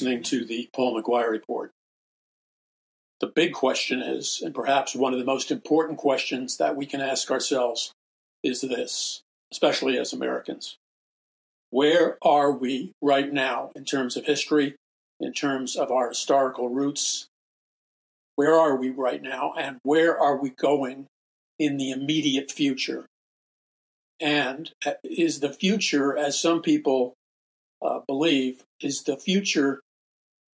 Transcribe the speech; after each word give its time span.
listening 0.00 0.22
to 0.22 0.46
the 0.46 0.66
Paul 0.72 0.98
McGuire 0.98 1.30
report. 1.30 1.72
The 3.20 3.26
big 3.26 3.52
question 3.52 4.00
is, 4.00 4.40
and 4.42 4.54
perhaps 4.54 4.96
one 4.96 5.12
of 5.12 5.18
the 5.18 5.26
most 5.26 5.50
important 5.50 5.98
questions 5.98 6.56
that 6.56 6.74
we 6.74 6.86
can 6.86 7.02
ask 7.02 7.30
ourselves, 7.30 7.92
is 8.42 8.62
this, 8.62 9.20
especially 9.52 9.98
as 9.98 10.14
Americans. 10.14 10.78
Where 11.68 12.16
are 12.22 12.50
we 12.50 12.92
right 13.02 13.30
now 13.30 13.72
in 13.76 13.84
terms 13.84 14.16
of 14.16 14.24
history, 14.24 14.74
in 15.20 15.34
terms 15.34 15.76
of 15.76 15.90
our 15.90 16.08
historical 16.08 16.70
roots? 16.70 17.26
Where 18.36 18.54
are 18.54 18.76
we 18.76 18.88
right 18.88 19.22
now, 19.22 19.52
and 19.58 19.80
where 19.82 20.18
are 20.18 20.38
we 20.38 20.48
going 20.48 21.08
in 21.58 21.76
the 21.76 21.90
immediate 21.90 22.50
future? 22.50 23.04
And 24.18 24.70
uh, 24.86 24.92
is 25.04 25.40
the 25.40 25.52
future, 25.52 26.16
as 26.16 26.40
some 26.40 26.62
people 26.62 27.12
uh, 27.84 27.98
believe, 28.06 28.62
is 28.80 29.02
the 29.02 29.18
future 29.18 29.82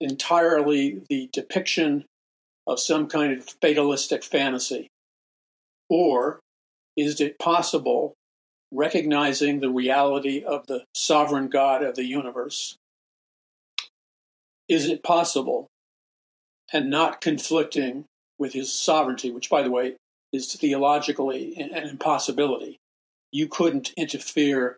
entirely 0.00 1.02
the 1.08 1.28
depiction 1.32 2.04
of 2.66 2.80
some 2.80 3.06
kind 3.06 3.32
of 3.32 3.48
fatalistic 3.60 4.24
fantasy? 4.24 4.88
Or 5.88 6.40
is 6.96 7.20
it 7.20 7.38
possible, 7.38 8.14
recognizing 8.72 9.60
the 9.60 9.70
reality 9.70 10.42
of 10.42 10.66
the 10.66 10.84
sovereign 10.94 11.48
God 11.48 11.82
of 11.82 11.94
the 11.94 12.04
universe, 12.04 12.76
is 14.68 14.88
it 14.88 15.02
possible 15.02 15.68
and 16.72 16.90
not 16.90 17.20
conflicting 17.20 18.04
with 18.38 18.52
his 18.52 18.72
sovereignty, 18.72 19.30
which, 19.30 19.48
by 19.48 19.62
the 19.62 19.70
way, 19.70 19.96
is 20.32 20.52
theologically 20.52 21.54
an 21.56 21.72
impossibility? 21.88 22.78
You 23.30 23.48
couldn't 23.48 23.92
interfere 23.96 24.76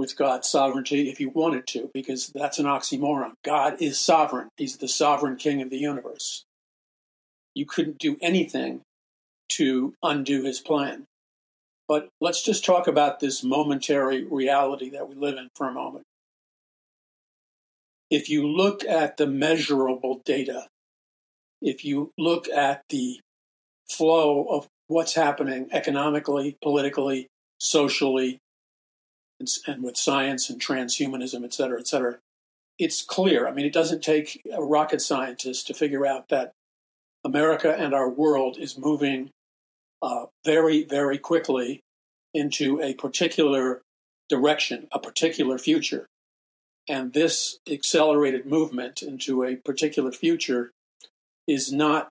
with 0.00 0.16
God's 0.16 0.48
sovereignty 0.48 1.10
if 1.10 1.20
you 1.20 1.28
wanted 1.28 1.66
to, 1.68 1.90
because 1.92 2.28
that's 2.28 2.58
an 2.58 2.64
oxymoron. 2.64 3.34
God 3.44 3.82
is 3.82 4.00
sovereign, 4.00 4.48
He's 4.56 4.78
the 4.78 4.88
sovereign 4.88 5.36
king 5.36 5.60
of 5.60 5.68
the 5.68 5.76
universe. 5.76 6.44
You 7.54 7.66
couldn't 7.66 7.98
do 7.98 8.16
anything 8.22 8.80
to 9.50 9.92
undo 10.02 10.42
His 10.42 10.58
plan. 10.58 11.04
But 11.86 12.08
let's 12.18 12.42
just 12.42 12.64
talk 12.64 12.86
about 12.86 13.20
this 13.20 13.44
momentary 13.44 14.24
reality 14.24 14.88
that 14.90 15.06
we 15.06 15.16
live 15.16 15.36
in 15.36 15.48
for 15.54 15.68
a 15.68 15.72
moment. 15.72 16.04
If 18.08 18.30
you 18.30 18.48
look 18.48 18.82
at 18.82 19.18
the 19.18 19.26
measurable 19.26 20.22
data, 20.24 20.66
if 21.60 21.84
you 21.84 22.10
look 22.16 22.48
at 22.48 22.84
the 22.88 23.20
flow 23.86 24.46
of 24.48 24.66
what's 24.86 25.14
happening 25.14 25.68
economically, 25.72 26.56
politically, 26.62 27.26
socially, 27.58 28.38
and, 29.40 29.48
and 29.66 29.82
with 29.82 29.96
science 29.96 30.48
and 30.48 30.60
transhumanism, 30.60 31.42
et 31.42 31.52
cetera, 31.52 31.80
et 31.80 31.88
cetera, 31.88 32.18
it's 32.78 33.02
clear. 33.02 33.48
I 33.48 33.52
mean, 33.52 33.66
it 33.66 33.72
doesn't 33.72 34.02
take 34.02 34.40
a 34.52 34.62
rocket 34.62 35.02
scientist 35.02 35.66
to 35.66 35.74
figure 35.74 36.06
out 36.06 36.28
that 36.28 36.52
America 37.24 37.74
and 37.76 37.92
our 37.92 38.08
world 38.08 38.56
is 38.58 38.78
moving 38.78 39.30
uh, 40.00 40.26
very, 40.44 40.84
very 40.84 41.18
quickly 41.18 41.80
into 42.32 42.80
a 42.80 42.94
particular 42.94 43.82
direction, 44.28 44.86
a 44.92 44.98
particular 44.98 45.58
future. 45.58 46.06
And 46.88 47.12
this 47.12 47.58
accelerated 47.70 48.46
movement 48.46 49.02
into 49.02 49.44
a 49.44 49.56
particular 49.56 50.12
future 50.12 50.70
is 51.46 51.72
not 51.72 52.08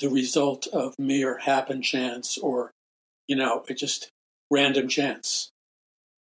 the 0.00 0.08
result 0.08 0.66
of 0.72 0.94
mere 0.98 1.38
happen 1.38 1.82
chance 1.82 2.36
or, 2.38 2.72
you 3.28 3.36
know, 3.36 3.64
it 3.68 3.78
just 3.78 4.08
random 4.50 4.88
chance. 4.88 5.50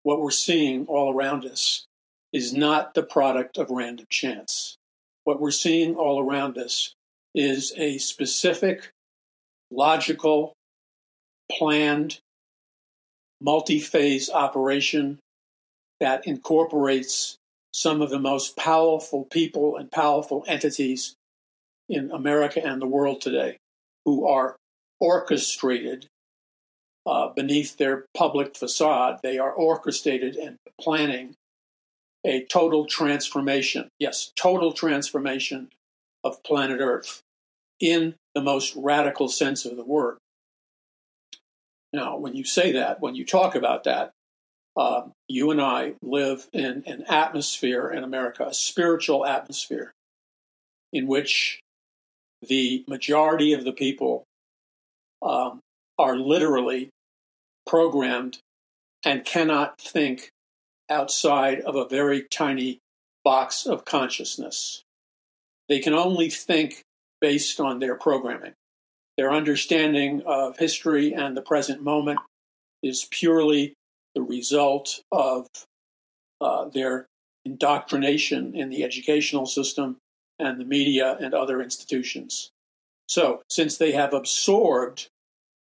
What 0.03 0.21
we're 0.21 0.31
seeing 0.31 0.87
all 0.87 1.13
around 1.13 1.45
us 1.45 1.87
is 2.33 2.53
not 2.53 2.95
the 2.95 3.03
product 3.03 3.59
of 3.59 3.71
random 3.71 4.07
chance. 4.11 4.77
What 5.25 5.41
we're 5.41 5.51
seeing 5.51 5.95
all 5.95 6.21
around 6.21 6.59
us 6.59 6.95
is 7.35 7.73
a 7.77 7.99
specific, 7.99 8.91
logical, 9.71 10.55
planned, 11.51 12.21
multi 13.41 13.79
phase 13.79 14.31
operation 14.31 15.19
that 16.01 16.27
incorporates 16.27 17.37
some 17.73 18.03
of 18.03 18.11
the 18.11 18.19
most 18.19 18.57
powerful 18.57 19.25
people 19.25 19.77
and 19.77 19.91
powerful 19.91 20.45
entities 20.47 21.15
in 21.89 22.11
America 22.11 22.65
and 22.65 22.81
the 22.81 22.87
world 22.87 23.21
today 23.21 23.57
who 24.05 24.27
are 24.27 24.57
orchestrated 25.01 26.07
uh, 27.07 27.29
beneath 27.29 27.77
their 27.77 28.07
public 28.17 28.57
facade. 28.57 29.21
They 29.23 29.39
are 29.39 29.53
orchestrated 29.53 30.37
and 30.37 30.57
planning 30.81 31.35
a 32.25 32.45
total 32.45 32.87
transformation. 32.87 33.89
Yes, 33.99 34.33
total 34.37 34.73
transformation 34.73 35.71
of 36.25 36.43
planet 36.43 36.81
Earth 36.81 37.23
in 37.81 38.15
the 38.35 38.43
most 38.43 38.75
radical 38.77 39.29
sense 39.29 39.65
of 39.65 39.77
the 39.77 39.85
word. 39.85 40.19
Now, 41.93 42.19
when 42.19 42.35
you 42.35 42.45
say 42.45 42.73
that, 42.73 43.01
when 43.01 43.15
you 43.15 43.25
talk 43.25 43.55
about 43.55 43.85
that, 43.85 44.11
uh, 44.77 45.03
you 45.27 45.51
and 45.51 45.61
I 45.61 45.95
live 46.03 46.47
in 46.53 46.85
an 46.87 47.05
atmosphere 47.09 47.89
in 47.89 48.05
America, 48.05 48.47
a 48.47 48.55
spiritual 48.55 49.25
atmosphere, 49.25 49.93
in 50.93 51.07
which 51.07 51.61
the 52.47 52.85
majority 52.87 53.53
of 53.55 53.65
the 53.65 53.73
people 53.73 54.25
um, 55.23 55.61
are 55.99 56.17
literally 56.17 56.91
programmed 57.67 58.39
and 59.05 59.25
cannot 59.25 59.81
think 59.81 60.31
outside 60.91 61.61
of 61.61 61.77
a 61.77 61.89
very 61.89 62.23
tiny 62.31 62.79
box 63.25 63.67
of 63.67 63.85
consciousness. 63.85 64.83
They 65.69 65.81
can 65.81 65.93
only 65.93 66.31
think 66.31 66.83
based 67.21 67.61
on 67.61 67.79
their 67.79 67.95
programming. 67.95 68.55
Their 69.17 69.33
understanding 69.33 70.23
of 70.25 70.57
history 70.59 71.13
and 71.13 71.37
the 71.37 71.43
present 71.43 71.83
moment 71.83 72.21
is 72.83 73.09
purely 73.11 73.75
the 74.15 74.23
result 74.23 75.01
of 75.11 75.47
uh, 76.41 76.69
their 76.69 77.07
indoctrination 77.45 78.55
in 78.55 78.71
the 78.71 78.85
educational 78.85 79.47
system 79.47 79.97
and 80.39 80.61
the 80.61 80.65
media 80.65 81.17
and 81.21 81.35
other 81.35 81.61
institutions. 81.61 82.51
So, 83.09 83.43
since 83.49 83.77
they 83.77 83.93
have 83.93 84.13
absorbed 84.13 85.09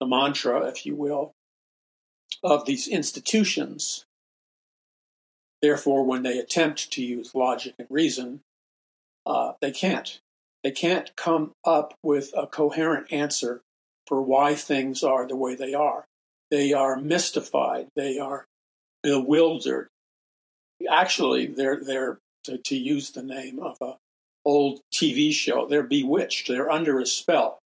the 0.00 0.06
mantra, 0.06 0.66
if 0.66 0.86
you 0.86 0.94
will, 0.94 1.32
of 2.42 2.66
these 2.66 2.86
institutions, 2.86 4.04
therefore, 5.62 6.04
when 6.04 6.22
they 6.22 6.38
attempt 6.38 6.92
to 6.92 7.02
use 7.02 7.34
logic 7.34 7.74
and 7.78 7.88
reason, 7.90 8.40
uh, 9.26 9.52
they 9.60 9.70
can't. 9.70 10.20
They 10.64 10.70
can't 10.70 11.14
come 11.16 11.52
up 11.64 11.94
with 12.02 12.32
a 12.36 12.46
coherent 12.46 13.12
answer 13.12 13.62
for 14.06 14.22
why 14.22 14.54
things 14.54 15.02
are 15.02 15.26
the 15.26 15.36
way 15.36 15.54
they 15.54 15.74
are. 15.74 16.04
They 16.50 16.72
are 16.72 16.96
mystified. 16.96 17.88
They 17.94 18.18
are 18.18 18.46
bewildered. 19.02 19.88
Actually, 20.90 21.46
they're, 21.46 21.82
they're 21.82 22.18
to, 22.44 22.58
to 22.58 22.76
use 22.76 23.10
the 23.10 23.22
name 23.22 23.58
of 23.60 23.76
a 23.80 23.94
old 24.48 24.80
TV 24.92 25.32
show, 25.32 25.66
they're 25.66 25.82
bewitched. 25.82 26.48
They're 26.48 26.70
under 26.70 26.98
a 26.98 27.06
spell. 27.06 27.58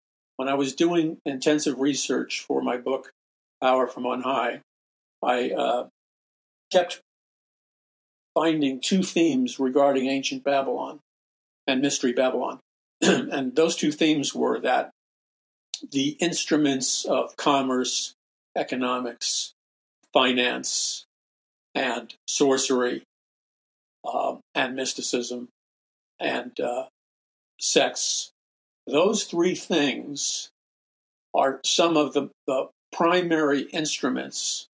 When 0.40 0.48
I 0.48 0.54
was 0.54 0.74
doing 0.74 1.18
intensive 1.26 1.80
research 1.80 2.40
for 2.40 2.62
my 2.62 2.78
book, 2.78 3.12
Power 3.62 3.86
from 3.86 4.06
On 4.06 4.22
High, 4.22 4.62
I 5.22 5.50
uh, 5.50 5.88
kept 6.72 7.02
finding 8.32 8.80
two 8.80 9.02
themes 9.02 9.60
regarding 9.60 10.06
ancient 10.06 10.42
Babylon 10.42 11.00
and 11.66 11.82
Mystery 11.82 12.14
Babylon. 12.14 12.58
and 13.02 13.54
those 13.54 13.76
two 13.76 13.92
themes 13.92 14.34
were 14.34 14.58
that 14.60 14.92
the 15.92 16.16
instruments 16.20 17.04
of 17.04 17.36
commerce, 17.36 18.14
economics, 18.56 19.52
finance, 20.10 21.04
and 21.74 22.14
sorcery 22.26 23.02
um, 24.10 24.40
and 24.54 24.74
mysticism 24.74 25.48
and 26.18 26.58
uh, 26.58 26.86
sex, 27.60 28.30
those 28.90 29.24
three 29.24 29.54
things 29.54 30.50
are 31.34 31.60
some 31.64 31.96
of 31.96 32.12
the, 32.12 32.30
the 32.46 32.68
primary 32.92 33.62
instruments 33.62 34.66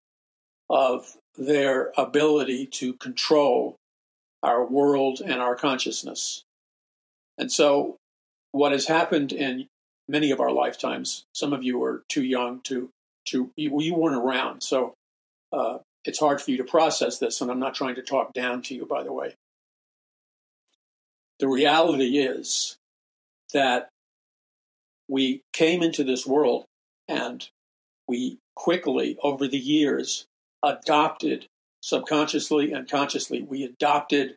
of 0.69 1.17
their 1.37 1.91
ability 1.97 2.65
to 2.65 2.93
control 2.93 3.75
our 4.41 4.65
world 4.65 5.21
and 5.23 5.41
our 5.41 5.55
consciousness. 5.55 6.43
And 7.37 7.51
so 7.51 7.97
what 8.51 8.71
has 8.71 8.87
happened 8.87 9.33
in 9.33 9.67
many 10.07 10.31
of 10.31 10.39
our 10.39 10.51
lifetimes. 10.51 11.25
Some 11.33 11.53
of 11.53 11.63
you 11.63 11.83
are 11.83 12.03
too 12.09 12.23
young 12.23 12.61
to 12.61 12.89
to 13.25 13.51
you, 13.55 13.81
you 13.81 13.95
weren't 13.95 14.23
around, 14.23 14.61
so 14.61 14.93
uh, 15.51 15.79
it's 16.03 16.19
hard 16.19 16.39
for 16.39 16.51
you 16.51 16.57
to 16.57 16.63
process 16.63 17.17
this. 17.17 17.41
And 17.41 17.49
I'm 17.49 17.59
not 17.59 17.73
trying 17.73 17.95
to 17.95 18.03
talk 18.03 18.33
down 18.33 18.61
to 18.63 18.75
you, 18.75 18.85
by 18.85 19.01
the 19.03 19.11
way. 19.11 19.35
The 21.39 21.47
reality 21.47 22.19
is 22.19 22.77
that 23.51 23.89
we 25.07 25.41
came 25.53 25.83
into 25.83 26.03
this 26.03 26.25
world 26.25 26.65
and 27.07 27.47
we 28.07 28.39
quickly, 28.55 29.17
over 29.21 29.47
the 29.47 29.57
years, 29.57 30.25
adopted 30.63 31.47
subconsciously 31.81 32.71
and 32.71 32.89
consciously, 32.89 33.41
we 33.41 33.63
adopted 33.63 34.35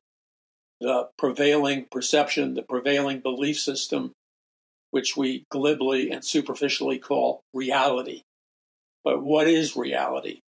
the 0.80 1.08
prevailing 1.18 1.86
perception, 1.90 2.54
the 2.54 2.62
prevailing 2.62 3.20
belief 3.20 3.58
system, 3.58 4.12
which 4.90 5.16
we 5.16 5.44
glibly 5.50 6.10
and 6.10 6.24
superficially 6.24 6.98
call 6.98 7.40
reality. 7.52 8.22
But 9.04 9.22
what 9.22 9.48
is 9.48 9.76
reality? 9.76 10.40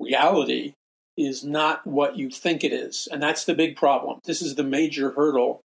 Reality 0.00 0.72
is 1.16 1.44
not 1.44 1.86
what 1.86 2.16
you 2.16 2.30
think 2.30 2.64
it 2.64 2.72
is. 2.72 3.08
And 3.10 3.22
that's 3.22 3.44
the 3.44 3.54
big 3.54 3.76
problem. 3.76 4.20
This 4.24 4.42
is 4.42 4.54
the 4.54 4.64
major 4.64 5.12
hurdle. 5.12 5.60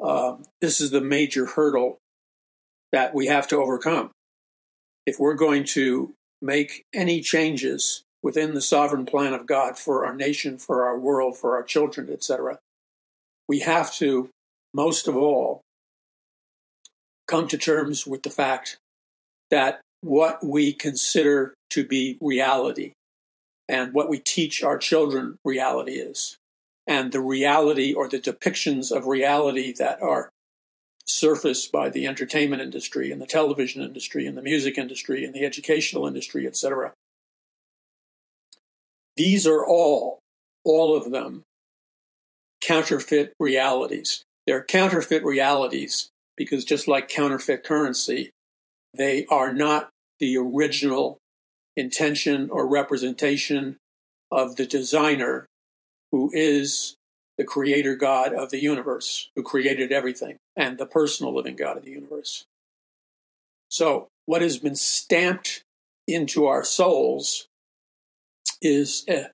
Um, 0.00 0.44
this 0.60 0.80
is 0.80 0.90
the 0.90 1.00
major 1.00 1.46
hurdle 1.46 1.98
that 2.92 3.14
we 3.14 3.26
have 3.26 3.46
to 3.48 3.56
overcome. 3.56 4.10
If 5.06 5.18
we're 5.18 5.34
going 5.34 5.64
to 5.64 6.12
make 6.40 6.84
any 6.94 7.20
changes 7.20 8.02
within 8.22 8.54
the 8.54 8.60
sovereign 8.60 9.06
plan 9.06 9.32
of 9.32 9.46
God 9.46 9.78
for 9.78 10.04
our 10.04 10.14
nation, 10.14 10.58
for 10.58 10.84
our 10.84 10.98
world, 10.98 11.36
for 11.36 11.56
our 11.56 11.62
children, 11.62 12.10
etc., 12.10 12.58
we 13.48 13.60
have 13.60 13.92
to, 13.94 14.28
most 14.74 15.08
of 15.08 15.16
all, 15.16 15.62
come 17.26 17.48
to 17.48 17.58
terms 17.58 18.06
with 18.06 18.22
the 18.22 18.30
fact 18.30 18.78
that 19.50 19.80
what 20.00 20.44
we 20.44 20.72
consider 20.72 21.54
to 21.70 21.84
be 21.84 22.18
reality 22.20 22.92
and 23.68 23.92
what 23.92 24.08
we 24.08 24.18
teach 24.18 24.62
our 24.62 24.78
children 24.78 25.36
reality 25.44 25.92
is, 25.92 26.36
and 26.86 27.12
the 27.12 27.20
reality 27.20 27.92
or 27.92 28.08
the 28.08 28.18
depictions 28.18 28.90
of 28.90 29.06
reality 29.06 29.72
that 29.72 30.00
are 30.02 30.30
surfaced 31.08 31.72
by 31.72 31.88
the 31.88 32.06
entertainment 32.06 32.62
industry 32.62 33.10
and 33.10 33.20
the 33.20 33.26
television 33.26 33.82
industry 33.82 34.26
and 34.26 34.36
the 34.36 34.42
music 34.42 34.76
industry 34.76 35.24
and 35.24 35.34
the 35.34 35.44
educational 35.44 36.06
industry, 36.06 36.46
etc. 36.46 36.92
These 39.16 39.46
are 39.46 39.64
all, 39.64 40.20
all 40.64 40.96
of 40.96 41.10
them, 41.10 41.42
counterfeit 42.60 43.32
realities. 43.40 44.22
They're 44.46 44.64
counterfeit 44.64 45.24
realities 45.24 46.10
because 46.36 46.64
just 46.64 46.86
like 46.86 47.08
counterfeit 47.08 47.64
currency, 47.64 48.30
they 48.94 49.26
are 49.26 49.52
not 49.52 49.90
the 50.20 50.36
original 50.36 51.18
intention 51.76 52.50
or 52.50 52.68
representation 52.68 53.76
of 54.30 54.56
the 54.56 54.66
designer 54.66 55.46
who 56.12 56.30
is 56.32 56.96
the 57.38 57.44
creator 57.44 57.94
God 57.94 58.34
of 58.34 58.50
the 58.50 58.60
universe, 58.60 59.30
who 59.36 59.42
created 59.42 59.92
everything, 59.92 60.36
and 60.58 60.76
the 60.76 60.84
personal 60.84 61.34
living 61.34 61.56
God 61.56 61.76
of 61.78 61.84
the 61.84 61.92
universe. 61.92 62.44
So, 63.70 64.08
what 64.26 64.42
has 64.42 64.58
been 64.58 64.74
stamped 64.74 65.62
into 66.06 66.46
our 66.46 66.64
souls 66.64 67.46
is 68.60 69.04
a, 69.08 69.30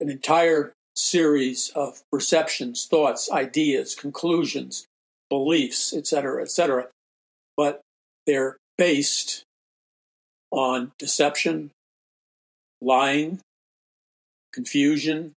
an 0.00 0.10
entire 0.10 0.72
series 0.96 1.70
of 1.70 2.02
perceptions, 2.10 2.86
thoughts, 2.86 3.30
ideas, 3.30 3.94
conclusions, 3.94 4.86
beliefs, 5.30 5.94
etc., 5.94 6.42
etc. 6.42 6.88
But 7.56 7.80
they're 8.26 8.56
based 8.76 9.44
on 10.50 10.92
deception, 10.98 11.70
lying, 12.80 13.40
confusion, 14.52 15.32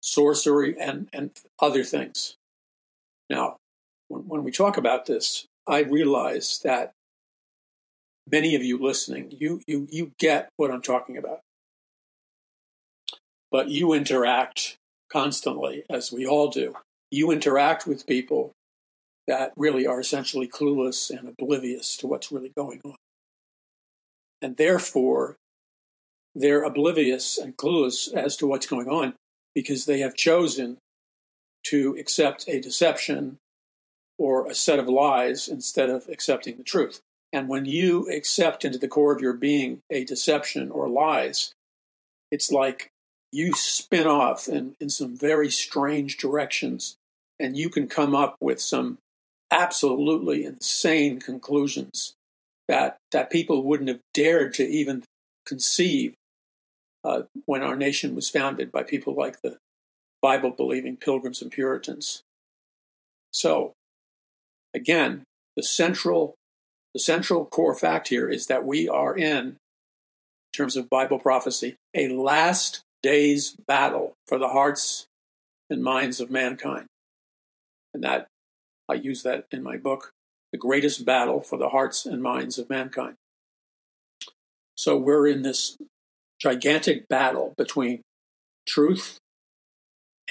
sorcery, 0.00 0.78
and, 0.78 1.08
and 1.12 1.30
other 1.60 1.84
things. 1.84 2.36
Now, 3.30 3.56
when, 4.12 4.44
we 4.44 4.50
talk 4.50 4.76
about 4.76 5.06
this, 5.06 5.46
I 5.66 5.80
realize 5.80 6.60
that 6.64 6.92
many 8.30 8.54
of 8.54 8.62
you 8.62 8.78
listening, 8.78 9.32
you, 9.38 9.60
you, 9.66 9.88
you 9.90 10.12
get 10.18 10.48
what 10.56 10.70
I'm 10.70 10.82
talking 10.82 11.16
about. 11.16 11.40
But 13.50 13.68
you 13.68 13.92
interact 13.92 14.76
constantly, 15.10 15.84
as 15.90 16.10
we 16.10 16.26
all 16.26 16.48
do. 16.48 16.74
You 17.10 17.30
interact 17.30 17.86
with 17.86 18.06
people 18.06 18.52
that 19.26 19.52
really 19.56 19.86
are 19.86 20.00
essentially 20.00 20.48
clueless 20.48 21.10
and 21.10 21.28
oblivious 21.28 21.96
to 21.98 22.06
what's 22.06 22.32
really 22.32 22.52
going 22.56 22.80
on. 22.84 22.96
And 24.40 24.56
therefore, 24.56 25.36
they're 26.34 26.64
oblivious 26.64 27.38
and 27.38 27.56
clueless 27.56 28.12
as 28.12 28.36
to 28.38 28.46
what's 28.46 28.66
going 28.66 28.88
on 28.88 29.14
because 29.54 29.84
they 29.84 30.00
have 30.00 30.16
chosen 30.16 30.78
to 31.64 31.96
accept 31.98 32.48
a 32.48 32.60
deception 32.60 33.38
or 34.22 34.46
a 34.46 34.54
set 34.54 34.78
of 34.78 34.88
lies 34.88 35.48
instead 35.48 35.90
of 35.90 36.08
accepting 36.08 36.56
the 36.56 36.62
truth. 36.62 37.00
And 37.32 37.48
when 37.48 37.64
you 37.64 38.08
accept 38.08 38.64
into 38.64 38.78
the 38.78 38.86
core 38.86 39.12
of 39.12 39.20
your 39.20 39.32
being 39.32 39.80
a 39.90 40.04
deception 40.04 40.70
or 40.70 40.88
lies, 40.88 41.52
it's 42.30 42.52
like 42.52 42.90
you 43.32 43.52
spin 43.54 44.06
off 44.06 44.46
in, 44.46 44.76
in 44.78 44.90
some 44.90 45.16
very 45.16 45.50
strange 45.50 46.18
directions 46.18 46.94
and 47.40 47.56
you 47.56 47.68
can 47.68 47.88
come 47.88 48.14
up 48.14 48.36
with 48.40 48.60
some 48.60 48.98
absolutely 49.50 50.44
insane 50.44 51.18
conclusions 51.18 52.14
that, 52.68 52.98
that 53.10 53.28
people 53.28 53.64
wouldn't 53.64 53.88
have 53.88 54.00
dared 54.14 54.54
to 54.54 54.64
even 54.64 55.02
conceive 55.44 56.14
uh, 57.02 57.22
when 57.46 57.64
our 57.64 57.74
nation 57.74 58.14
was 58.14 58.30
founded 58.30 58.70
by 58.70 58.84
people 58.84 59.16
like 59.16 59.42
the 59.42 59.58
Bible 60.20 60.50
believing 60.50 60.96
pilgrims 60.96 61.42
and 61.42 61.50
Puritans. 61.50 62.22
So, 63.32 63.72
again, 64.74 65.24
the 65.56 65.62
central 65.62 66.34
the 66.94 67.00
central 67.00 67.46
core 67.46 67.74
fact 67.74 68.08
here 68.08 68.28
is 68.28 68.46
that 68.48 68.66
we 68.66 68.86
are 68.86 69.16
in, 69.16 69.46
in 69.46 69.56
terms 70.52 70.76
of 70.76 70.90
Bible 70.90 71.18
prophecy, 71.18 71.76
a 71.94 72.08
last 72.08 72.82
day's 73.02 73.56
battle 73.66 74.12
for 74.26 74.38
the 74.38 74.48
hearts 74.48 75.06
and 75.70 75.82
minds 75.82 76.20
of 76.20 76.30
mankind. 76.30 76.86
And 77.94 78.04
that 78.04 78.26
I 78.88 78.94
use 78.94 79.22
that 79.22 79.46
in 79.50 79.62
my 79.62 79.78
book, 79.78 80.10
The 80.52 80.58
Greatest 80.58 81.04
Battle 81.04 81.40
for 81.40 81.58
the 81.58 81.70
Hearts 81.70 82.04
and 82.04 82.22
Minds 82.22 82.58
of 82.58 82.68
Mankind. 82.68 83.14
So 84.76 84.96
we're 84.96 85.26
in 85.26 85.42
this 85.42 85.78
gigantic 86.40 87.08
battle 87.08 87.54
between 87.56 88.02
truth 88.66 89.18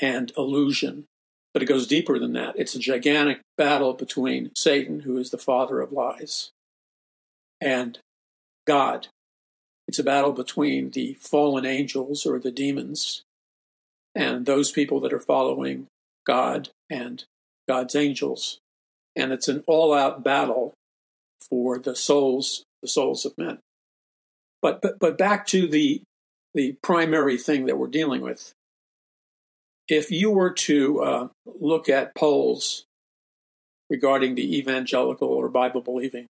and 0.02 0.32
illusion. 0.38 1.06
But 1.54 1.64
it 1.64 1.68
goes 1.68 1.88
deeper 1.88 2.18
than 2.18 2.34
that. 2.34 2.56
It's 2.58 2.76
a 2.76 2.80
gigantic 2.80 3.42
battle 3.58 3.94
between 3.94 4.52
Satan, 4.56 5.02
who 5.02 5.18
is 5.18 5.32
the 5.32 5.38
father 5.38 5.82
of 5.82 5.92
lies, 5.92 6.52
and 7.60 8.00
God. 8.66 9.08
It's 9.88 10.00
a 10.00 10.04
battle 10.04 10.32
between 10.32 10.92
the 10.92 11.18
fallen 11.20 11.66
angels 11.66 12.26
or 12.26 12.40
the 12.40 12.52
demons 12.52 13.24
and 14.16 14.46
those 14.46 14.72
people 14.72 15.00
that 15.02 15.14
are 15.14 15.20
following 15.20 15.88
God 16.26 16.70
and 16.90 17.24
God's 17.68 17.96
angels. 17.96 18.60
And 19.16 19.32
it's 19.32 19.48
an 19.48 19.64
all 19.68 19.94
out 19.94 20.24
battle 20.24 20.74
for 21.50 21.80
the 21.80 21.96
souls, 21.96 22.64
the 22.82 22.88
souls 22.88 23.26
of 23.26 23.38
men. 23.38 23.60
But, 24.62 24.82
but, 24.82 25.00
but 25.00 25.18
back 25.18 25.46
to 25.48 25.68
the, 25.68 26.02
the 26.54 26.76
primary 26.82 27.38
thing 27.38 27.66
that 27.66 27.78
we're 27.78 27.88
dealing 27.88 28.22
with. 28.22 28.54
If 29.88 30.12
you 30.12 30.32
were 30.32 30.52
to 30.52 31.02
uh, 31.02 31.28
look 31.46 31.90
at 31.90 32.16
polls 32.16 32.86
regarding 33.90 34.36
the 34.36 34.58
evangelical 34.58 35.28
or 35.28 35.50
Bible 35.50 35.82
believing 35.82 36.28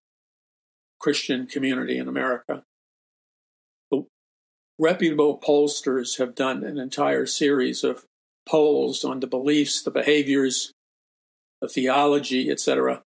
Christian 0.98 1.46
community 1.46 1.98
in 1.98 2.08
America, 2.08 2.64
reputable 4.78 5.38
pollsters 5.38 6.18
have 6.18 6.34
done 6.34 6.64
an 6.64 6.78
entire 6.78 7.24
series 7.26 7.84
of 7.84 8.04
polls 8.46 9.04
on 9.04 9.20
the 9.20 9.26
beliefs, 9.26 9.82
the 9.82 9.90
behaviors, 9.90 10.72
the 11.60 11.68
theology, 11.68 12.50
etc., 12.50 13.02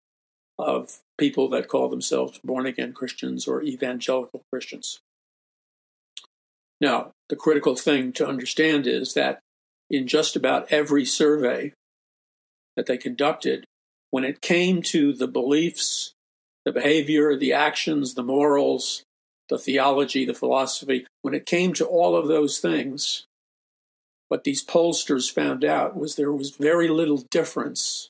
of 0.57 0.99
people 1.17 1.49
that 1.49 1.67
call 1.67 1.89
themselves 1.89 2.39
born 2.43 2.65
again 2.65 2.93
Christians 2.93 3.45
or 3.47 3.61
evangelical 3.61 4.41
Christians. 4.51 4.99
Now, 6.79 7.11
the 7.27 7.35
critical 7.35 7.75
thing 7.75 8.13
to 8.13 8.27
understand 8.27 8.87
is 8.87 9.13
that 9.13 9.39
in 9.89 10.07
just 10.07 10.35
about 10.35 10.71
every 10.71 11.05
survey 11.05 11.73
that 12.75 12.85
they 12.85 12.97
conducted, 12.97 13.65
when 14.11 14.23
it 14.23 14.41
came 14.41 14.81
to 14.81 15.13
the 15.13 15.27
beliefs, 15.27 16.13
the 16.63 16.71
behavior, 16.71 17.35
the 17.35 17.53
actions, 17.53 18.13
the 18.13 18.23
morals, 18.23 19.03
the 19.49 19.57
theology, 19.57 20.25
the 20.25 20.33
philosophy, 20.33 21.05
when 21.21 21.33
it 21.33 21.45
came 21.45 21.73
to 21.73 21.85
all 21.85 22.15
of 22.15 22.27
those 22.27 22.59
things, 22.59 23.25
what 24.27 24.43
these 24.43 24.65
pollsters 24.65 25.31
found 25.31 25.63
out 25.63 25.95
was 25.95 26.15
there 26.15 26.31
was 26.31 26.51
very 26.51 26.87
little 26.87 27.23
difference 27.29 28.09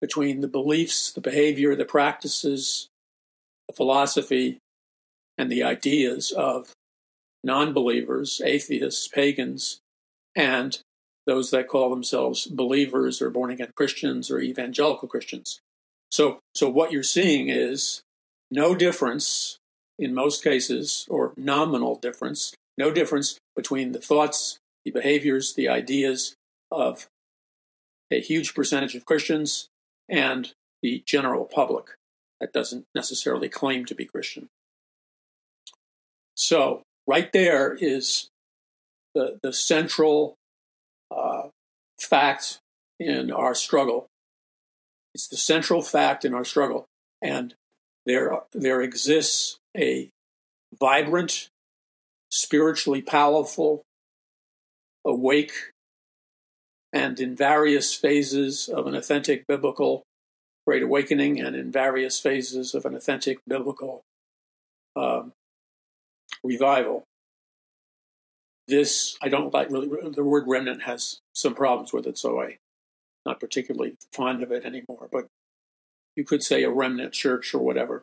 between 0.00 0.40
the 0.40 0.48
beliefs, 0.48 1.12
the 1.12 1.20
behavior, 1.20 1.76
the 1.76 1.84
practices, 1.84 2.88
the 3.68 3.74
philosophy, 3.74 4.58
and 5.38 5.50
the 5.50 5.62
ideas 5.62 6.32
of 6.32 6.72
non 7.42 7.72
believers, 7.72 8.40
atheists, 8.44 9.08
pagans, 9.08 9.80
and 10.34 10.80
those 11.26 11.50
that 11.50 11.68
call 11.68 11.90
themselves 11.90 12.46
believers 12.46 13.22
or 13.22 13.30
born 13.30 13.50
again 13.50 13.72
Christians 13.76 14.30
or 14.30 14.40
evangelical 14.40 15.08
Christians. 15.08 15.60
So, 16.10 16.40
so 16.54 16.68
what 16.68 16.92
you're 16.92 17.02
seeing 17.02 17.48
is 17.48 18.02
no 18.50 18.74
difference 18.74 19.58
in 19.98 20.14
most 20.14 20.42
cases, 20.42 21.06
or 21.08 21.32
nominal 21.36 21.96
difference, 21.96 22.54
no 22.76 22.90
difference 22.90 23.38
between 23.54 23.92
the 23.92 24.00
thoughts, 24.00 24.58
the 24.84 24.90
behaviors, 24.90 25.54
the 25.54 25.68
ideas 25.68 26.34
of 26.70 27.06
a 28.10 28.20
huge 28.20 28.54
percentage 28.54 28.94
of 28.94 29.04
Christians 29.04 29.68
and 30.08 30.52
the 30.82 31.02
general 31.06 31.44
public 31.44 31.94
that 32.40 32.52
doesn't 32.52 32.84
necessarily 32.94 33.48
claim 33.48 33.84
to 33.86 33.94
be 33.94 34.04
Christian. 34.04 34.48
So, 36.36 36.82
right 37.06 37.32
there 37.32 37.74
is 37.74 38.28
the, 39.14 39.38
the 39.42 39.52
central 39.52 40.36
uh, 41.10 41.48
fact 41.98 42.58
in 42.98 43.30
our 43.30 43.54
struggle. 43.54 44.06
It's 45.14 45.28
the 45.28 45.36
central 45.36 45.82
fact 45.82 46.24
in 46.24 46.34
our 46.34 46.44
struggle. 46.44 46.86
And 47.22 47.54
there, 48.06 48.40
there 48.52 48.82
exists 48.82 49.58
a 49.76 50.10
vibrant, 50.78 51.48
spiritually 52.30 53.00
powerful, 53.00 53.82
awake, 55.04 55.52
and 56.92 57.18
in 57.20 57.36
various 57.36 57.94
phases 57.94 58.68
of 58.68 58.86
an 58.86 58.94
authentic 58.94 59.46
biblical 59.46 60.04
Great 60.66 60.82
Awakening 60.82 61.40
and 61.40 61.54
in 61.54 61.70
various 61.70 62.18
phases 62.18 62.74
of 62.74 62.86
an 62.86 62.94
authentic 62.94 63.38
biblical 63.46 64.02
um, 64.96 65.32
revival. 66.42 67.04
This, 68.66 69.16
I 69.22 69.28
don't 69.28 69.52
like 69.52 69.70
really, 69.70 69.88
the 70.10 70.24
word 70.24 70.44
remnant 70.46 70.84
has 70.84 71.18
some 71.34 71.54
problems 71.54 71.92
with 71.92 72.06
it, 72.06 72.16
so 72.16 72.40
I'm 72.40 72.56
not 73.26 73.40
particularly 73.40 73.96
fond 74.12 74.42
of 74.42 74.52
it 74.52 74.64
anymore, 74.64 75.08
but 75.12 75.26
you 76.16 76.24
could 76.24 76.42
say 76.42 76.62
a 76.62 76.70
remnant 76.70 77.12
church 77.12 77.54
or 77.54 77.58
whatever. 77.58 78.02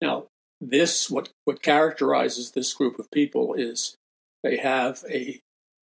Now, 0.00 0.26
this, 0.60 1.10
what, 1.10 1.30
what 1.44 1.62
characterizes 1.62 2.52
this 2.52 2.72
group 2.74 2.98
of 2.98 3.10
people 3.10 3.54
is 3.54 3.96
they 4.42 4.58
have 4.58 5.04
a 5.10 5.40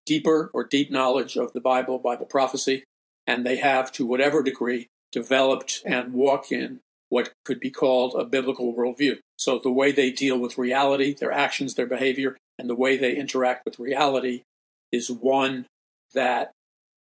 deeper 0.06 0.50
or 0.52 0.64
deep 0.64 0.90
knowledge 0.90 1.36
of 1.36 1.52
the 1.52 1.60
Bible, 1.60 1.98
Bible 1.98 2.26
prophecy, 2.26 2.84
and 3.26 3.44
they 3.44 3.56
have, 3.56 3.92
to 3.92 4.06
whatever 4.06 4.42
degree, 4.42 4.88
developed 5.12 5.82
and 5.84 6.12
walk 6.12 6.50
in 6.50 6.80
what 7.10 7.32
could 7.44 7.60
be 7.60 7.70
called 7.70 8.14
a 8.18 8.24
biblical 8.24 8.74
worldview. 8.74 9.18
So 9.38 9.58
the 9.58 9.70
way 9.70 9.92
they 9.92 10.10
deal 10.10 10.38
with 10.38 10.58
reality, 10.58 11.14
their 11.14 11.32
actions, 11.32 11.74
their 11.74 11.86
behavior, 11.86 12.36
and 12.58 12.68
the 12.68 12.74
way 12.74 12.96
they 12.96 13.16
interact 13.16 13.64
with 13.64 13.78
reality 13.78 14.42
is 14.92 15.10
one 15.10 15.66
that 16.14 16.52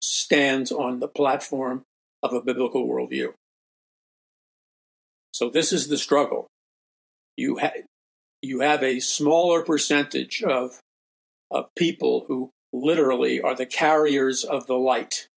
stands 0.00 0.70
on 0.70 1.00
the 1.00 1.08
platform 1.08 1.82
of 2.22 2.32
a 2.32 2.42
biblical 2.42 2.86
worldview. 2.86 3.32
So 5.32 5.48
this 5.48 5.72
is 5.72 5.88
the 5.88 5.98
struggle. 5.98 6.46
You, 7.36 7.58
ha- 7.58 7.82
you 8.42 8.60
have 8.60 8.82
a 8.82 9.00
smaller 9.00 9.62
percentage 9.62 10.42
of, 10.42 10.80
of 11.50 11.66
people 11.76 12.24
who 12.28 12.50
literally 12.72 13.40
are 13.40 13.54
the 13.54 13.66
carriers 13.66 14.44
of 14.44 14.66
the 14.66 14.76
light 14.76 15.28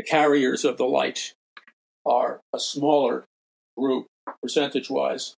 the 0.00 0.06
carriers 0.06 0.64
of 0.64 0.78
the 0.78 0.86
light 0.86 1.34
are 2.06 2.40
a 2.54 2.58
smaller 2.58 3.26
group 3.76 4.06
percentage 4.40 4.88
wise, 4.88 5.34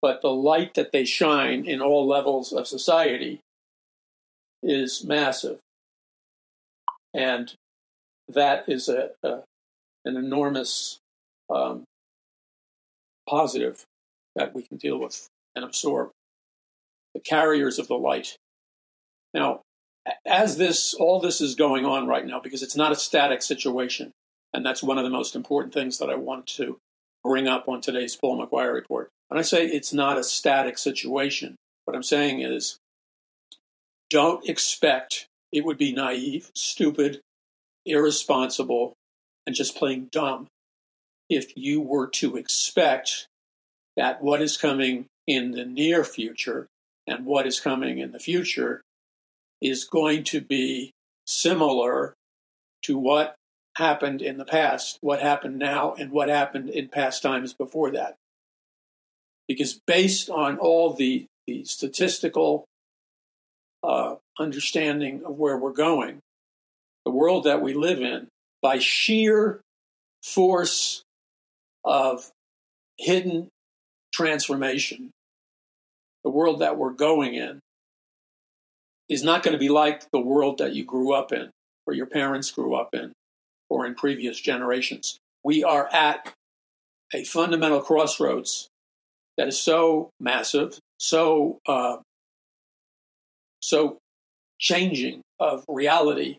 but 0.00 0.22
the 0.22 0.30
light 0.30 0.74
that 0.74 0.92
they 0.92 1.04
shine 1.04 1.64
in 1.64 1.80
all 1.80 2.06
levels 2.06 2.52
of 2.52 2.66
society 2.66 3.40
is 4.62 5.04
massive. 5.04 5.58
And 7.14 7.52
that 8.28 8.68
is 8.68 8.88
a, 8.88 9.10
a 9.22 9.42
an 10.04 10.16
enormous 10.16 10.98
um, 11.50 11.84
positive 13.28 13.84
that 14.36 14.54
we 14.54 14.62
can 14.62 14.78
deal 14.78 14.98
with 14.98 15.28
and 15.54 15.64
absorb. 15.64 16.10
The 17.14 17.20
carriers 17.20 17.78
of 17.78 17.88
the 17.88 17.96
light. 17.96 18.36
Now, 19.34 19.62
as 20.26 20.56
this 20.56 20.94
all 20.94 21.20
this 21.20 21.40
is 21.40 21.54
going 21.54 21.84
on 21.84 22.06
right 22.06 22.26
now 22.26 22.40
because 22.40 22.62
it's 22.62 22.76
not 22.76 22.92
a 22.92 22.96
static 22.96 23.42
situation 23.42 24.12
and 24.54 24.64
that's 24.64 24.82
one 24.82 24.98
of 24.98 25.04
the 25.04 25.10
most 25.10 25.36
important 25.36 25.74
things 25.74 25.98
that 25.98 26.10
i 26.10 26.14
want 26.14 26.46
to 26.46 26.78
bring 27.24 27.48
up 27.48 27.68
on 27.68 27.80
today's 27.80 28.16
paul 28.16 28.44
mcguire 28.44 28.72
report. 28.72 29.10
When 29.28 29.38
i 29.38 29.42
say 29.42 29.66
it's 29.66 29.92
not 29.92 30.18
a 30.18 30.24
static 30.24 30.78
situation. 30.78 31.56
What 31.84 31.96
i'm 31.96 32.02
saying 32.02 32.40
is 32.40 32.78
don't 34.10 34.48
expect 34.48 35.26
it 35.52 35.64
would 35.64 35.78
be 35.78 35.92
naive 35.92 36.50
stupid 36.54 37.20
irresponsible 37.84 38.94
and 39.46 39.54
just 39.54 39.76
plain 39.76 40.08
dumb 40.12 40.46
if 41.30 41.56
you 41.56 41.80
were 41.80 42.06
to 42.06 42.36
expect 42.36 43.26
that 43.96 44.22
what 44.22 44.40
is 44.40 44.56
coming 44.56 45.06
in 45.26 45.52
the 45.52 45.64
near 45.64 46.04
future 46.04 46.68
and 47.06 47.26
what 47.26 47.46
is 47.46 47.60
coming 47.60 47.98
in 47.98 48.12
the 48.12 48.18
future 48.18 48.82
is 49.60 49.84
going 49.84 50.24
to 50.24 50.40
be 50.40 50.92
similar 51.26 52.14
to 52.82 52.96
what 52.96 53.34
happened 53.78 54.20
in 54.20 54.38
the 54.38 54.44
past, 54.44 54.98
what 55.00 55.20
happened 55.20 55.56
now, 55.56 55.94
and 55.94 56.10
what 56.10 56.28
happened 56.28 56.68
in 56.68 56.88
past 56.88 57.22
times 57.22 57.54
before 57.54 57.92
that. 57.92 58.16
Because 59.46 59.80
based 59.86 60.28
on 60.28 60.58
all 60.58 60.94
the, 60.94 61.26
the 61.46 61.64
statistical 61.64 62.64
uh, 63.84 64.16
understanding 64.36 65.22
of 65.24 65.38
where 65.38 65.56
we're 65.56 65.72
going, 65.72 66.18
the 67.04 67.12
world 67.12 67.44
that 67.44 67.62
we 67.62 67.72
live 67.72 68.02
in, 68.02 68.26
by 68.60 68.80
sheer 68.80 69.60
force 70.24 71.04
of 71.84 72.32
hidden 72.98 73.48
transformation, 74.12 75.10
the 76.24 76.30
world 76.30 76.58
that 76.58 76.76
we're 76.76 76.90
going 76.90 77.34
in 77.34 77.60
is 79.08 79.22
not 79.22 79.44
going 79.44 79.52
to 79.52 79.58
be 79.58 79.68
like 79.68 80.10
the 80.10 80.20
world 80.20 80.58
that 80.58 80.74
you 80.74 80.84
grew 80.84 81.14
up 81.14 81.32
in, 81.32 81.48
or 81.86 81.94
your 81.94 82.06
parents 82.06 82.50
grew 82.50 82.74
up 82.74 82.92
in, 82.92 83.12
or 83.70 83.86
in 83.86 83.94
previous 83.94 84.40
generations. 84.40 85.18
We 85.44 85.64
are 85.64 85.88
at 85.92 86.32
a 87.14 87.24
fundamental 87.24 87.80
crossroads 87.80 88.68
that 89.36 89.48
is 89.48 89.58
so 89.60 90.10
massive, 90.20 90.78
so 90.98 91.58
uh, 91.66 91.98
so 93.60 93.98
changing 94.58 95.22
of 95.38 95.64
reality 95.68 96.38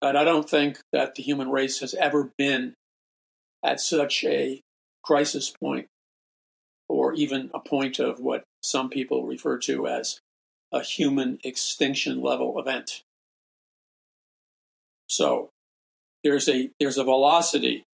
that 0.00 0.16
I 0.16 0.24
don't 0.24 0.48
think 0.48 0.78
that 0.92 1.14
the 1.14 1.22
human 1.22 1.50
race 1.50 1.80
has 1.80 1.94
ever 1.94 2.30
been 2.36 2.74
at 3.64 3.80
such 3.80 4.24
a 4.24 4.60
crisis 5.04 5.52
point, 5.62 5.86
or 6.88 7.14
even 7.14 7.50
a 7.54 7.60
point 7.60 7.98
of 7.98 8.20
what 8.20 8.42
some 8.62 8.88
people 8.88 9.26
refer 9.26 9.58
to 9.58 9.86
as 9.86 10.20
a 10.72 10.82
human 10.82 11.38
extinction 11.44 12.20
level 12.20 12.58
event. 12.58 13.02
So 15.06 15.50
there's 16.24 16.48
a 16.48 16.70
there's 16.78 16.98
a 16.98 17.04
velocity, 17.04 17.84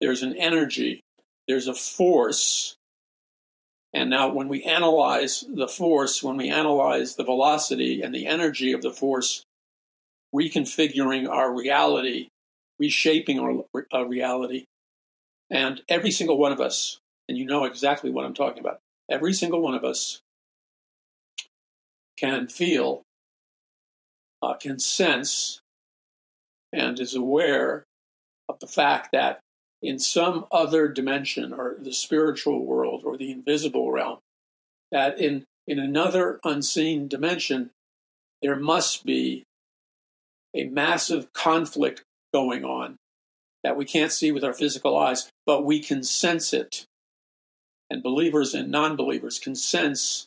there's 0.00 0.22
an 0.22 0.36
energy, 0.36 1.00
there's 1.48 1.68
a 1.68 1.74
force. 1.74 2.76
And 3.92 4.10
now 4.10 4.32
when 4.32 4.48
we 4.48 4.64
analyze 4.64 5.44
the 5.48 5.68
force, 5.68 6.22
when 6.22 6.36
we 6.36 6.50
analyze 6.50 7.14
the 7.14 7.24
velocity 7.24 8.02
and 8.02 8.12
the 8.12 8.26
energy 8.26 8.72
of 8.72 8.82
the 8.82 8.90
force, 8.90 9.44
reconfiguring 10.34 11.28
our 11.28 11.54
reality, 11.54 12.28
reshaping 12.80 13.38
our, 13.38 13.64
our 13.92 14.06
reality, 14.06 14.64
and 15.48 15.82
every 15.88 16.10
single 16.10 16.38
one 16.38 16.50
of 16.50 16.60
us, 16.60 16.98
and 17.28 17.38
you 17.38 17.44
know 17.44 17.64
exactly 17.64 18.10
what 18.10 18.24
I'm 18.24 18.34
talking 18.34 18.58
about, 18.58 18.80
every 19.08 19.32
single 19.32 19.60
one 19.60 19.74
of 19.74 19.84
us 19.84 20.20
can 22.16 22.48
feel, 22.48 23.02
uh, 24.42 24.54
can 24.54 24.78
sense, 24.80 25.60
and 26.74 26.98
is 26.98 27.14
aware 27.14 27.84
of 28.48 28.58
the 28.60 28.66
fact 28.66 29.10
that 29.12 29.40
in 29.80 29.98
some 29.98 30.46
other 30.50 30.88
dimension 30.88 31.52
or 31.52 31.76
the 31.78 31.92
spiritual 31.92 32.64
world 32.64 33.02
or 33.04 33.16
the 33.16 33.30
invisible 33.30 33.90
realm, 33.90 34.18
that 34.90 35.18
in, 35.18 35.44
in 35.66 35.78
another 35.78 36.40
unseen 36.44 37.06
dimension, 37.06 37.70
there 38.42 38.56
must 38.56 39.04
be 39.04 39.44
a 40.54 40.64
massive 40.64 41.32
conflict 41.32 42.02
going 42.32 42.64
on 42.64 42.96
that 43.62 43.76
we 43.76 43.84
can't 43.84 44.12
see 44.12 44.30
with 44.30 44.44
our 44.44 44.52
physical 44.52 44.96
eyes, 44.96 45.30
but 45.46 45.64
we 45.64 45.80
can 45.80 46.02
sense 46.02 46.52
it. 46.52 46.84
And 47.90 48.02
believers 48.02 48.54
and 48.54 48.70
non 48.70 48.96
believers 48.96 49.38
can 49.38 49.54
sense 49.54 50.26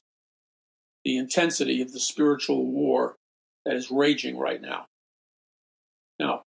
the 1.04 1.18
intensity 1.18 1.82
of 1.82 1.94
the 1.94 2.00
spiritual 2.00 2.66
war 2.66 3.16
that 3.66 3.76
is 3.76 3.92
raging 3.92 4.38
right 4.38 4.62
now. 4.62 4.86
Now, 6.20 6.44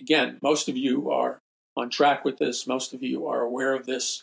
again, 0.00 0.38
most 0.42 0.68
of 0.68 0.76
you 0.76 1.10
are 1.10 1.38
on 1.76 1.90
track 1.90 2.24
with 2.24 2.38
this, 2.38 2.66
most 2.66 2.92
of 2.92 3.02
you 3.02 3.26
are 3.26 3.40
aware 3.40 3.74
of 3.74 3.86
this. 3.86 4.22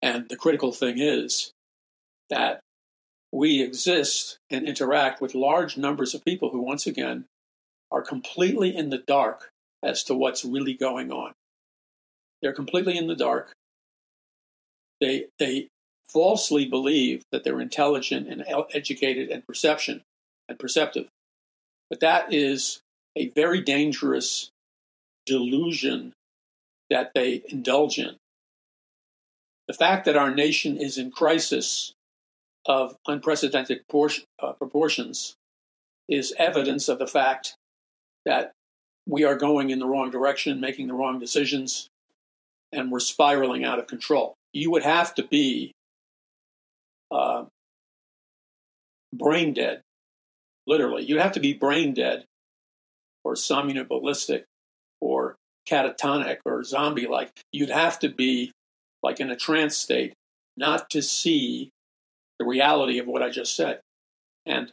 And 0.00 0.28
the 0.28 0.36
critical 0.36 0.72
thing 0.72 0.98
is 0.98 1.52
that 2.30 2.60
we 3.32 3.62
exist 3.62 4.38
and 4.50 4.66
interact 4.66 5.20
with 5.20 5.34
large 5.34 5.76
numbers 5.76 6.14
of 6.14 6.24
people 6.24 6.50
who, 6.50 6.60
once 6.60 6.86
again, 6.86 7.24
are 7.90 8.02
completely 8.02 8.74
in 8.74 8.90
the 8.90 8.98
dark 8.98 9.50
as 9.82 10.02
to 10.04 10.14
what's 10.14 10.44
really 10.44 10.74
going 10.74 11.10
on. 11.10 11.32
They're 12.40 12.52
completely 12.52 12.96
in 12.96 13.06
the 13.06 13.16
dark. 13.16 13.52
They, 15.00 15.26
they 15.38 15.68
falsely 16.08 16.64
believe 16.64 17.22
that 17.32 17.44
they're 17.44 17.60
intelligent 17.60 18.28
and 18.28 18.44
educated 18.72 19.30
and 19.30 19.46
perception 19.46 20.02
and 20.48 20.58
perceptive. 20.58 21.08
But 21.90 22.00
that 22.00 22.32
is 22.32 22.80
a 23.16 23.28
very 23.28 23.60
dangerous 23.60 24.50
delusion 25.26 26.12
that 26.90 27.12
they 27.14 27.42
indulge 27.48 27.98
in. 27.98 28.16
The 29.66 29.74
fact 29.74 30.06
that 30.06 30.16
our 30.16 30.34
nation 30.34 30.78
is 30.78 30.96
in 30.96 31.10
crisis 31.10 31.92
of 32.66 32.96
unprecedented 33.06 33.80
uh, 33.92 34.52
proportions 34.52 35.34
is 36.08 36.34
evidence 36.38 36.88
of 36.88 36.98
the 36.98 37.06
fact 37.06 37.54
that 38.24 38.52
we 39.06 39.24
are 39.24 39.36
going 39.36 39.70
in 39.70 39.78
the 39.78 39.86
wrong 39.86 40.10
direction, 40.10 40.60
making 40.60 40.86
the 40.86 40.94
wrong 40.94 41.18
decisions, 41.18 41.88
and 42.72 42.90
we're 42.90 43.00
spiraling 43.00 43.64
out 43.64 43.78
of 43.78 43.86
control. 43.86 44.34
You 44.52 44.70
would 44.70 44.82
have 44.82 45.14
to 45.16 45.22
be 45.22 45.72
uh, 47.10 47.44
brain 49.12 49.54
dead, 49.54 49.80
literally. 50.68 51.04
You'd 51.04 51.20
have 51.20 51.32
to 51.32 51.40
be 51.40 51.54
brain 51.54 51.94
dead 51.94 52.24
or 53.24 53.34
somnambulistic 53.34 54.44
or 55.00 55.36
catatonic 55.68 56.38
or 56.44 56.62
zombie 56.62 57.08
like. 57.08 57.32
You'd 57.50 57.70
have 57.70 57.98
to 58.00 58.08
be 58.08 58.52
like 59.02 59.18
in 59.18 59.30
a 59.30 59.36
trance 59.36 59.76
state 59.76 60.14
not 60.56 60.90
to 60.90 61.02
see 61.02 61.70
the 62.38 62.44
reality 62.44 62.98
of 62.98 63.06
what 63.06 63.22
I 63.22 63.30
just 63.30 63.56
said. 63.56 63.80
And 64.46 64.72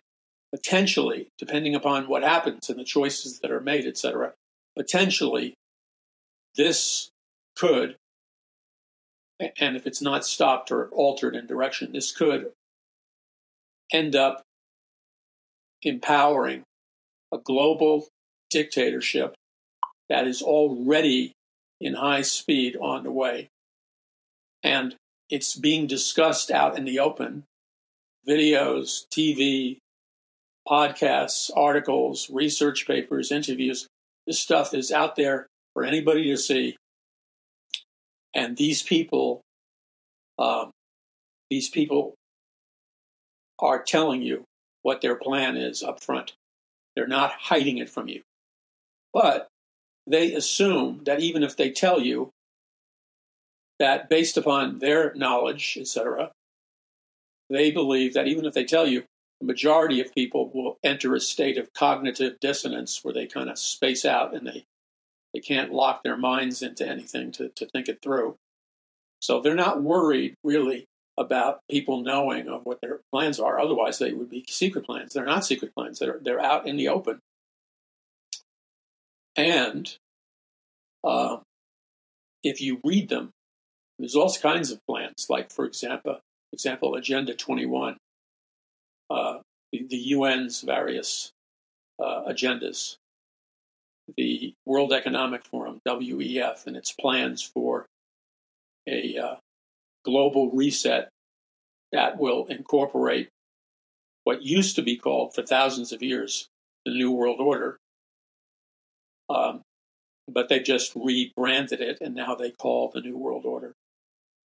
potentially, 0.53 1.29
depending 1.37 1.75
upon 1.75 2.07
what 2.07 2.23
happens 2.23 2.69
and 2.69 2.79
the 2.79 2.83
choices 2.83 3.39
that 3.39 3.51
are 3.51 3.61
made, 3.61 3.85
etc., 3.85 4.33
potentially 4.77 5.55
this 6.55 7.09
could, 7.55 7.97
and 9.59 9.75
if 9.75 9.85
it's 9.85 10.01
not 10.01 10.25
stopped 10.25 10.71
or 10.71 10.87
altered 10.89 11.35
in 11.35 11.45
direction, 11.45 11.91
this 11.91 12.11
could 12.11 12.51
end 13.91 14.15
up 14.15 14.44
empowering 15.85 16.63
a 17.31 17.37
global 17.37 18.07
dictatorship 18.49 19.35
that 20.09 20.27
is 20.27 20.41
already 20.41 21.31
in 21.79 21.93
high 21.93 22.21
speed 22.21 22.75
on 22.81 23.03
the 23.03 23.11
way. 23.11 23.49
And 24.63 24.95
it's 25.29 25.55
being 25.55 25.87
discussed 25.87 26.51
out 26.51 26.77
in 26.77 26.85
the 26.85 26.99
open 26.99 27.43
videos, 28.27 29.05
TV, 29.11 29.77
podcasts, 30.67 31.51
articles, 31.55 32.29
research 32.29 32.87
papers, 32.87 33.31
interviews. 33.31 33.87
This 34.25 34.39
stuff 34.39 34.73
is 34.73 34.91
out 34.91 35.15
there 35.15 35.47
for 35.73 35.83
anybody 35.83 36.25
to 36.29 36.37
see. 36.37 36.75
And 38.33 38.57
these 38.57 38.81
people, 38.81 39.41
um, 40.39 40.71
these 41.49 41.69
people 41.69 42.15
are 43.59 43.83
telling 43.83 44.21
you 44.21 44.43
what 44.85 45.01
their 45.01 45.15
plan 45.15 45.57
is 45.57 45.81
up 45.81 45.99
front. 45.99 46.33
They're 46.95 47.07
not 47.07 47.31
hiding 47.31 47.79
it 47.79 47.89
from 47.89 48.07
you. 48.07 48.21
But 49.11 49.47
they 50.05 50.33
assume 50.33 51.01
that 51.05 51.19
even 51.21 51.41
if 51.41 51.57
they 51.57 51.71
tell 51.71 51.99
you 51.99 52.29
that 53.79 54.09
based 54.09 54.37
upon 54.37 54.77
their 54.77 55.11
knowledge, 55.15 55.75
etc., 55.81 56.29
they 57.49 57.71
believe 57.71 58.13
that 58.13 58.27
even 58.27 58.45
if 58.45 58.53
they 58.53 58.63
tell 58.63 58.85
you, 58.85 59.03
the 59.39 59.47
majority 59.47 60.01
of 60.01 60.13
people 60.13 60.51
will 60.53 60.77
enter 60.83 61.15
a 61.15 61.19
state 61.19 61.57
of 61.57 61.73
cognitive 61.73 62.39
dissonance 62.39 63.03
where 63.03 63.13
they 63.13 63.25
kind 63.25 63.49
of 63.49 63.57
space 63.57 64.05
out 64.05 64.35
and 64.35 64.45
they, 64.45 64.65
they 65.33 65.39
can't 65.39 65.73
lock 65.73 66.03
their 66.03 66.15
minds 66.15 66.61
into 66.61 66.87
anything 66.87 67.31
to, 67.31 67.49
to 67.49 67.65
think 67.65 67.89
it 67.89 68.03
through. 68.03 68.35
So 69.19 69.41
they're 69.41 69.55
not 69.55 69.81
worried 69.81 70.35
really 70.43 70.85
about 71.17 71.61
people 71.69 72.01
knowing 72.01 72.47
of 72.47 72.61
what 72.65 72.81
their 72.81 72.99
plans 73.11 73.39
are. 73.39 73.59
Otherwise, 73.59 73.99
they 73.99 74.11
would 74.11 74.29
be 74.29 74.45
secret 74.47 74.85
plans. 74.85 75.13
They're 75.13 75.25
not 75.25 75.45
secret 75.45 75.73
plans. 75.73 75.99
They're 75.99 76.19
they're 76.21 76.41
out 76.41 76.67
in 76.67 76.77
the 76.77 76.89
open. 76.89 77.19
And 79.35 79.97
uh, 81.03 81.37
if 82.43 82.61
you 82.61 82.79
read 82.83 83.09
them, 83.09 83.31
there's 83.99 84.15
all 84.15 84.33
kinds 84.33 84.71
of 84.71 84.79
plans. 84.87 85.27
Like 85.29 85.51
for 85.51 85.65
example, 85.65 86.19
example, 86.51 86.95
Agenda 86.95 87.33
21, 87.33 87.97
uh, 89.09 89.37
the, 89.71 89.85
the, 89.89 90.13
UN's 90.13 90.61
various 90.61 91.31
uh, 91.99 92.23
agendas, 92.27 92.97
the 94.17 94.53
World 94.65 94.93
Economic 94.93 95.45
Forum 95.45 95.79
(WEF) 95.85 96.67
and 96.67 96.75
its 96.77 96.91
plans 96.91 97.41
for 97.41 97.85
a 98.87 99.17
uh, 99.17 99.35
global 100.05 100.51
reset 100.51 101.09
that 101.91 102.17
will 102.17 102.45
incorporate 102.45 103.29
what 104.23 104.43
used 104.43 104.75
to 104.75 104.81
be 104.81 104.97
called 104.97 105.33
for 105.33 105.41
thousands 105.43 105.91
of 105.91 106.01
years 106.01 106.47
the 106.85 106.91
New 106.91 107.11
World 107.11 107.39
Order. 107.39 107.77
Um, 109.29 109.61
but 110.27 110.49
they 110.49 110.59
just 110.59 110.93
rebranded 110.95 111.81
it 111.81 111.97
and 112.01 112.13
now 112.13 112.35
they 112.35 112.51
call 112.51 112.91
the 112.93 113.01
New 113.01 113.17
World 113.17 113.45
Order 113.45 113.73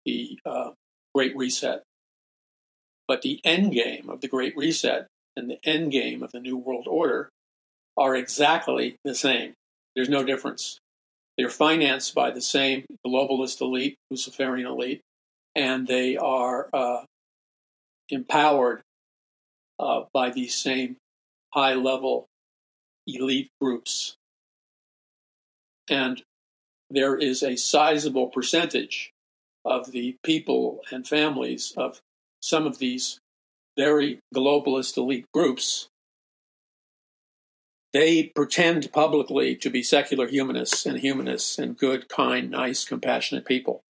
the 0.05 0.39
uh, 0.47 0.71
Great 1.15 1.37
Reset. 1.37 1.83
But 3.07 3.23
the 3.23 3.41
end 3.45 3.73
game 3.73 4.09
of 4.09 4.21
the 4.21 4.29
Great 4.29 4.57
Reset 4.57 5.07
and 5.37 5.51
the 5.51 5.59
end 5.65 5.93
game 5.93 6.23
of 6.23 6.33
the 6.33 6.41
New 6.41 6.57
World 6.57 6.87
Order 6.89 7.29
are 7.97 8.15
exactly 8.15 8.97
the 9.05 9.15
same. 9.15 9.55
There's 9.95 10.09
no 10.09 10.23
difference. 10.23 10.79
They're 11.37 11.51
financed 11.51 12.15
by 12.15 12.31
the 12.31 12.41
same 12.41 12.85
globalist 13.07 13.61
elite, 13.61 13.97
Luciferian 14.11 14.67
elite, 14.67 15.01
and 15.55 15.87
they 15.87 16.17
are 16.17 16.69
uh, 16.73 17.05
empowered 18.09 18.83
uh, 19.79 20.03
by 20.13 20.31
these 20.31 20.55
same 20.55 20.97
high 21.53 21.75
level 21.75 22.27
elite 23.07 23.51
groups. 23.61 24.17
And 25.89 26.23
there 26.91 27.17
is 27.17 27.43
a 27.43 27.57
sizable 27.57 28.29
percentage 28.29 29.13
of 29.65 29.93
the 29.93 30.17
people 30.25 30.81
and 30.91 31.07
families 31.07 31.73
of 31.77 32.01
some 32.41 32.67
of 32.67 32.79
these 32.79 33.19
very 33.77 34.21
globalist 34.35 34.97
elite 34.97 35.27
groups. 35.33 35.89
They 37.93 38.25
pretend 38.25 38.93
publicly 38.93 39.57
to 39.57 39.71
be 39.71 39.83
secular 39.83 40.29
humanists 40.29 40.87
and 40.87 40.99
humanists 40.99 41.59
and 41.59 41.77
good, 41.77 42.09
kind, 42.09 42.51
nice, 42.51 42.85
compassionate 42.85 43.45
people 43.45 43.83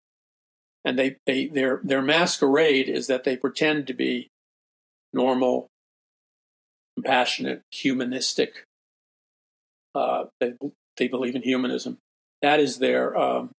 and 0.85 0.97
they, 0.97 1.17
they 1.25 1.47
their 1.47 1.81
their 1.83 2.01
masquerade 2.01 2.87
is 2.87 3.07
that 3.07 3.23
they 3.23 3.35
pretend 3.35 3.87
to 3.87 3.93
be 3.93 4.29
normal, 5.13 5.67
compassionate, 6.95 7.61
humanistic. 7.71 8.63
Uh, 9.93 10.25
they 10.39 10.53
they 10.97 11.07
believe 11.07 11.35
in 11.35 11.41
humanism. 11.41 11.97
That 12.41 12.59
is 12.59 12.79
their 12.79 13.17
um, 13.17 13.51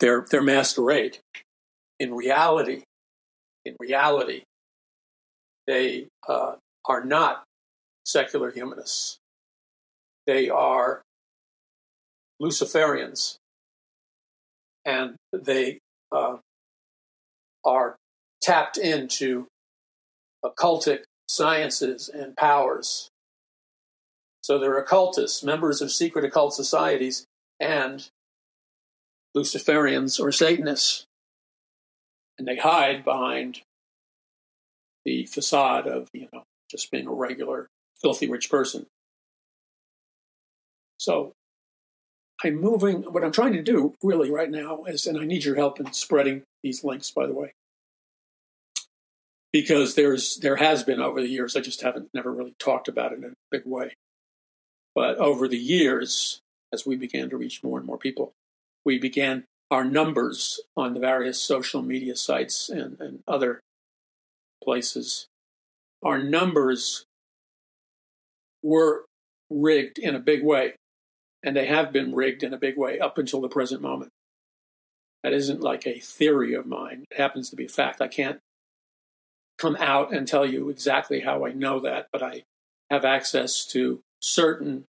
their 0.00 0.26
their 0.30 0.42
masquerade. 0.42 1.18
In 1.98 2.12
reality, 2.12 2.82
in 3.64 3.74
reality, 3.80 4.42
they 5.66 6.08
uh, 6.28 6.56
are 6.84 7.04
not 7.04 7.44
secular 8.04 8.50
humanists. 8.50 9.16
They 10.26 10.50
are 10.50 11.02
Luciferians 12.42 13.38
and 14.86 15.16
they 15.32 15.80
uh, 16.12 16.36
are 17.64 17.96
tapped 18.40 18.78
into 18.78 19.48
occultic 20.44 21.00
sciences 21.28 22.08
and 22.08 22.36
powers. 22.36 23.10
So 24.40 24.58
they're 24.58 24.78
occultists, 24.78 25.42
members 25.42 25.82
of 25.82 25.90
secret 25.90 26.24
occult 26.24 26.54
societies, 26.54 27.26
and 27.58 28.08
Luciferians 29.36 30.20
or 30.20 30.30
Satanists. 30.30 31.04
And 32.38 32.46
they 32.46 32.56
hide 32.56 33.04
behind 33.04 33.62
the 35.04 35.26
facade 35.26 35.88
of, 35.88 36.08
you 36.12 36.28
know, 36.32 36.44
just 36.70 36.90
being 36.92 37.08
a 37.08 37.12
regular, 37.12 37.66
filthy 38.00 38.28
rich 38.30 38.48
person. 38.48 38.86
So 40.98 41.32
I'm 42.46 42.60
moving, 42.60 43.02
what 43.02 43.24
I'm 43.24 43.32
trying 43.32 43.54
to 43.54 43.62
do 43.62 43.94
really 44.02 44.30
right 44.30 44.50
now 44.50 44.84
is, 44.84 45.06
and 45.06 45.18
I 45.18 45.24
need 45.24 45.44
your 45.44 45.56
help 45.56 45.80
in 45.80 45.92
spreading 45.92 46.42
these 46.62 46.84
links, 46.84 47.10
by 47.10 47.26
the 47.26 47.34
way, 47.34 47.52
because 49.52 49.94
there's 49.94 50.36
there 50.36 50.56
has 50.56 50.84
been 50.84 51.00
over 51.00 51.20
the 51.20 51.28
years, 51.28 51.56
I 51.56 51.60
just 51.60 51.82
haven't 51.82 52.10
never 52.14 52.32
really 52.32 52.54
talked 52.58 52.88
about 52.88 53.12
it 53.12 53.18
in 53.18 53.24
a 53.24 53.34
big 53.50 53.62
way. 53.66 53.94
But 54.94 55.18
over 55.18 55.48
the 55.48 55.58
years, 55.58 56.40
as 56.72 56.86
we 56.86 56.96
began 56.96 57.28
to 57.30 57.36
reach 57.36 57.62
more 57.62 57.78
and 57.78 57.86
more 57.86 57.98
people, 57.98 58.32
we 58.84 58.98
began 58.98 59.44
our 59.70 59.84
numbers 59.84 60.60
on 60.76 60.94
the 60.94 61.00
various 61.00 61.42
social 61.42 61.82
media 61.82 62.14
sites 62.14 62.68
and, 62.68 62.98
and 63.00 63.24
other 63.26 63.60
places, 64.62 65.26
our 66.04 66.22
numbers 66.22 67.04
were 68.62 69.04
rigged 69.50 69.98
in 69.98 70.14
a 70.14 70.20
big 70.20 70.44
way 70.44 70.74
and 71.42 71.56
they 71.56 71.66
have 71.66 71.92
been 71.92 72.14
rigged 72.14 72.42
in 72.42 72.52
a 72.52 72.58
big 72.58 72.76
way 72.76 72.98
up 72.98 73.18
until 73.18 73.40
the 73.40 73.48
present 73.48 73.82
moment. 73.82 74.10
That 75.22 75.32
isn't 75.32 75.60
like 75.60 75.86
a 75.86 75.98
theory 75.98 76.54
of 76.54 76.66
mine. 76.66 77.04
It 77.10 77.16
happens 77.16 77.50
to 77.50 77.56
be 77.56 77.66
a 77.66 77.68
fact. 77.68 78.00
I 78.00 78.08
can't 78.08 78.38
come 79.58 79.76
out 79.76 80.12
and 80.12 80.26
tell 80.26 80.46
you 80.46 80.68
exactly 80.68 81.20
how 81.20 81.44
I 81.44 81.52
know 81.52 81.80
that, 81.80 82.08
but 82.12 82.22
I, 82.22 82.44
have 82.90 83.04
access 83.04 83.64
to 83.66 84.00
certain 84.20 84.84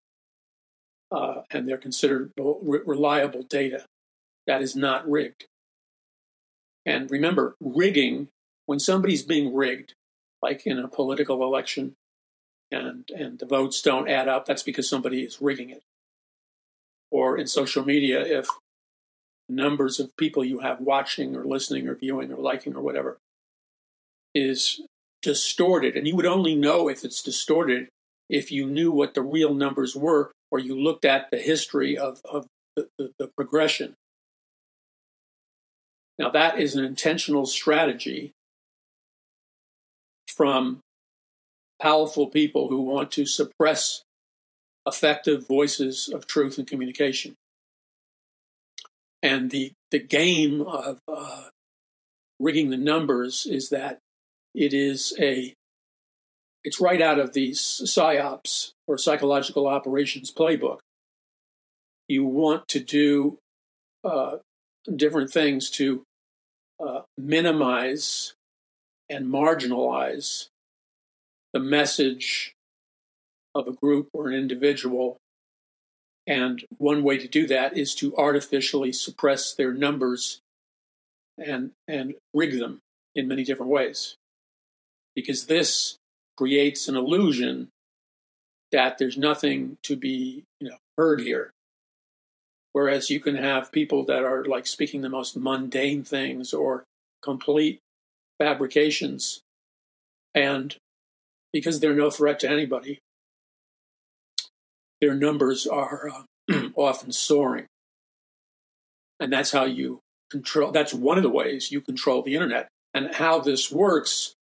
uh, 1.10 1.42
and 1.50 1.68
they're 1.68 1.78
considered 1.78 2.32
re- 2.36 2.80
reliable 2.84 3.42
data 3.42 3.84
that 4.46 4.60
is 4.60 4.74
not 4.74 5.08
rigged. 5.08 5.46
And 6.84 7.10
remember, 7.10 7.54
rigging, 7.60 8.28
when 8.66 8.80
somebody's 8.80 9.22
being 9.22 9.54
rigged, 9.54 9.94
like 10.42 10.66
in 10.66 10.78
a 10.78 10.88
political 10.88 11.42
election, 11.42 11.94
and, 12.72 13.08
and 13.16 13.38
the 13.38 13.46
votes 13.46 13.80
don't 13.82 14.08
add 14.08 14.28
up, 14.28 14.46
that's 14.46 14.64
because 14.64 14.88
somebody 14.88 15.22
is 15.22 15.40
rigging 15.40 15.70
it. 15.70 15.82
Or 17.10 17.38
in 17.38 17.46
social 17.46 17.84
media, 17.84 18.20
if 18.20 18.48
numbers 19.48 20.00
of 20.00 20.16
people 20.16 20.44
you 20.44 20.60
have 20.60 20.80
watching 20.80 21.36
or 21.36 21.44
listening 21.44 21.86
or 21.88 21.94
viewing 21.94 22.32
or 22.32 22.38
liking 22.38 22.74
or 22.74 22.82
whatever 22.82 23.18
is 24.34 24.80
distorted, 25.22 25.96
and 25.96 26.06
you 26.06 26.16
would 26.16 26.26
only 26.26 26.54
know 26.54 26.88
if 26.88 27.04
it's 27.04 27.22
distorted 27.22 27.88
if 28.28 28.50
you 28.50 28.66
knew 28.66 28.90
what 28.90 29.14
the 29.14 29.22
real 29.22 29.54
numbers 29.54 29.94
were 29.94 30.32
or 30.50 30.58
you 30.58 30.78
looked 30.78 31.04
at 31.04 31.30
the 31.30 31.38
history 31.38 31.96
of, 31.96 32.20
of 32.24 32.46
the, 32.74 32.88
the, 32.98 33.12
the 33.18 33.28
progression. 33.36 33.94
Now, 36.18 36.30
that 36.30 36.58
is 36.58 36.74
an 36.74 36.84
intentional 36.84 37.46
strategy 37.46 38.32
from 40.28 40.80
powerful 41.80 42.28
people 42.28 42.68
who 42.68 42.80
want 42.82 43.10
to 43.12 43.26
suppress 43.26 44.02
effective 44.86 45.46
voices 45.46 46.08
of 46.08 46.26
truth 46.26 46.58
and 46.58 46.66
communication. 46.66 47.34
And 49.22 49.50
the, 49.50 49.72
the 49.90 49.98
game 49.98 50.60
of 50.60 50.98
uh, 51.08 51.44
rigging 52.38 52.70
the 52.70 52.76
numbers 52.76 53.46
is 53.46 53.70
that 53.70 53.98
it 54.54 54.72
is 54.72 55.14
a 55.18 55.54
it's 56.64 56.80
right 56.80 57.00
out 57.00 57.20
of 57.20 57.32
the 57.32 57.52
psyops 57.52 58.72
or 58.88 58.98
psychological 58.98 59.68
operations 59.68 60.32
playbook. 60.32 60.78
You 62.08 62.24
want 62.24 62.66
to 62.68 62.80
do 62.80 63.38
uh, 64.02 64.38
different 64.94 65.30
things 65.30 65.70
to 65.70 66.02
uh, 66.84 67.02
minimize 67.16 68.34
and 69.08 69.26
marginalize 69.26 70.48
the 71.52 71.60
message 71.60 72.55
of 73.58 73.66
a 73.66 73.72
group 73.72 74.08
or 74.12 74.28
an 74.28 74.34
individual. 74.34 75.16
And 76.26 76.64
one 76.78 77.02
way 77.02 77.18
to 77.18 77.28
do 77.28 77.46
that 77.46 77.76
is 77.76 77.94
to 77.96 78.16
artificially 78.16 78.92
suppress 78.92 79.54
their 79.54 79.72
numbers 79.72 80.40
and, 81.38 81.70
and 81.86 82.14
rig 82.34 82.58
them 82.58 82.80
in 83.14 83.28
many 83.28 83.44
different 83.44 83.70
ways. 83.70 84.16
Because 85.14 85.46
this 85.46 85.96
creates 86.36 86.88
an 86.88 86.96
illusion 86.96 87.68
that 88.72 88.98
there's 88.98 89.16
nothing 89.16 89.78
to 89.82 89.96
be 89.96 90.44
you 90.60 90.68
know 90.68 90.76
heard 90.98 91.20
here 91.20 91.50
whereas 92.72 93.08
you 93.08 93.20
can 93.20 93.36
have 93.36 93.72
people 93.72 94.04
that 94.04 94.22
are 94.22 94.44
like 94.44 94.66
speaking 94.66 95.00
the 95.00 95.08
most 95.08 95.36
mundane 95.36 96.02
things 96.02 96.52
or 96.52 96.84
complete 97.22 97.80
fabrications 98.38 99.40
and 100.34 100.76
because 101.52 101.80
they're 101.80 101.94
no 101.94 102.10
threat 102.10 102.38
to 102.40 102.50
anybody 102.50 102.98
their 105.00 105.14
numbers 105.14 105.66
are 105.66 106.10
uh, 106.50 106.68
often 106.74 107.12
soaring. 107.12 107.66
And 109.20 109.32
that's 109.32 109.52
how 109.52 109.64
you 109.64 110.00
control 110.30 110.72
that's 110.72 110.92
one 110.92 111.16
of 111.16 111.22
the 111.22 111.30
ways 111.30 111.70
you 111.70 111.80
control 111.80 112.22
the 112.22 112.34
internet. 112.34 112.68
And 112.94 113.14
how 113.14 113.40
this 113.40 113.70
works 113.70 114.34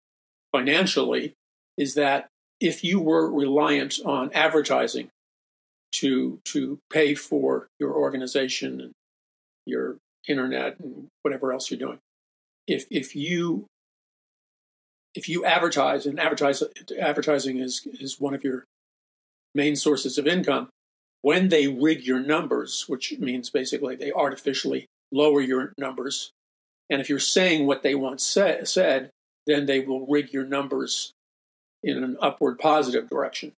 financially 0.53 1.35
is 1.77 1.95
that 1.95 2.29
if 2.61 2.85
you 2.85 3.01
were 3.01 3.31
reliant 3.31 3.99
on 4.05 4.31
advertising 4.33 5.09
to 5.97 6.41
to 6.47 6.79
pay 6.91 7.15
for 7.15 7.69
your 7.79 7.93
organization 7.93 8.81
and 8.81 8.93
your 9.67 9.97
internet 10.29 10.79
and 10.81 11.09
whatever 11.23 11.53
else 11.53 11.71
you're 11.71 11.79
doing, 11.79 11.99
if 12.67 12.87
if 12.91 13.15
you 13.15 13.67
if 15.15 15.29
you 15.29 15.45
advertise 15.45 16.07
and 16.07 16.19
advertise 16.19 16.63
advertising 17.01 17.59
is 17.59 17.87
is 18.01 18.21
one 18.21 18.35
of 18.35 18.43
your 18.43 18.65
main 19.55 19.77
sources 19.77 20.19
of 20.19 20.27
income, 20.27 20.69
when 21.23 21.49
they 21.49 21.69
rig 21.69 22.05
your 22.05 22.21
numbers, 22.21 22.85
which 22.87 23.15
means 23.19 23.51
basically 23.51 23.97
they 23.97 24.13
artificially 24.13 24.87
lower 25.11 25.41
your 25.41 25.73
numbers, 25.79 26.33
and 26.91 27.01
if 27.01 27.09
you're 27.09 27.19
saying 27.19 27.67
what 27.67 27.83
they 27.83 27.95
say, 28.19 28.61
said, 28.65 29.11
then 29.47 29.67
they 29.67 29.81
will 29.81 30.07
rig 30.07 30.33
your 30.33 30.45
numbers 30.45 31.13
in 31.83 32.03
an 32.03 32.17
upward 32.21 32.59
positive 32.59 33.09
direction. 33.09 33.53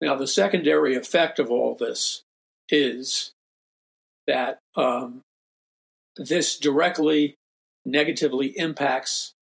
Now, 0.00 0.14
the 0.14 0.26
secondary 0.26 0.94
effect 0.94 1.38
of 1.38 1.50
all 1.50 1.74
this 1.74 2.22
is 2.68 3.32
that 4.26 4.58
um, 4.76 5.22
this 6.16 6.58
directly 6.58 7.36
negatively 7.84 8.48
impacts 8.58 9.32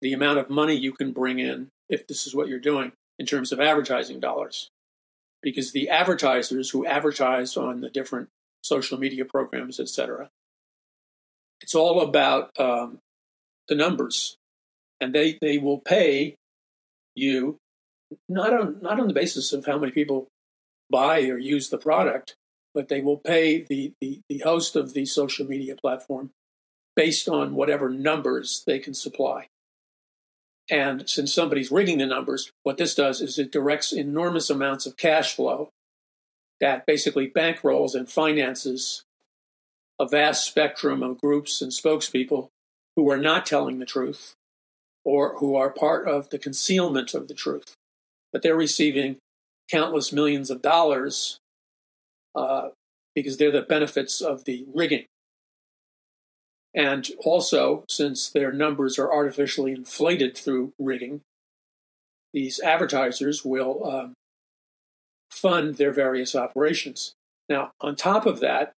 the 0.00 0.12
amount 0.12 0.38
of 0.38 0.50
money 0.50 0.74
you 0.74 0.92
can 0.92 1.12
bring 1.12 1.38
in 1.38 1.68
if 1.88 2.06
this 2.06 2.26
is 2.26 2.34
what 2.34 2.48
you're 2.48 2.58
doing 2.58 2.92
in 3.18 3.26
terms 3.26 3.52
of 3.52 3.60
advertising 3.60 4.20
dollars. 4.20 4.68
Because 5.42 5.72
the 5.72 5.88
advertisers 5.88 6.70
who 6.70 6.86
advertise 6.86 7.56
on 7.56 7.80
the 7.80 7.88
different 7.88 8.28
social 8.62 8.98
media 8.98 9.24
programs, 9.24 9.80
etc., 9.80 10.30
it's 11.62 11.74
all 11.74 12.00
about 12.00 12.58
um, 12.58 12.98
the 13.68 13.74
numbers. 13.74 14.36
And 15.00 15.14
they, 15.14 15.38
they 15.40 15.58
will 15.58 15.78
pay 15.78 16.36
you 17.14 17.58
not 18.28 18.52
on 18.52 18.78
not 18.82 18.98
on 18.98 19.06
the 19.08 19.14
basis 19.14 19.52
of 19.52 19.66
how 19.66 19.78
many 19.78 19.92
people 19.92 20.28
buy 20.90 21.22
or 21.22 21.38
use 21.38 21.68
the 21.68 21.78
product, 21.78 22.34
but 22.74 22.88
they 22.88 23.00
will 23.00 23.16
pay 23.16 23.62
the, 23.62 23.92
the, 24.00 24.20
the 24.28 24.38
host 24.38 24.76
of 24.76 24.92
the 24.92 25.06
social 25.06 25.46
media 25.46 25.76
platform 25.76 26.30
based 26.96 27.28
on 27.28 27.54
whatever 27.54 27.88
numbers 27.88 28.62
they 28.66 28.78
can 28.78 28.94
supply. 28.94 29.46
And 30.70 31.10
since 31.10 31.34
somebody's 31.34 31.72
rigging 31.72 31.98
the 31.98 32.06
numbers, 32.06 32.52
what 32.62 32.78
this 32.78 32.94
does 32.94 33.20
is 33.20 33.38
it 33.38 33.50
directs 33.50 33.92
enormous 33.92 34.50
amounts 34.50 34.86
of 34.86 34.96
cash 34.96 35.34
flow 35.34 35.70
that 36.60 36.86
basically 36.86 37.28
bankrolls 37.28 37.94
and 37.94 38.08
finances 38.08 39.02
a 39.98 40.06
vast 40.06 40.46
spectrum 40.46 41.02
of 41.02 41.20
groups 41.20 41.60
and 41.60 41.72
spokespeople 41.72 42.48
who 42.96 43.10
are 43.10 43.18
not 43.18 43.44
telling 43.44 43.78
the 43.78 43.86
truth 43.86 44.34
or 45.04 45.36
who 45.38 45.56
are 45.56 45.70
part 45.70 46.08
of 46.08 46.30
the 46.30 46.38
concealment 46.38 47.14
of 47.14 47.28
the 47.28 47.34
truth. 47.34 47.74
But 48.32 48.42
they're 48.42 48.56
receiving 48.56 49.16
countless 49.70 50.12
millions 50.12 50.50
of 50.50 50.62
dollars 50.62 51.38
uh, 52.34 52.68
because 53.14 53.36
they're 53.36 53.50
the 53.50 53.62
benefits 53.62 54.20
of 54.20 54.44
the 54.44 54.64
rigging. 54.72 55.06
And 56.74 57.08
also, 57.24 57.84
since 57.88 58.28
their 58.28 58.52
numbers 58.52 58.98
are 58.98 59.12
artificially 59.12 59.72
inflated 59.72 60.36
through 60.36 60.72
rigging, 60.78 61.20
these 62.32 62.60
advertisers 62.60 63.44
will 63.44 63.84
um, 63.84 64.12
fund 65.30 65.76
their 65.76 65.92
various 65.92 66.36
operations. 66.36 67.12
Now, 67.48 67.72
on 67.80 67.96
top 67.96 68.24
of 68.24 68.38
that, 68.40 68.72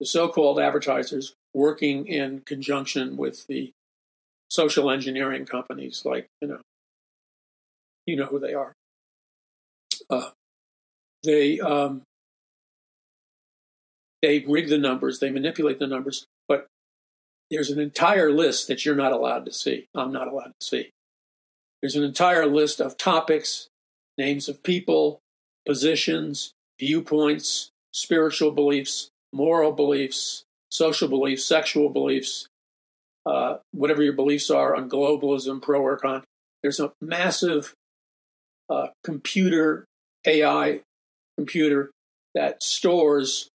the 0.00 0.06
so 0.06 0.28
called 0.28 0.58
advertisers 0.58 1.34
working 1.54 2.06
in 2.06 2.40
conjunction 2.40 3.16
with 3.16 3.46
the 3.46 3.72
social 4.48 4.90
engineering 4.90 5.44
companies 5.44 6.02
like 6.04 6.26
you 6.40 6.48
know 6.48 6.60
you 8.06 8.16
know 8.16 8.26
who 8.26 8.38
they 8.38 8.54
are 8.54 8.72
uh, 10.10 10.30
they 11.22 11.60
um, 11.60 12.02
they 14.22 14.44
rig 14.48 14.68
the 14.68 14.78
numbers 14.78 15.18
they 15.18 15.30
manipulate 15.30 15.78
the 15.78 15.86
numbers 15.86 16.26
there's 17.50 17.70
an 17.70 17.80
entire 17.80 18.30
list 18.30 18.68
that 18.68 18.84
you're 18.84 18.94
not 18.94 19.12
allowed 19.12 19.44
to 19.44 19.52
see 19.52 19.86
i'm 19.94 20.12
not 20.12 20.28
allowed 20.28 20.52
to 20.58 20.66
see 20.66 20.90
there's 21.80 21.96
an 21.96 22.04
entire 22.04 22.46
list 22.46 22.80
of 22.80 22.96
topics 22.96 23.68
names 24.16 24.48
of 24.48 24.62
people 24.62 25.20
positions 25.66 26.52
viewpoints 26.78 27.70
spiritual 27.92 28.50
beliefs 28.50 29.10
moral 29.32 29.72
beliefs 29.72 30.44
social 30.70 31.08
beliefs 31.08 31.44
sexual 31.44 31.88
beliefs 31.88 32.48
uh, 33.28 33.58
whatever 33.72 34.02
your 34.02 34.14
beliefs 34.14 34.50
are 34.50 34.74
on 34.74 34.88
globalism, 34.88 35.60
pro 35.60 35.82
or 35.82 35.98
con. 35.98 36.24
There's 36.62 36.80
a 36.80 36.92
massive 37.00 37.74
uh, 38.70 38.88
computer, 39.04 39.84
AI 40.26 40.80
computer 41.36 41.90
that 42.34 42.62
stores 42.62 43.48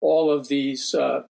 all 0.00 0.30
of 0.30 0.48
these, 0.48 0.94
uh, 0.94 1.24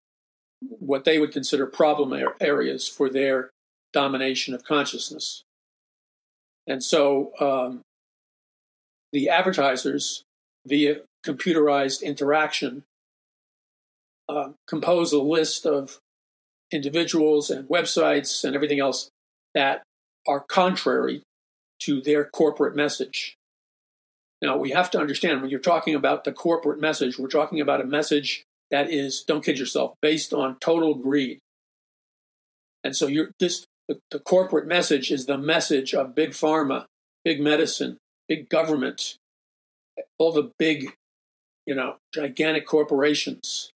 what 0.61 1.05
they 1.05 1.18
would 1.18 1.33
consider 1.33 1.66
problem 1.66 2.14
areas 2.40 2.88
for 2.88 3.09
their 3.09 3.51
domination 3.92 4.55
of 4.55 4.64
consciousness. 4.64 5.42
And 6.66 6.83
so 6.83 7.33
um, 7.40 7.81
the 9.12 9.29
advertisers, 9.29 10.23
via 10.66 10.97
computerized 11.25 12.03
interaction, 12.03 12.83
uh, 14.29 14.51
compose 14.66 15.12
a 15.12 15.23
list 15.23 15.64
of 15.64 15.99
individuals 16.71 17.51
and 17.51 17.68
websites 17.68 18.44
and 18.44 18.55
everything 18.55 18.81
else 18.81 19.09
that 19.55 19.83
are 20.27 20.40
contrary 20.40 21.23
to 21.81 22.03
their 22.03 22.25
corporate 22.25 22.77
message. 22.77 23.37
Now, 24.42 24.57
we 24.57 24.71
have 24.71 24.90
to 24.90 24.99
understand 25.01 25.40
when 25.40 25.51
you're 25.51 25.61
talking 25.61 25.94
about 25.94 26.25
the 26.25 26.33
corporate 26.33 26.81
message, 26.81 27.18
we're 27.18 27.29
talking 27.29 27.61
about 27.61 27.81
a 27.81 27.85
message 27.85 28.44
that 28.70 28.90
is, 28.90 29.24
don't 29.26 29.44
kid 29.44 29.59
yourself, 29.59 29.94
based 30.02 30.33
on 30.33 30.59
total 30.61 30.94
greed. 30.94 31.38
And 32.85 32.94
so 32.94 33.07
you're 33.07 33.31
this 33.40 33.66
the, 33.88 33.98
the 34.11 34.18
corporate 34.18 34.66
message 34.66 35.11
is 35.11 35.26
the 35.26 35.38
message 35.38 35.94
of 35.94 36.14
big 36.14 36.31
pharma, 36.31 36.85
big 37.24 37.40
medicine, 37.40 37.96
big 38.28 38.48
government, 38.48 39.16
all 40.18 40.33
the 40.33 40.52
big, 40.59 40.92
you 41.66 41.74
know, 41.74 41.96
gigantic 42.14 42.66
corporations. 42.66 43.70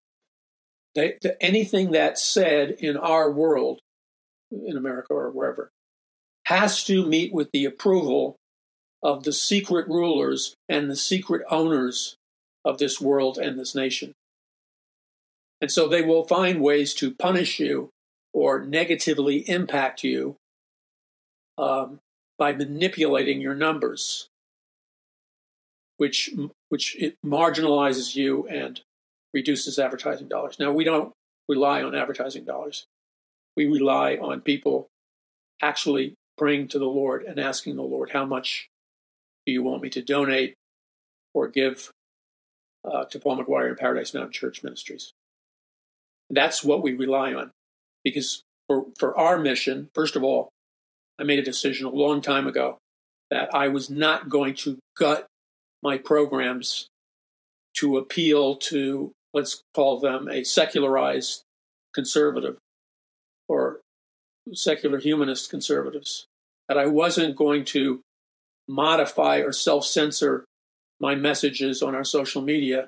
They, 0.94 1.16
the, 1.22 1.42
anything 1.42 1.92
that's 1.92 2.22
said 2.22 2.72
in 2.72 2.98
our 2.98 3.32
world, 3.32 3.80
in 4.52 4.76
America 4.76 5.14
or 5.14 5.32
wherever, 5.32 5.70
has 6.46 6.84
to 6.84 7.06
meet 7.06 7.34
with 7.34 7.50
the 7.54 7.64
approval 7.64 8.36
of 9.02 9.24
the 9.24 9.34
secret 9.34 9.88
rulers 9.88 10.56
and 10.68 10.90
the 10.90 10.96
secret 10.96 11.42
owners 11.50 12.18
of 12.66 12.78
this 12.78 13.00
world 13.00 13.38
and 13.38 13.58
this 13.58 13.74
nation. 13.74 14.12
And 15.62 15.72
so 15.72 15.88
they 15.88 16.02
will 16.02 16.26
find 16.26 16.60
ways 16.60 16.94
to 16.96 17.14
punish 17.14 17.60
you 17.60 17.92
or 18.34 18.66
negatively 18.66 19.48
impact 19.50 20.04
you 20.04 20.36
um, 21.58 22.00
by 22.38 22.54
manipulating 22.54 23.40
your 23.40 23.54
numbers, 23.54 24.28
which 25.98 26.32
which 26.70 26.98
marginalizes 27.24 28.16
you 28.16 28.48
and 28.48 28.82
reduces 29.34 29.78
advertising 29.78 30.28
dollars. 30.28 30.58
Now 30.60 30.72
we 30.72 30.84
don't 30.84 31.14
rely 31.48 31.84
on 31.84 31.94
advertising 31.94 32.46
dollars. 32.46 32.86
We 33.56 33.68
rely 33.68 34.16
on 34.16 34.42
people 34.42 34.88
actually 35.62 36.16
praying 36.38 36.70
to 36.70 36.80
the 36.80 36.86
Lord 36.86 37.24
and 37.24 37.40
asking 37.40 37.76
the 37.76 37.84
Lord, 37.84 38.12
how 38.12 38.26
much 38.26 38.70
do 39.46 39.52
you 39.52 39.62
want 39.62 39.84
me 39.84 39.90
to 39.92 40.02
donate 40.02 40.56
or 41.34 41.48
give 41.48 41.92
uh, 42.84 43.06
to 43.06 43.20
Paul 43.20 43.38
McGuire 43.38 43.68
and 43.68 43.78
Paradise 43.78 44.14
Mountain 44.14 44.32
Church 44.32 44.64
Ministries? 44.64 45.12
That's 46.32 46.64
what 46.64 46.82
we 46.82 46.94
rely 46.94 47.34
on. 47.34 47.52
Because 48.04 48.42
for, 48.68 48.86
for 48.98 49.18
our 49.18 49.38
mission, 49.38 49.90
first 49.94 50.16
of 50.16 50.24
all, 50.24 50.50
I 51.20 51.24
made 51.24 51.40
a 51.40 51.44
decision 51.44 51.86
a 51.86 51.92
long 51.92 52.22
time 52.22 52.48
ago 52.48 52.78
that 53.30 53.54
I 53.54 53.68
was 53.68 53.90
not 53.90 54.30
going 54.30 54.56
to 54.56 54.80
gut 54.98 55.28
my 55.84 55.98
programs 55.98 56.88
to 57.78 57.98
appeal 57.98 58.56
to, 58.56 59.12
let's 59.34 59.62
call 59.74 60.00
them 60.00 60.28
a 60.30 60.44
secularized 60.44 61.44
conservative 61.94 62.58
or 63.48 63.82
secular 64.54 65.00
humanist 65.00 65.50
conservatives. 65.50 66.26
That 66.70 66.78
I 66.78 66.86
wasn't 66.86 67.36
going 67.36 67.66
to 67.66 68.02
modify 68.68 69.40
or 69.40 69.52
self 69.52 69.86
censor 69.86 70.46
my 71.02 71.16
messages 71.16 71.82
on 71.82 71.94
our 71.94 72.06
social 72.06 72.42
media 72.42 72.88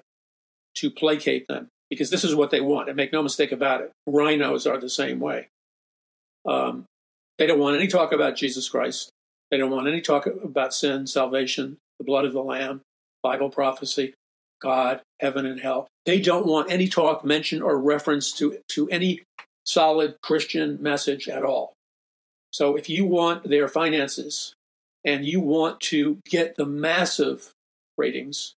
to 0.75 0.89
placate 0.89 1.47
them 1.47 1.67
because 1.93 2.09
this 2.09 2.23
is 2.23 2.35
what 2.35 2.51
they 2.51 2.61
want. 2.61 2.89
And 2.89 2.97
make 2.97 3.13
no 3.13 3.21
mistake 3.21 3.51
about 3.51 3.81
it, 3.81 3.91
RINOs 4.07 4.69
are 4.69 4.79
the 4.79 4.89
same 4.89 5.19
way. 5.19 5.47
Um, 6.45 6.85
they 7.37 7.47
don't 7.47 7.59
want 7.59 7.77
any 7.77 7.87
talk 7.87 8.11
about 8.11 8.35
Jesus 8.35 8.69
Christ. 8.69 9.09
They 9.51 9.57
don't 9.57 9.71
want 9.71 9.87
any 9.87 10.01
talk 10.01 10.25
about 10.25 10.73
sin, 10.73 11.07
salvation, 11.07 11.77
the 11.99 12.05
blood 12.05 12.25
of 12.25 12.33
the 12.33 12.41
Lamb, 12.43 12.81
Bible 13.21 13.49
prophecy, 13.49 14.13
God, 14.61 15.01
heaven, 15.19 15.45
and 15.45 15.59
hell. 15.59 15.87
They 16.05 16.19
don't 16.19 16.45
want 16.45 16.71
any 16.71 16.87
talk, 16.87 17.23
mention, 17.23 17.61
or 17.61 17.77
reference 17.77 18.31
to, 18.33 18.57
to 18.69 18.89
any 18.89 19.21
solid 19.65 20.15
Christian 20.21 20.81
message 20.81 21.27
at 21.27 21.43
all. 21.43 21.73
So 22.51 22.75
if 22.75 22.89
you 22.89 23.05
want 23.05 23.49
their 23.49 23.67
finances 23.67 24.53
and 25.05 25.25
you 25.25 25.39
want 25.39 25.79
to 25.81 26.19
get 26.25 26.55
the 26.55 26.65
massive 26.65 27.51
ratings, 27.97 28.53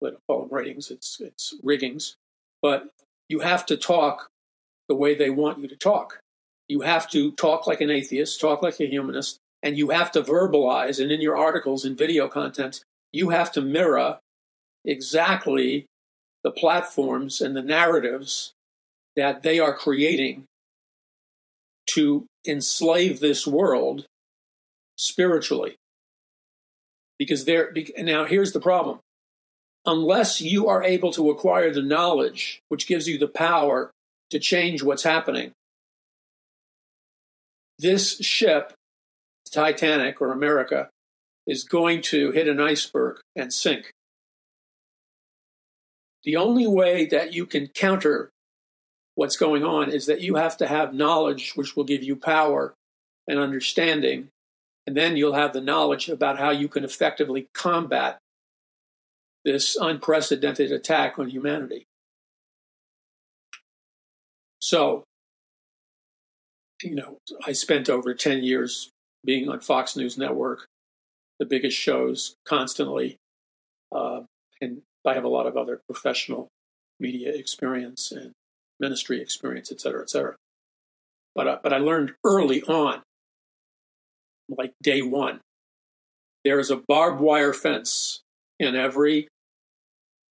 let 0.00 0.10
don't 0.10 0.20
call 0.28 0.40
them 0.42 0.54
ratings, 0.54 0.90
it's, 0.90 1.20
it's 1.20 1.54
riggings, 1.62 2.16
but 2.62 2.88
you 3.28 3.40
have 3.40 3.66
to 3.66 3.76
talk 3.76 4.28
the 4.88 4.94
way 4.94 5.14
they 5.14 5.30
want 5.30 5.58
you 5.58 5.68
to 5.68 5.76
talk. 5.76 6.20
You 6.68 6.80
have 6.80 7.08
to 7.10 7.32
talk 7.32 7.66
like 7.66 7.80
an 7.80 7.90
atheist, 7.90 8.40
talk 8.40 8.62
like 8.62 8.80
a 8.80 8.86
humanist, 8.86 9.38
and 9.62 9.76
you 9.76 9.90
have 9.90 10.10
to 10.12 10.22
verbalize. 10.22 11.00
And 11.00 11.10
in 11.10 11.20
your 11.20 11.36
articles 11.36 11.84
and 11.84 11.96
video 11.96 12.28
content, 12.28 12.82
you 13.12 13.30
have 13.30 13.52
to 13.52 13.60
mirror 13.60 14.18
exactly 14.84 15.86
the 16.44 16.50
platforms 16.50 17.40
and 17.40 17.56
the 17.56 17.62
narratives 17.62 18.52
that 19.16 19.42
they 19.42 19.58
are 19.58 19.74
creating 19.74 20.44
to 21.86 22.26
enslave 22.46 23.20
this 23.20 23.46
world 23.46 24.06
spiritually. 24.96 25.76
Because 27.18 27.44
there, 27.44 27.74
now 27.98 28.24
here's 28.24 28.52
the 28.52 28.60
problem 28.60 29.00
unless 29.88 30.42
you 30.42 30.68
are 30.68 30.82
able 30.82 31.10
to 31.12 31.30
acquire 31.30 31.72
the 31.72 31.82
knowledge 31.82 32.60
which 32.68 32.86
gives 32.86 33.08
you 33.08 33.16
the 33.16 33.26
power 33.26 33.90
to 34.30 34.38
change 34.38 34.82
what's 34.82 35.02
happening, 35.02 35.52
this 37.78 38.18
ship, 38.18 38.74
Titanic 39.50 40.20
or 40.20 40.30
America, 40.30 40.90
is 41.46 41.64
going 41.64 42.02
to 42.02 42.30
hit 42.32 42.46
an 42.46 42.60
iceberg 42.60 43.18
and 43.34 43.52
sink. 43.52 43.90
The 46.24 46.36
only 46.36 46.66
way 46.66 47.06
that 47.06 47.32
you 47.32 47.46
can 47.46 47.68
counter 47.68 48.28
what's 49.14 49.38
going 49.38 49.64
on 49.64 49.90
is 49.90 50.04
that 50.04 50.20
you 50.20 50.34
have 50.34 50.58
to 50.58 50.66
have 50.66 50.92
knowledge 50.92 51.52
which 51.54 51.74
will 51.74 51.84
give 51.84 52.02
you 52.02 52.14
power 52.14 52.74
and 53.26 53.38
understanding. 53.38 54.28
And 54.86 54.94
then 54.94 55.16
you'll 55.16 55.32
have 55.32 55.54
the 55.54 55.62
knowledge 55.62 56.10
about 56.10 56.38
how 56.38 56.50
you 56.50 56.68
can 56.68 56.84
effectively 56.84 57.48
combat 57.54 58.18
this 59.48 59.76
unprecedented 59.76 60.70
attack 60.70 61.18
on 61.18 61.30
humanity. 61.30 61.86
So, 64.60 65.04
you 66.82 66.94
know, 66.94 67.16
I 67.46 67.52
spent 67.52 67.88
over 67.88 68.12
10 68.12 68.42
years 68.42 68.90
being 69.24 69.48
on 69.48 69.60
Fox 69.60 69.96
News 69.96 70.18
Network, 70.18 70.66
the 71.38 71.46
biggest 71.46 71.78
shows 71.78 72.34
constantly. 72.46 73.16
Uh, 73.90 74.20
and 74.60 74.82
I 75.06 75.14
have 75.14 75.24
a 75.24 75.28
lot 75.28 75.46
of 75.46 75.56
other 75.56 75.80
professional 75.88 76.48
media 77.00 77.32
experience 77.32 78.12
and 78.12 78.32
ministry 78.78 79.22
experience, 79.22 79.72
et 79.72 79.80
cetera, 79.80 80.02
et 80.02 80.10
cetera. 80.10 80.36
But, 81.34 81.48
uh, 81.48 81.58
but 81.62 81.72
I 81.72 81.78
learned 81.78 82.12
early 82.22 82.62
on, 82.64 83.00
like 84.50 84.74
day 84.82 85.00
one, 85.00 85.40
there 86.44 86.60
is 86.60 86.70
a 86.70 86.82
barbed 86.86 87.22
wire 87.22 87.54
fence 87.54 88.20
in 88.60 88.76
every 88.76 89.28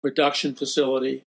production 0.05 0.55
facility, 0.55 1.23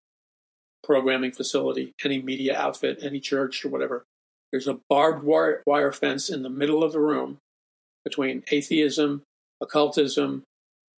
programming 0.83 1.31
facility, 1.31 1.93
any 2.05 2.21
media 2.21 2.55
outfit, 2.55 2.99
any 3.01 3.19
church 3.19 3.65
or 3.65 3.69
whatever. 3.69 4.03
There's 4.51 4.67
a 4.67 4.79
barbed 4.87 5.23
wire, 5.23 5.63
wire 5.65 5.91
fence 5.91 6.29
in 6.29 6.43
the 6.43 6.49
middle 6.49 6.83
of 6.83 6.91
the 6.91 6.99
room 6.99 7.39
between 8.05 8.43
atheism, 8.51 9.23
occultism, 9.59 10.43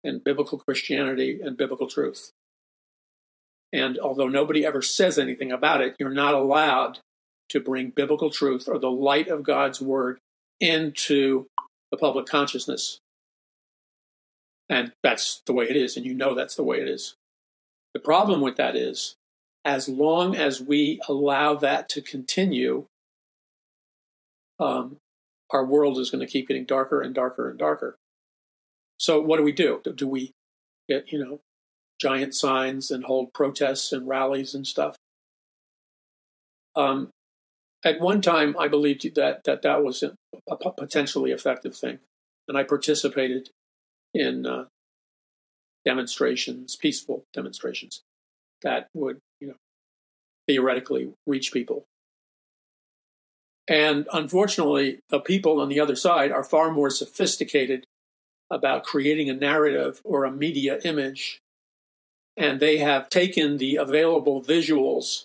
and 0.04 0.24
biblical 0.24 0.58
Christianity 0.58 1.40
and 1.40 1.56
biblical 1.56 1.86
truth. 1.86 2.32
And 3.72 4.00
although 4.00 4.28
nobody 4.28 4.66
ever 4.66 4.82
says 4.82 5.20
anything 5.20 5.52
about 5.52 5.82
it, 5.82 5.96
you're 6.00 6.10
not 6.10 6.34
allowed 6.34 6.98
to 7.50 7.60
bring 7.60 7.92
biblical 7.92 8.32
truth 8.32 8.68
or 8.68 8.80
the 8.80 8.90
light 8.90 9.28
of 9.28 9.44
God's 9.44 9.80
word 9.80 10.18
into 10.60 11.46
the 11.92 11.98
public 11.98 12.26
consciousness. 12.26 12.98
And 14.68 14.94
that's 15.04 15.44
the 15.46 15.54
way 15.54 15.70
it 15.70 15.76
is, 15.76 15.96
and 15.96 16.08
you 16.08 16.16
know 16.16 16.34
that's 16.34 16.56
the 16.56 16.64
way 16.64 16.82
it 16.82 16.88
is. 16.88 17.14
The 17.98 18.04
problem 18.04 18.42
with 18.42 18.58
that 18.58 18.76
is, 18.76 19.16
as 19.66 19.90
long 19.90 20.36
as 20.36 20.62
we 20.62 21.02
allow 21.10 21.56
that 21.56 21.90
to 21.90 22.02
continue, 22.04 22.86
um, 24.60 24.98
our 25.50 25.66
world 25.66 25.98
is 25.98 26.12
going 26.12 26.24
to 26.24 26.32
keep 26.32 26.48
getting 26.48 26.66
darker 26.66 27.02
and 27.02 27.16
darker 27.16 27.50
and 27.50 27.58
darker. 27.58 27.98
So, 29.00 29.20
what 29.20 29.38
do 29.38 29.44
we 29.44 29.52
do? 29.52 29.82
Do 29.96 30.08
we 30.08 30.32
get, 30.88 31.12
you 31.12 31.18
know, 31.18 31.40
giant 32.00 32.36
signs 32.36 32.92
and 32.92 33.04
hold 33.04 33.34
protests 33.34 33.92
and 33.92 34.08
rallies 34.08 34.54
and 34.54 34.68
stuff? 34.68 34.96
Um, 36.76 37.10
at 37.84 38.00
one 38.00 38.22
time, 38.22 38.56
I 38.60 38.68
believed 38.68 39.16
that 39.16 39.44
that, 39.46 39.64
that 39.64 39.84
was 39.84 40.04
a, 40.04 40.16
potentially 40.56 41.32
effective 41.32 41.76
thing, 41.76 41.98
and 42.48 42.60
I 42.60 42.62
participated 42.62 43.50
in 44.14 44.46
uh, 44.46 44.66
demonstrations, 45.88 46.76
peaceful 46.76 47.24
demonstrations 47.34 48.02
that 48.62 48.90
would, 48.94 49.22
you 49.40 49.48
know, 49.48 49.56
theoretically 50.46 51.14
reach 51.26 51.54
people. 51.54 51.86
And 53.70 54.06
unfortunately, 54.12 55.00
the 55.10 55.22
people 55.22 55.62
on 55.62 55.70
the 55.70 55.80
other 55.80 55.96
side 55.96 56.30
are 56.30 56.44
far 56.44 56.72
more 56.72 56.90
sophisticated 56.90 57.86
about 58.52 58.84
creating 58.84 59.30
a 59.30 59.34
narrative 59.34 60.02
or 60.04 60.26
a 60.26 60.32
media 60.32 60.78
image. 60.84 61.40
And 62.36 62.60
they 62.60 62.80
have 62.80 63.08
taken 63.08 63.58
the 63.58 63.78
available 63.78 64.44
visuals 64.44 65.24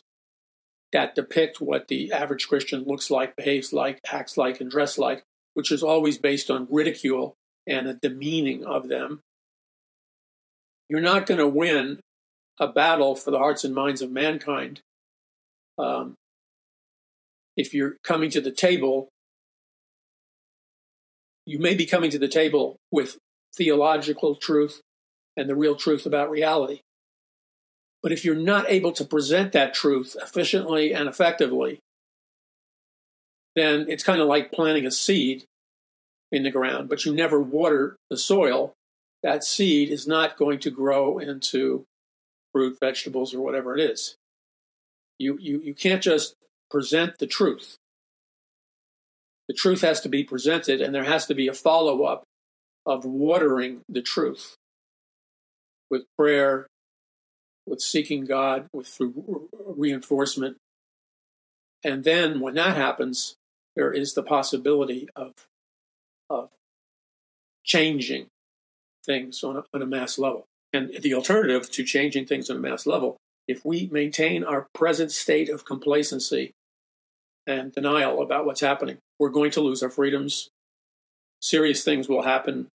that 0.93 1.17
depict 1.17 1.61
what 1.61 1.89
the 1.89 2.13
average 2.13 2.47
Christian 2.47 2.85
looks 2.85 3.11
like, 3.11 3.35
behaves 3.35 3.73
like, 3.73 3.99
acts 4.13 4.37
like, 4.37 4.61
and 4.61 4.71
dress 4.71 4.97
like, 4.97 5.25
which 5.55 5.73
is 5.73 5.83
always 5.83 6.19
based 6.19 6.53
on 6.53 6.69
ridicule 6.71 7.35
and 7.67 7.89
a 7.89 7.95
demeaning 7.95 8.65
of 8.65 8.87
them 8.87 9.23
you're 10.93 11.01
not 11.01 11.25
going 11.25 11.39
to 11.39 11.49
win 11.49 12.01
a 12.61 12.69
battle 12.69 13.17
for 13.17 13.31
the 13.31 13.39
hearts 13.39 13.65
and 13.65 13.75
minds 13.75 14.03
of 14.03 14.13
mankind 14.13 14.83
um, 15.79 16.13
if 17.57 17.73
you're 17.73 17.97
coming 18.05 18.29
to 18.29 18.43
the 18.43 18.51
table. 18.51 19.09
You 21.47 21.59
may 21.59 21.75
be 21.75 21.87
coming 21.87 22.11
to 22.11 22.19
the 22.19 22.29
table 22.29 22.77
with 22.91 23.17
theological 23.57 24.37
truth 24.37 24.83
and 25.35 25.49
the 25.49 25.57
real 25.57 25.77
truth 25.77 26.05
about 26.05 26.29
reality. 26.29 26.81
But 28.03 28.13
if 28.13 28.23
you're 28.23 28.35
not 28.35 28.67
able 28.69 28.93
to 28.93 29.05
present 29.07 29.53
that 29.53 29.73
truth 29.73 30.15
efficiently 30.21 30.93
and 30.93 31.09
effectively, 31.09 31.79
then 33.57 33.87
it's 33.89 34.05
kind 34.05 34.21
of 34.21 34.29
like 34.29 34.53
planting 34.53 34.85
a 34.85 34.91
seed 34.91 35.45
in 36.31 36.43
the 36.43 36.51
ground, 36.51 36.91
but 36.91 37.07
you 37.07 37.15
never 37.15 37.41
water 37.41 37.97
the 38.11 38.19
soil. 38.19 38.75
That 39.23 39.45
seed 39.45 39.91
is 39.91 40.07
not 40.07 40.37
going 40.37 40.59
to 40.61 40.71
grow 40.71 41.19
into 41.19 41.85
fruit, 42.53 42.79
vegetables, 42.81 43.33
or 43.33 43.41
whatever 43.41 43.77
it 43.77 43.81
is. 43.81 44.17
You, 45.19 45.39
you, 45.41 45.61
you 45.61 45.75
can't 45.75 46.03
just 46.03 46.35
present 46.71 47.19
the 47.19 47.27
truth. 47.27 47.77
The 49.49 49.55
truth 49.55 49.83
has 49.83 50.01
to 50.01 50.09
be 50.09 50.25
presented, 50.25 50.81
and 50.81 50.95
there 50.95 51.05
has 51.05 51.27
to 51.27 51.35
be 51.35 51.47
a 51.47 51.55
follow 51.55 52.05
up 52.05 52.25
of 52.85 53.05
watering 53.05 53.83
the 53.89 54.03
truth 54.03 54.57
with 55.91 56.03
prayer, 56.17 56.67
with 57.67 57.81
seeking 57.81 58.25
God, 58.25 58.67
with 58.73 58.89
through 58.89 59.49
reinforcement. 59.77 60.57
And 61.85 62.03
then 62.03 62.41
when 62.41 62.55
that 62.55 62.77
happens, 62.77 63.35
there 63.77 63.93
is 63.93 64.15
the 64.15 64.23
possibility 64.23 65.09
of, 65.15 65.33
of 66.29 66.51
changing 67.65 68.27
things 69.05 69.43
on 69.43 69.57
a, 69.57 69.65
on 69.75 69.83
a 69.83 69.87
mass 69.87 70.19
level. 70.19 70.47
And 70.73 70.91
the 71.01 71.15
alternative 71.15 71.71
to 71.71 71.85
changing 71.85 72.27
things 72.27 72.49
on 72.49 72.57
a 72.57 72.61
mass 72.61 72.87
level, 72.87 73.17
if 73.47 73.65
we 73.65 73.89
maintain 73.93 74.45
our 74.45 74.69
present 74.75 75.11
state 75.13 75.49
of 75.49 75.65
complacency 75.65 76.53
and 77.47 77.73
denial 77.73 78.23
about 78.23 78.47
what's 78.47 78.61
happening, 78.61 78.99
we're 79.19 79.29
going 79.29 79.51
to 79.53 79.61
lose 79.61 79.83
our 79.83 79.91
freedoms. 79.91 80.49
Serious 81.41 81.85
things 81.85 82.09
will 82.09 82.23
happen 82.23 82.69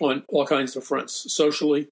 on 0.00 0.24
all 0.28 0.46
kinds 0.46 0.76
of 0.76 0.84
fronts 0.84 1.32
socially, 1.32 1.88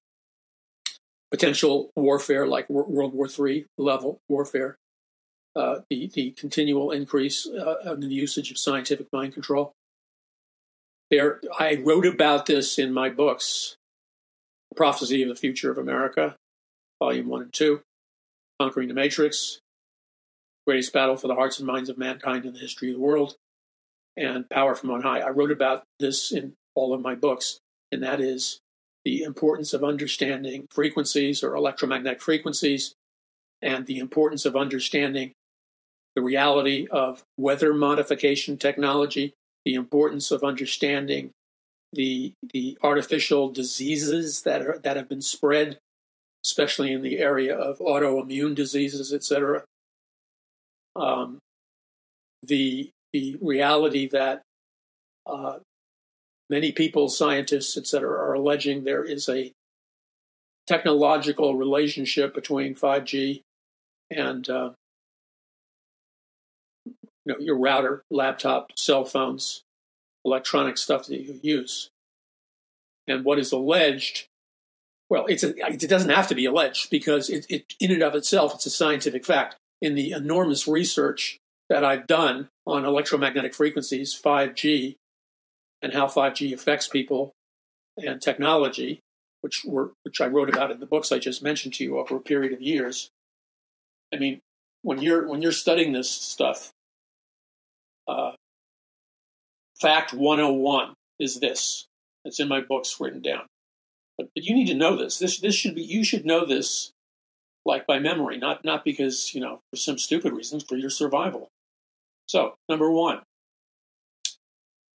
potential 1.31 1.89
warfare 1.95 2.45
like 2.45 2.69
World 2.69 3.13
War 3.13 3.27
III 3.27 3.65
level 3.77 4.19
warfare, 4.29 4.77
uh, 5.55 5.79
the, 5.89 6.11
the 6.13 6.31
continual 6.31 6.91
increase 6.91 7.47
uh, 7.47 7.93
in 7.93 8.01
the 8.01 8.07
usage 8.07 8.51
of 8.51 8.57
scientific 8.57 9.07
mind 9.11 9.33
control. 9.33 9.73
There, 11.11 11.39
I 11.59 11.75
wrote 11.75 12.05
about 12.05 12.47
this 12.47 12.79
in 12.79 12.91
my 12.91 13.09
books, 13.09 13.75
Prophecy 14.75 15.21
of 15.21 15.29
the 15.29 15.35
Future 15.35 15.71
of 15.71 15.77
America, 15.77 16.35
Volume 16.99 17.27
1 17.27 17.41
and 17.43 17.53
2, 17.53 17.81
Conquering 18.59 18.87
the 18.87 18.95
Matrix, 18.95 19.59
Greatest 20.65 20.93
Battle 20.93 21.15
for 21.15 21.27
the 21.27 21.35
Hearts 21.35 21.59
and 21.59 21.67
Minds 21.67 21.89
of 21.89 21.97
Mankind 21.97 22.45
in 22.45 22.53
the 22.53 22.59
History 22.59 22.89
of 22.89 22.95
the 22.95 23.01
World, 23.01 23.35
and 24.17 24.49
Power 24.49 24.73
from 24.73 24.89
On 24.91 25.01
High. 25.01 25.19
I 25.19 25.29
wrote 25.29 25.51
about 25.51 25.83
this 25.99 26.31
in 26.31 26.53
all 26.73 26.93
of 26.93 27.01
my 27.01 27.13
books, 27.13 27.59
and 27.91 28.01
that 28.01 28.19
is 28.19 28.59
the 29.03 29.21
importance 29.21 29.73
of 29.73 29.83
understanding 29.83 30.67
frequencies 30.71 31.43
or 31.43 31.55
electromagnetic 31.55 32.21
frequencies 32.21 32.95
and 33.61 33.85
the 33.85 33.99
importance 33.99 34.45
of 34.45 34.55
understanding 34.55 35.33
the 36.15 36.21
reality 36.21 36.87
of 36.89 37.23
weather 37.37 37.73
modification 37.73 38.57
technology, 38.57 39.33
the 39.65 39.73
importance 39.73 40.31
of 40.31 40.43
understanding 40.43 41.31
the 41.91 42.33
the 42.53 42.77
artificial 42.83 43.49
diseases 43.49 44.43
that 44.43 44.61
are 44.61 44.79
that 44.83 44.97
have 44.97 45.09
been 45.09 45.21
spread, 45.21 45.79
especially 46.45 46.91
in 46.91 47.01
the 47.01 47.17
area 47.19 47.57
of 47.57 47.79
autoimmune 47.79 48.53
diseases, 48.55 49.13
etc. 49.13 49.63
Um, 50.95 51.39
the 52.43 52.91
the 53.11 53.37
reality 53.41 54.07
that 54.09 54.41
uh, 55.25 55.59
many 56.49 56.71
people, 56.71 57.09
scientists, 57.09 57.77
etc., 57.77 58.09
are 58.09 58.33
alleging 58.33 58.83
there 58.83 59.03
is 59.03 59.27
a 59.29 59.51
technological 60.67 61.55
relationship 61.55 62.33
between 62.33 62.75
5G 62.75 63.41
and 64.11 64.49
uh, 64.49 64.71
you 67.25 67.33
know 67.33 67.39
your 67.39 67.57
router, 67.57 68.03
laptop, 68.09 68.77
cell 68.77 69.05
phones, 69.05 69.63
electronic 70.23 70.77
stuff 70.77 71.07
that 71.07 71.19
you 71.19 71.39
use. 71.41 71.89
And 73.07 73.23
what 73.23 73.39
is 73.39 73.51
alleged, 73.51 74.27
well, 75.09 75.25
it's 75.27 75.43
a, 75.43 75.55
it 75.67 75.89
doesn't 75.89 76.09
have 76.09 76.27
to 76.29 76.35
be 76.35 76.45
alleged 76.45 76.89
because 76.89 77.29
it, 77.29 77.45
it 77.49 77.73
in 77.79 77.91
and 77.91 78.01
of 78.01 78.15
itself 78.15 78.55
it's 78.55 78.65
a 78.65 78.71
scientific 78.71 79.25
fact. 79.25 79.55
In 79.81 79.95
the 79.95 80.11
enormous 80.11 80.67
research 80.67 81.37
that 81.69 81.83
I've 81.83 82.07
done 82.07 82.49
on 82.65 82.85
electromagnetic 82.85 83.53
frequencies, 83.53 84.19
5G, 84.19 84.95
and 85.81 85.93
how 85.93 86.07
5G 86.07 86.53
affects 86.53 86.87
people 86.87 87.33
and 87.97 88.21
technology, 88.21 89.01
which 89.41 89.63
were 89.65 89.91
which 90.03 90.21
I 90.21 90.27
wrote 90.27 90.49
about 90.49 90.71
in 90.71 90.79
the 90.79 90.85
books 90.85 91.11
I 91.11 91.19
just 91.19 91.43
mentioned 91.43 91.75
to 91.75 91.83
you 91.83 91.99
over 91.99 92.15
a 92.15 92.21
period 92.21 92.53
of 92.53 92.61
years. 92.61 93.09
I 94.13 94.17
mean, 94.17 94.39
when 94.81 95.01
you're 95.01 95.27
when 95.27 95.41
you're 95.41 95.51
studying 95.51 95.91
this 95.91 96.09
stuff, 96.09 96.71
uh, 98.07 98.31
fact 99.79 100.13
101 100.13 100.93
is 101.19 101.39
this. 101.39 101.87
It's 102.23 102.39
in 102.39 102.47
my 102.47 102.61
books 102.61 102.97
written 102.99 103.21
down. 103.21 103.45
But, 104.17 104.27
but 104.33 104.43
you 104.43 104.55
need 104.55 104.67
to 104.67 104.75
know 104.75 104.95
this. 104.95 105.19
This 105.19 105.39
this 105.39 105.55
should 105.55 105.75
be 105.75 105.83
you 105.83 106.03
should 106.03 106.25
know 106.25 106.45
this 106.45 106.91
like 107.65 107.87
by 107.87 107.99
memory, 107.99 108.37
not 108.37 108.63
not 108.63 108.85
because, 108.85 109.33
you 109.33 109.41
know, 109.41 109.59
for 109.69 109.77
some 109.77 109.97
stupid 109.97 110.33
reasons, 110.33 110.63
for 110.63 110.77
your 110.77 110.89
survival. 110.89 111.49
So, 112.27 112.55
number 112.69 112.89
one, 112.89 113.21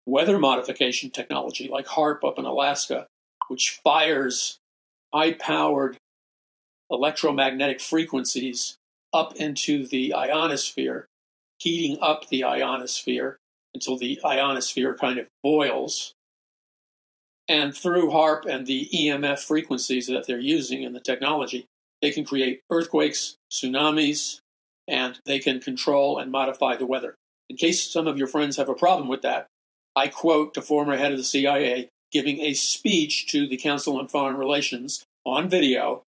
weather 0.06 0.38
modification 0.38 1.10
technology 1.10 1.68
like 1.68 1.86
HAARP 1.86 2.24
up 2.24 2.38
in 2.38 2.44
Alaska, 2.44 3.06
which 3.48 3.80
fires 3.82 4.58
high 5.12 5.32
powered 5.32 5.98
electromagnetic 6.90 7.80
frequencies 7.80 8.76
up 9.12 9.34
into 9.36 9.86
the 9.86 10.14
ionosphere, 10.14 11.06
heating 11.58 11.98
up 12.00 12.28
the 12.28 12.44
ionosphere 12.44 13.38
until 13.74 13.96
the 13.96 14.20
ionosphere 14.24 14.94
kind 14.94 15.18
of 15.18 15.28
boils. 15.42 16.14
And 17.48 17.76
through 17.76 18.10
HAARP 18.10 18.46
and 18.46 18.66
the 18.66 18.88
EMF 18.92 19.38
frequencies 19.40 20.06
that 20.08 20.26
they're 20.26 20.38
using 20.38 20.82
in 20.82 20.92
the 20.92 21.00
technology, 21.00 21.66
they 22.02 22.10
can 22.10 22.24
create 22.24 22.60
earthquakes, 22.70 23.36
tsunamis, 23.50 24.40
and 24.88 25.18
they 25.26 25.38
can 25.38 25.60
control 25.60 26.18
and 26.18 26.32
modify 26.32 26.76
the 26.76 26.86
weather. 26.86 27.14
In 27.48 27.56
case 27.56 27.90
some 27.90 28.06
of 28.06 28.18
your 28.18 28.26
friends 28.26 28.56
have 28.56 28.68
a 28.68 28.74
problem 28.74 29.08
with 29.08 29.22
that, 29.22 29.46
I 29.94 30.08
quote 30.08 30.54
the 30.54 30.62
former 30.62 30.96
head 30.96 31.12
of 31.12 31.18
the 31.18 31.24
CIA 31.24 31.88
giving 32.12 32.40
a 32.40 32.54
speech 32.54 33.26
to 33.28 33.46
the 33.46 33.56
Council 33.56 33.98
on 33.98 34.08
Foreign 34.08 34.36
Relations 34.36 35.04
on 35.24 35.48
video. 35.48 36.02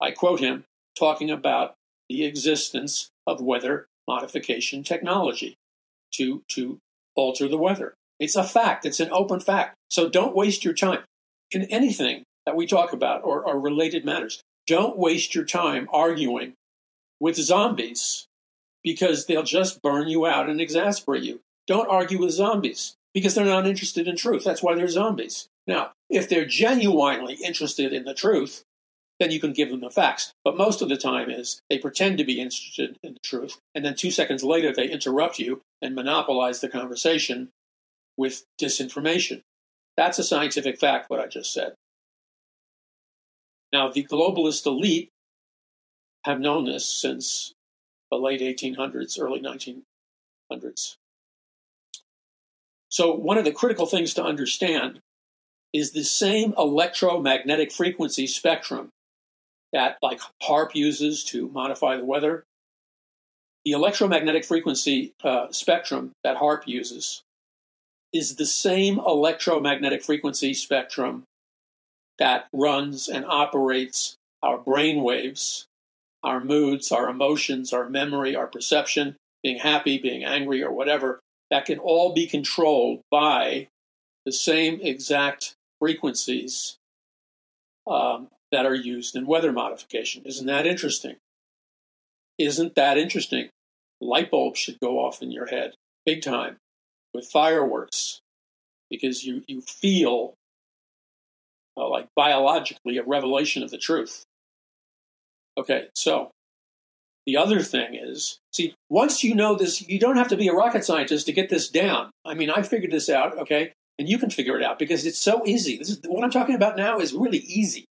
I 0.00 0.10
quote 0.10 0.40
him 0.40 0.64
talking 0.98 1.30
about 1.30 1.74
the 2.08 2.24
existence 2.24 3.10
of 3.26 3.40
weather 3.40 3.86
modification 4.08 4.82
technology 4.82 5.56
to, 6.14 6.42
to 6.48 6.78
alter 7.14 7.48
the 7.48 7.58
weather. 7.58 7.94
It's 8.18 8.36
a 8.36 8.44
fact, 8.44 8.86
it's 8.86 9.00
an 9.00 9.10
open 9.12 9.40
fact. 9.40 9.74
So 9.90 10.08
don't 10.08 10.36
waste 10.36 10.64
your 10.64 10.74
time 10.74 11.00
in 11.50 11.62
anything 11.64 12.24
that 12.46 12.56
we 12.56 12.66
talk 12.66 12.92
about 12.92 13.22
or, 13.24 13.42
or 13.42 13.60
related 13.60 14.04
matters. 14.04 14.40
Don't 14.66 14.98
waste 14.98 15.34
your 15.34 15.44
time 15.44 15.88
arguing 15.92 16.54
with 17.20 17.36
zombies 17.36 18.26
because 18.82 19.26
they'll 19.26 19.42
just 19.42 19.82
burn 19.82 20.08
you 20.08 20.26
out 20.26 20.48
and 20.48 20.60
exasperate 20.60 21.22
you. 21.22 21.40
Don't 21.66 21.90
argue 21.90 22.20
with 22.20 22.30
zombies 22.30 22.94
because 23.12 23.34
they're 23.34 23.44
not 23.44 23.66
interested 23.66 24.06
in 24.06 24.16
truth. 24.16 24.44
That's 24.44 24.62
why 24.62 24.74
they're 24.74 24.88
zombies. 24.88 25.48
Now, 25.66 25.92
if 26.08 26.28
they're 26.28 26.46
genuinely 26.46 27.34
interested 27.34 27.92
in 27.92 28.04
the 28.04 28.14
truth, 28.14 28.62
then 29.18 29.30
you 29.30 29.40
can 29.40 29.52
give 29.52 29.70
them 29.70 29.80
the 29.80 29.90
facts. 29.90 30.32
But 30.44 30.56
most 30.56 30.82
of 30.82 30.88
the 30.88 30.96
time 30.96 31.30
is 31.30 31.60
they 31.70 31.78
pretend 31.78 32.18
to 32.18 32.24
be 32.24 32.40
interested 32.40 32.98
in 33.02 33.14
the 33.14 33.20
truth, 33.20 33.58
and 33.74 33.84
then 33.84 33.94
two 33.94 34.10
seconds 34.10 34.44
later 34.44 34.72
they 34.72 34.88
interrupt 34.88 35.38
you 35.38 35.62
and 35.80 35.94
monopolize 35.94 36.60
the 36.60 36.68
conversation 36.68 37.50
with 38.16 38.44
disinformation. 38.60 39.42
That's 39.96 40.18
a 40.18 40.24
scientific 40.24 40.78
fact, 40.78 41.08
what 41.08 41.20
I 41.20 41.26
just 41.26 41.52
said. 41.52 41.74
Now, 43.72 43.90
the 43.90 44.04
globalist 44.04 44.66
elite 44.66 45.10
have 46.24 46.40
known 46.40 46.66
this 46.66 46.88
since 46.88 47.52
the 48.10 48.16
late 48.16 48.40
1800s, 48.40 49.20
early 49.20 49.40
1900s. 49.40 50.96
So, 52.88 53.14
one 53.14 53.38
of 53.38 53.44
the 53.44 53.52
critical 53.52 53.86
things 53.86 54.14
to 54.14 54.24
understand 54.24 55.00
is 55.72 55.92
the 55.92 56.04
same 56.04 56.54
electromagnetic 56.56 57.72
frequency 57.72 58.26
spectrum 58.26 58.90
that, 59.76 59.98
like 60.00 60.20
HAARP 60.42 60.74
uses 60.74 61.22
to 61.24 61.50
modify 61.50 61.98
the 61.98 62.04
weather. 62.04 62.44
The 63.66 63.72
electromagnetic 63.72 64.42
frequency 64.46 65.12
uh, 65.22 65.52
spectrum 65.52 66.12
that 66.24 66.38
HAARP 66.38 66.66
uses 66.66 67.22
is 68.10 68.36
the 68.36 68.46
same 68.46 68.98
electromagnetic 68.98 70.02
frequency 70.02 70.54
spectrum 70.54 71.24
that 72.18 72.46
runs 72.54 73.06
and 73.06 73.26
operates 73.26 74.16
our 74.42 74.56
brain 74.56 75.02
waves, 75.02 75.66
our 76.24 76.42
moods, 76.42 76.90
our 76.90 77.10
emotions, 77.10 77.74
our 77.74 77.90
memory, 77.90 78.34
our 78.34 78.46
perception, 78.46 79.16
being 79.42 79.58
happy, 79.58 79.98
being 79.98 80.24
angry, 80.24 80.62
or 80.62 80.72
whatever, 80.72 81.20
that 81.50 81.66
can 81.66 81.78
all 81.78 82.14
be 82.14 82.26
controlled 82.26 83.02
by 83.10 83.68
the 84.24 84.32
same 84.32 84.80
exact 84.80 85.54
frequencies 85.78 86.78
um, 87.86 88.28
that 88.52 88.66
are 88.66 88.74
used 88.74 89.16
in 89.16 89.26
weather 89.26 89.52
modification. 89.52 90.22
Isn't 90.24 90.46
that 90.46 90.66
interesting? 90.66 91.16
Isn't 92.38 92.74
that 92.74 92.98
interesting? 92.98 93.48
Light 94.00 94.30
bulbs 94.30 94.58
should 94.58 94.78
go 94.80 94.98
off 94.98 95.22
in 95.22 95.30
your 95.30 95.46
head 95.46 95.72
big 96.04 96.22
time 96.22 96.56
with 97.12 97.26
fireworks 97.26 98.20
because 98.90 99.24
you, 99.24 99.42
you 99.48 99.60
feel 99.62 100.34
uh, 101.76 101.88
like 101.88 102.08
biologically 102.14 102.98
a 102.98 103.02
revelation 103.02 103.62
of 103.62 103.70
the 103.70 103.78
truth. 103.78 104.24
Okay, 105.58 105.88
so 105.94 106.30
the 107.26 107.36
other 107.36 107.60
thing 107.60 107.94
is, 107.94 108.38
see, 108.52 108.74
once 108.88 109.24
you 109.24 109.34
know 109.34 109.56
this, 109.56 109.86
you 109.88 109.98
don't 109.98 110.16
have 110.16 110.28
to 110.28 110.36
be 110.36 110.48
a 110.48 110.52
rocket 110.52 110.84
scientist 110.84 111.26
to 111.26 111.32
get 111.32 111.48
this 111.48 111.68
down. 111.68 112.10
I 112.24 112.34
mean, 112.34 112.50
I 112.50 112.62
figured 112.62 112.92
this 112.92 113.08
out, 113.08 113.36
okay, 113.38 113.72
and 113.98 114.08
you 114.08 114.18
can 114.18 114.30
figure 114.30 114.56
it 114.56 114.62
out 114.62 114.78
because 114.78 115.04
it's 115.04 115.20
so 115.20 115.42
easy. 115.46 115.78
This 115.78 115.90
is 115.90 116.00
what 116.06 116.22
I'm 116.22 116.30
talking 116.30 116.54
about 116.54 116.76
now 116.76 116.98
is 116.98 117.12
really 117.12 117.38
easy. 117.38 117.86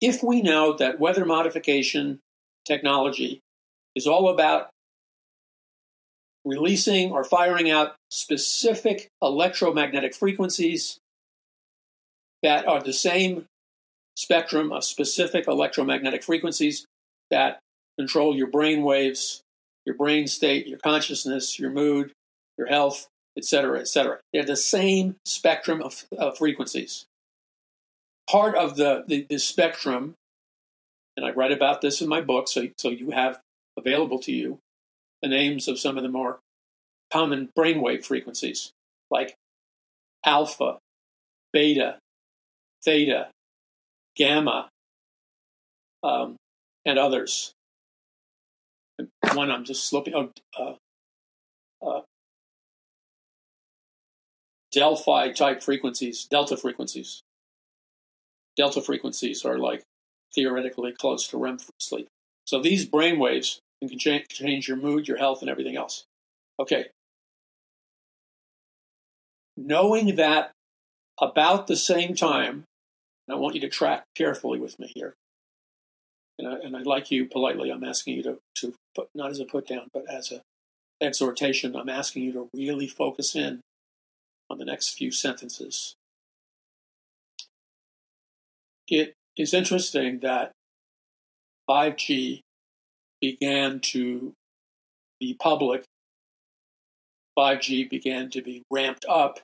If 0.00 0.22
we 0.22 0.42
know 0.42 0.74
that 0.74 1.00
weather 1.00 1.24
modification 1.24 2.20
technology 2.64 3.40
is 3.94 4.06
all 4.06 4.28
about 4.28 4.70
releasing 6.44 7.10
or 7.10 7.24
firing 7.24 7.70
out 7.70 7.96
specific 8.10 9.08
electromagnetic 9.20 10.14
frequencies 10.14 10.98
that 12.42 12.66
are 12.66 12.82
the 12.82 12.92
same 12.92 13.46
spectrum 14.16 14.72
of 14.72 14.84
specific 14.84 15.46
electromagnetic 15.46 16.22
frequencies 16.22 16.86
that 17.30 17.58
control 17.98 18.36
your 18.36 18.46
brain 18.46 18.82
waves, 18.82 19.42
your 19.84 19.96
brain 19.96 20.26
state, 20.26 20.66
your 20.66 20.78
consciousness, 20.78 21.58
your 21.58 21.70
mood, 21.70 22.12
your 22.56 22.68
health, 22.68 23.08
etc., 23.36 23.80
etc. 23.80 24.18
They're 24.32 24.44
the 24.44 24.56
same 24.56 25.16
spectrum 25.24 25.82
of, 25.82 26.04
of 26.16 26.38
frequencies. 26.38 27.04
Part 28.28 28.54
of 28.56 28.76
the, 28.76 29.04
the, 29.06 29.26
the, 29.28 29.38
spectrum, 29.38 30.14
and 31.16 31.24
I 31.24 31.30
write 31.30 31.52
about 31.52 31.80
this 31.80 32.02
in 32.02 32.08
my 32.08 32.20
book, 32.20 32.48
so, 32.48 32.68
so 32.76 32.90
you 32.90 33.10
have 33.10 33.40
available 33.76 34.18
to 34.20 34.32
you 34.32 34.58
the 35.22 35.28
names 35.28 35.66
of 35.66 35.78
some 35.78 35.96
of 35.96 36.02
the 36.02 36.08
more 36.08 36.40
common 37.12 37.48
brainwave 37.56 38.04
frequencies, 38.04 38.72
like 39.10 39.34
alpha, 40.24 40.78
beta, 41.52 41.98
theta, 42.84 43.28
gamma, 44.16 44.68
um, 46.02 46.36
and 46.84 46.98
others. 46.98 47.52
One 49.32 49.50
I'm 49.50 49.64
just 49.64 49.88
slipping. 49.88 50.14
Oh, 50.14 50.30
uh, 50.58 51.86
uh, 51.86 52.00
Delphi 54.72 55.32
type 55.32 55.62
frequencies, 55.62 56.26
delta 56.26 56.56
frequencies. 56.56 57.22
Delta 58.58 58.82
frequencies 58.82 59.44
are 59.44 59.56
like 59.56 59.84
theoretically 60.34 60.92
close 60.92 61.28
to 61.28 61.38
REM 61.38 61.58
sleep. 61.80 62.08
So 62.44 62.60
these 62.60 62.84
brain 62.84 63.18
waves 63.18 63.60
can 63.80 63.98
change, 63.98 64.68
your 64.68 64.76
mood, 64.76 65.06
your 65.06 65.16
health, 65.16 65.40
and 65.40 65.50
everything 65.50 65.76
else. 65.76 66.04
Okay. 66.58 66.86
Knowing 69.56 70.16
that 70.16 70.50
about 71.20 71.68
the 71.68 71.76
same 71.76 72.14
time, 72.14 72.64
and 73.26 73.36
I 73.36 73.38
want 73.38 73.54
you 73.54 73.60
to 73.62 73.68
track 73.68 74.04
carefully 74.16 74.58
with 74.58 74.78
me 74.78 74.90
here, 74.94 75.14
and, 76.38 76.48
I, 76.48 76.54
and 76.56 76.76
I'd 76.76 76.86
like 76.86 77.10
you 77.10 77.26
politely, 77.26 77.70
I'm 77.70 77.84
asking 77.84 78.16
you 78.16 78.22
to, 78.24 78.38
to 78.56 78.74
put, 78.94 79.08
not 79.14 79.30
as 79.30 79.40
a 79.40 79.44
put 79.44 79.68
down, 79.68 79.88
but 79.92 80.04
as 80.10 80.32
a 80.32 80.42
exhortation, 81.00 81.76
I'm 81.76 81.88
asking 81.88 82.24
you 82.24 82.32
to 82.32 82.48
really 82.54 82.88
focus 82.88 83.36
in 83.36 83.60
on 84.50 84.58
the 84.58 84.64
next 84.64 84.96
few 84.96 85.12
sentences. 85.12 85.94
It 88.88 89.14
is 89.36 89.52
interesting 89.52 90.20
that 90.20 90.52
5G 91.68 92.40
began 93.20 93.80
to 93.80 94.32
be 95.20 95.34
public, 95.34 95.84
5G 97.38 97.90
began 97.90 98.30
to 98.30 98.40
be 98.40 98.62
ramped 98.70 99.04
up 99.08 99.40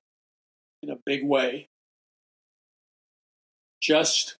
in 0.82 0.90
a 0.90 0.98
big 1.04 1.24
way. 1.24 1.66
Just 3.82 4.36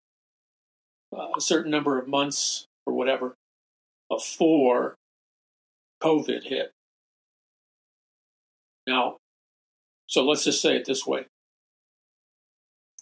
uh, 1.14 1.28
a 1.36 1.40
certain 1.40 1.70
number 1.70 1.98
of 1.98 2.08
months 2.08 2.64
or 2.86 2.94
whatever 2.94 3.34
before 4.08 4.94
COVID 6.02 6.44
hit. 6.44 6.70
Now, 8.86 9.18
so 10.06 10.24
let's 10.24 10.44
just 10.44 10.62
say 10.62 10.76
it 10.76 10.86
this 10.86 11.06
way 11.06 11.26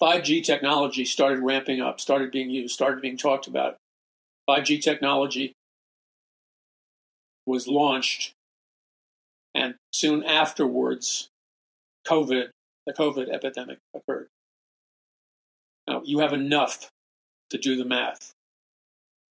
5G 0.02 0.42
technology 0.42 1.04
started 1.04 1.38
ramping 1.44 1.80
up, 1.80 2.00
started 2.00 2.32
being 2.32 2.50
used, 2.50 2.74
started 2.74 3.00
being 3.00 3.16
talked 3.16 3.46
about. 3.46 3.76
5G 4.50 4.82
technology 4.82 5.52
was 7.46 7.68
launched, 7.68 8.32
and 9.54 9.76
soon 9.92 10.24
afterwards, 10.24 11.28
COVID, 12.06 12.48
the 12.84 12.92
COVID 12.92 13.28
epidemic 13.28 13.78
occurred. 13.94 14.26
Now, 15.86 16.02
you 16.04 16.18
have 16.18 16.32
enough 16.32 16.90
to 17.50 17.58
do 17.58 17.76
the 17.76 17.84
math. 17.84 18.32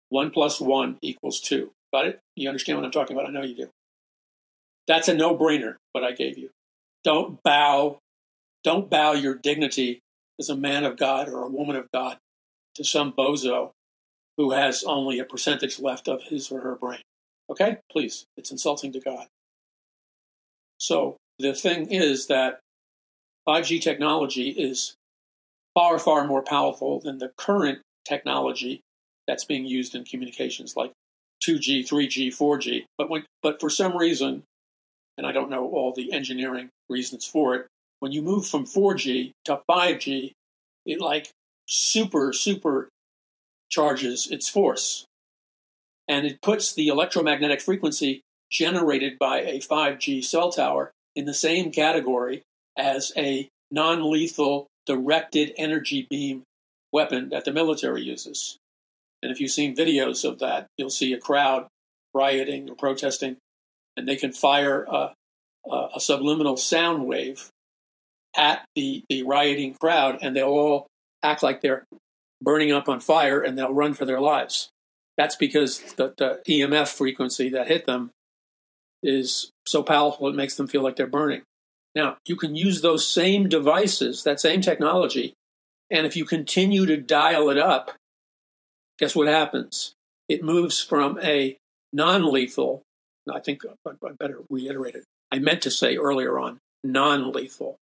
One 0.09 0.31
plus 0.31 0.61
one 0.61 0.99
equals 1.03 1.41
two. 1.41 1.73
Got 1.93 2.07
it? 2.07 2.21
You 2.37 2.49
understand 2.49 2.79
what 2.79 2.85
I'm 2.85 2.93
talking 2.93 3.17
about? 3.17 3.29
I 3.29 3.33
know 3.33 3.43
you 3.43 3.57
do. 3.57 3.71
That's 4.87 5.09
a 5.09 5.15
no 5.15 5.37
brainer, 5.37 5.77
what 5.93 6.05
I 6.05 6.13
gave 6.13 6.39
you. 6.39 6.51
Don't 7.03 7.43
bow, 7.43 7.99
don't 8.63 8.89
bow 8.89 9.13
your 9.13 9.35
dignity 9.35 10.01
as 10.41 10.49
a 10.49 10.57
man 10.57 10.85
of 10.85 10.97
God 10.97 11.29
or 11.29 11.45
a 11.45 11.49
woman 11.49 11.77
of 11.77 11.87
God 11.93 12.17
to 12.75 12.83
some 12.83 13.13
bozo 13.13 13.71
who 14.37 14.53
has 14.53 14.83
only 14.85 15.19
a 15.19 15.25
percentage 15.25 15.79
left 15.79 16.09
of 16.09 16.23
his 16.25 16.51
or 16.51 16.61
her 16.63 16.75
brain. 16.75 17.03
Okay? 17.51 17.77
Please, 17.93 18.25
it's 18.37 18.51
insulting 18.51 18.91
to 18.93 19.01
God. 19.01 19.27
So 20.79 21.19
the 21.39 21.53
thing 21.53 21.91
is 21.91 22.27
that 22.29 22.61
5G 23.47 23.83
technology 23.83 24.49
is 24.49 24.95
far, 25.75 25.99
far 25.99 26.27
more 26.27 26.43
powerful 26.43 27.01
than 27.01 27.19
the 27.19 27.33
current 27.37 27.81
technology 28.05 28.81
that's 29.27 29.45
being 29.45 29.67
used 29.67 29.95
in 29.95 30.05
communications 30.05 30.75
like 30.75 30.93
2G, 31.47 31.87
3G, 31.87 32.29
4G. 32.29 32.85
But 32.97 33.11
when, 33.11 33.25
but 33.43 33.61
for 33.61 33.69
some 33.69 33.97
reason, 33.97 34.43
and 35.19 35.27
I 35.27 35.33
don't 35.33 35.51
know 35.51 35.69
all 35.69 35.93
the 35.93 36.13
engineering 36.13 36.71
reasons 36.89 37.27
for 37.27 37.55
it, 37.55 37.67
when 38.01 38.13
you 38.13 38.23
move 38.23 38.47
from 38.47 38.65
4G 38.65 39.33
to 39.45 39.61
5G, 39.71 40.33
it 40.87 41.01
like 41.01 41.31
super, 41.67 42.33
super 42.33 42.89
charges 43.71 44.27
its 44.31 44.49
force. 44.49 45.05
And 46.09 46.27
it 46.27 46.43
puts 46.43 46.75
the 46.75 46.89
electromagnetic 46.89 47.61
frequency 47.61 48.23
generated 48.51 49.19
by 49.19 49.43
a 49.43 49.61
5G 49.61 50.25
cell 50.25 50.51
tower 50.51 50.91
in 51.15 51.25
the 51.25 51.35
same 51.35 51.71
category 51.71 52.43
as 52.77 53.13
a 53.17 53.49
non 53.71 54.11
lethal 54.11 54.67
directed 54.87 55.53
energy 55.57 56.07
beam 56.11 56.43
weapon 56.93 57.29
that 57.29 57.45
the 57.45 57.53
military 57.53 58.03
uses. 58.03 58.57
And 59.23 59.31
if 59.31 59.41
you've 59.41 59.51
seen 59.53 59.77
videos 59.77 60.29
of 60.29 60.39
that, 60.41 60.67
you'll 60.77 60.91
see 60.91 61.13
a 61.13 61.19
crowd 61.19 61.69
rioting 62.15 62.69
or 62.69 62.75
protesting, 62.75 63.37
and 63.97 64.09
they 64.09 64.17
can 64.17 64.33
fire 64.33 64.85
a, 64.85 65.13
a 65.71 66.01
subliminal 66.01 66.57
sound 66.57 67.07
wave 67.07 67.51
at 68.37 68.65
the, 68.75 69.05
the 69.09 69.23
rioting 69.23 69.75
crowd, 69.75 70.19
and 70.23 70.35
they'll 70.35 70.47
all 70.47 70.87
act 71.23 71.43
like 71.43 71.61
they're 71.61 71.85
burning 72.43 72.73
up 72.73 72.89
on 72.89 73.01
fire 73.01 73.41
and 73.41 73.57
they'll 73.57 73.73
run 73.73 73.95
for 73.95 74.05
their 74.05 74.21
lives. 74.21 74.71
That's 75.17 75.37
because 75.37 75.81
the, 75.95 76.15
the 76.17 76.41
EMF 76.49 76.89
frequency 76.89 77.51
that 77.51 77.69
hit 77.69 77.87
them 77.87 78.11
is 79.03 79.51
so 79.67 79.83
powerful 79.83 80.29
it 80.29 80.35
makes 80.35 80.57
them 80.57 80.67
feel 80.67 80.83
like 80.83 80.97
they're 80.97 81.07
burning. 81.07 81.43
Now, 81.95 82.17
you 82.27 82.37
can 82.37 82.55
use 82.55 82.81
those 82.81 83.07
same 83.07 83.49
devices, 83.49 84.23
that 84.25 84.41
same 84.41 84.61
technology, 84.61 85.35
and 85.91 86.07
if 86.07 86.17
you 86.17 86.25
continue 86.25 86.87
to 86.87 86.97
dial 86.97 87.51
it 87.51 87.59
up, 87.59 87.93
guess 88.99 89.17
what 89.17 89.27
happens? 89.27 89.95
It 90.29 90.45
moves 90.45 90.81
from 90.81 91.19
a 91.21 91.57
non 91.93 92.33
lethal, 92.33 92.83
I 93.33 93.41
think 93.41 93.63
I 93.85 93.93
better 94.19 94.41
reiterate 94.49 94.95
it. 94.95 95.05
I 95.33 95.39
meant 95.39 95.63
to 95.63 95.71
say 95.71 95.97
earlier 95.97 96.39
on 96.39 96.59
non 96.85 97.33
lethal 97.33 97.77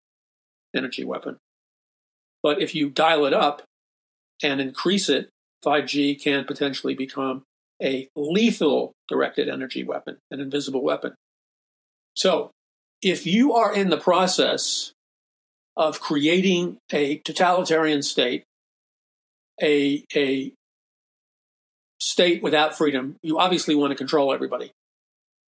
energy 0.74 1.04
weapon. 1.04 1.38
But 2.42 2.62
if 2.62 2.74
you 2.74 2.90
dial 2.90 3.24
it 3.26 3.34
up 3.34 3.62
and 4.42 4.60
increase 4.60 5.08
it, 5.08 5.28
5G 5.64 6.22
can 6.22 6.44
potentially 6.44 6.94
become 6.94 7.42
a 7.82 8.08
lethal 8.14 8.92
directed 9.08 9.48
energy 9.48 9.84
weapon, 9.84 10.18
an 10.30 10.40
invisible 10.40 10.82
weapon. 10.82 11.14
So 12.16 12.50
if 13.02 13.26
you 13.26 13.54
are 13.54 13.74
in 13.74 13.90
the 13.90 13.96
process 13.96 14.92
of 15.76 16.00
creating 16.00 16.78
a 16.92 17.18
totalitarian 17.18 18.02
state 18.02 18.44
a, 19.62 20.04
a 20.14 20.52
state 22.00 22.42
without 22.42 22.76
freedom, 22.76 23.16
you 23.22 23.38
obviously 23.38 23.74
want 23.74 23.90
to 23.90 23.96
control 23.96 24.32
everybody. 24.32 24.72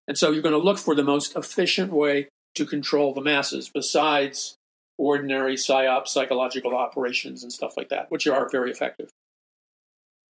And 0.08 0.18
so 0.18 0.32
you're 0.32 0.42
going 0.42 0.54
to 0.54 0.60
look 0.60 0.78
for 0.78 0.96
the 0.96 1.04
most 1.04 1.36
efficient 1.36 1.92
way 1.92 2.30
to 2.56 2.66
control 2.66 3.14
the 3.14 3.22
masses 3.22 3.70
besides 3.70 4.56
ordinary 4.98 5.56
psyop 5.56 6.08
psychological 6.08 6.76
operations 6.76 7.44
and 7.44 7.54
stuff 7.54 7.78
like 7.78 7.90
that, 7.90 8.10
which 8.10 8.28
are 8.28 8.50
very 8.50 8.72
effective. 8.72 9.10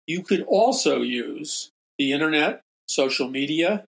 You 0.06 0.22
could 0.22 0.42
also 0.42 1.02
use 1.02 1.70
the 1.98 2.12
internet, 2.12 2.60
social 2.88 3.28
media, 3.28 3.84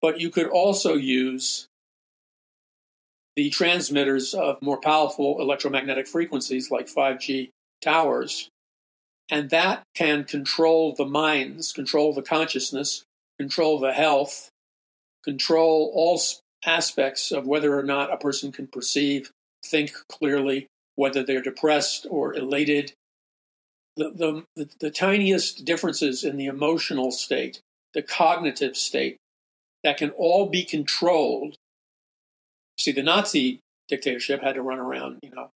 but 0.00 0.20
you 0.20 0.30
could 0.30 0.48
also 0.48 0.94
use 0.94 1.66
the 3.36 3.50
transmitters 3.50 4.34
of 4.34 4.60
more 4.60 4.80
powerful 4.80 5.40
electromagnetic 5.40 6.06
frequencies 6.06 6.70
like 6.70 6.86
5G 6.86 7.50
towers. 7.80 8.48
And 9.30 9.50
that 9.50 9.84
can 9.94 10.24
control 10.24 10.94
the 10.94 11.06
minds, 11.06 11.72
control 11.72 12.12
the 12.12 12.22
consciousness, 12.22 13.04
control 13.38 13.78
the 13.78 13.92
health, 13.92 14.50
control 15.24 15.90
all 15.94 16.20
aspects 16.66 17.32
of 17.32 17.46
whether 17.46 17.78
or 17.78 17.82
not 17.82 18.12
a 18.12 18.16
person 18.16 18.52
can 18.52 18.66
perceive, 18.66 19.30
think 19.64 19.92
clearly, 20.08 20.66
whether 20.96 21.22
they're 21.22 21.42
depressed 21.42 22.06
or 22.10 22.34
elated. 22.34 22.92
The, 23.96 24.44
the, 24.56 24.70
the, 24.80 24.90
tiniest 24.90 25.66
differences 25.66 26.24
in 26.24 26.38
the 26.38 26.46
emotional 26.46 27.10
state, 27.10 27.60
the 27.92 28.00
cognitive 28.00 28.74
state, 28.74 29.18
that 29.84 29.98
can 29.98 30.10
all 30.10 30.48
be 30.48 30.64
controlled. 30.64 31.56
See, 32.78 32.92
the 32.92 33.02
Nazi 33.02 33.60
dictatorship 33.88 34.42
had 34.42 34.54
to 34.54 34.62
run 34.62 34.78
around, 34.78 35.18
you 35.22 35.30
know, 35.30 35.50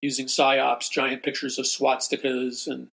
using 0.00 0.26
psyops, 0.26 0.90
giant 0.90 1.24
pictures 1.24 1.58
of 1.58 1.64
swastikas 1.64 2.68
and 2.68 2.88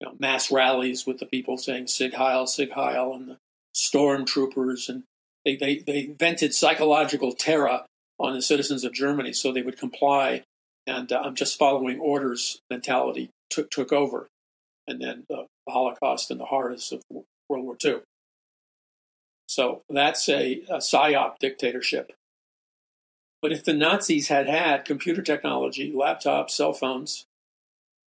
you 0.00 0.08
know, 0.08 0.14
mass 0.18 0.50
rallies 0.50 1.06
with 1.06 1.18
the 1.18 1.26
people 1.26 1.58
saying 1.58 1.86
"Sieg 1.86 2.14
Heil, 2.14 2.46
Sieg 2.46 2.72
Heil, 2.72 3.12
and 3.14 3.28
the 3.28 3.36
stormtroopers. 3.74 4.88
And 4.88 5.04
they, 5.44 5.56
they, 5.56 5.78
they 5.78 6.06
vented 6.18 6.54
psychological 6.54 7.32
terror 7.32 7.82
on 8.22 8.34
the 8.34 8.42
citizens 8.42 8.84
of 8.84 8.92
Germany 8.92 9.32
so 9.32 9.52
they 9.52 9.62
would 9.62 9.78
comply. 9.78 10.44
And 10.86 11.12
uh, 11.12 11.20
I'm 11.24 11.34
just 11.34 11.58
following 11.58 11.98
orders 11.98 12.60
mentality 12.70 13.30
took, 13.50 13.70
took 13.70 13.92
over. 13.92 14.28
And 14.86 15.00
then 15.00 15.24
the, 15.28 15.46
Holocaust 15.68 16.30
and 16.32 16.40
the 16.40 16.46
horrors 16.46 16.92
of 16.92 17.02
World 17.48 17.64
War 17.64 17.76
II. 17.84 18.00
So 19.46 19.82
that's 19.88 20.28
a, 20.28 20.62
a 20.68 20.78
psyop 20.78 21.38
dictatorship. 21.38 22.12
But 23.40 23.52
if 23.52 23.62
the 23.62 23.74
Nazis 23.74 24.28
had 24.28 24.48
had 24.48 24.84
computer 24.84 25.22
technology, 25.22 25.92
laptops, 25.92 26.50
cell 26.50 26.72
phones, 26.72 27.26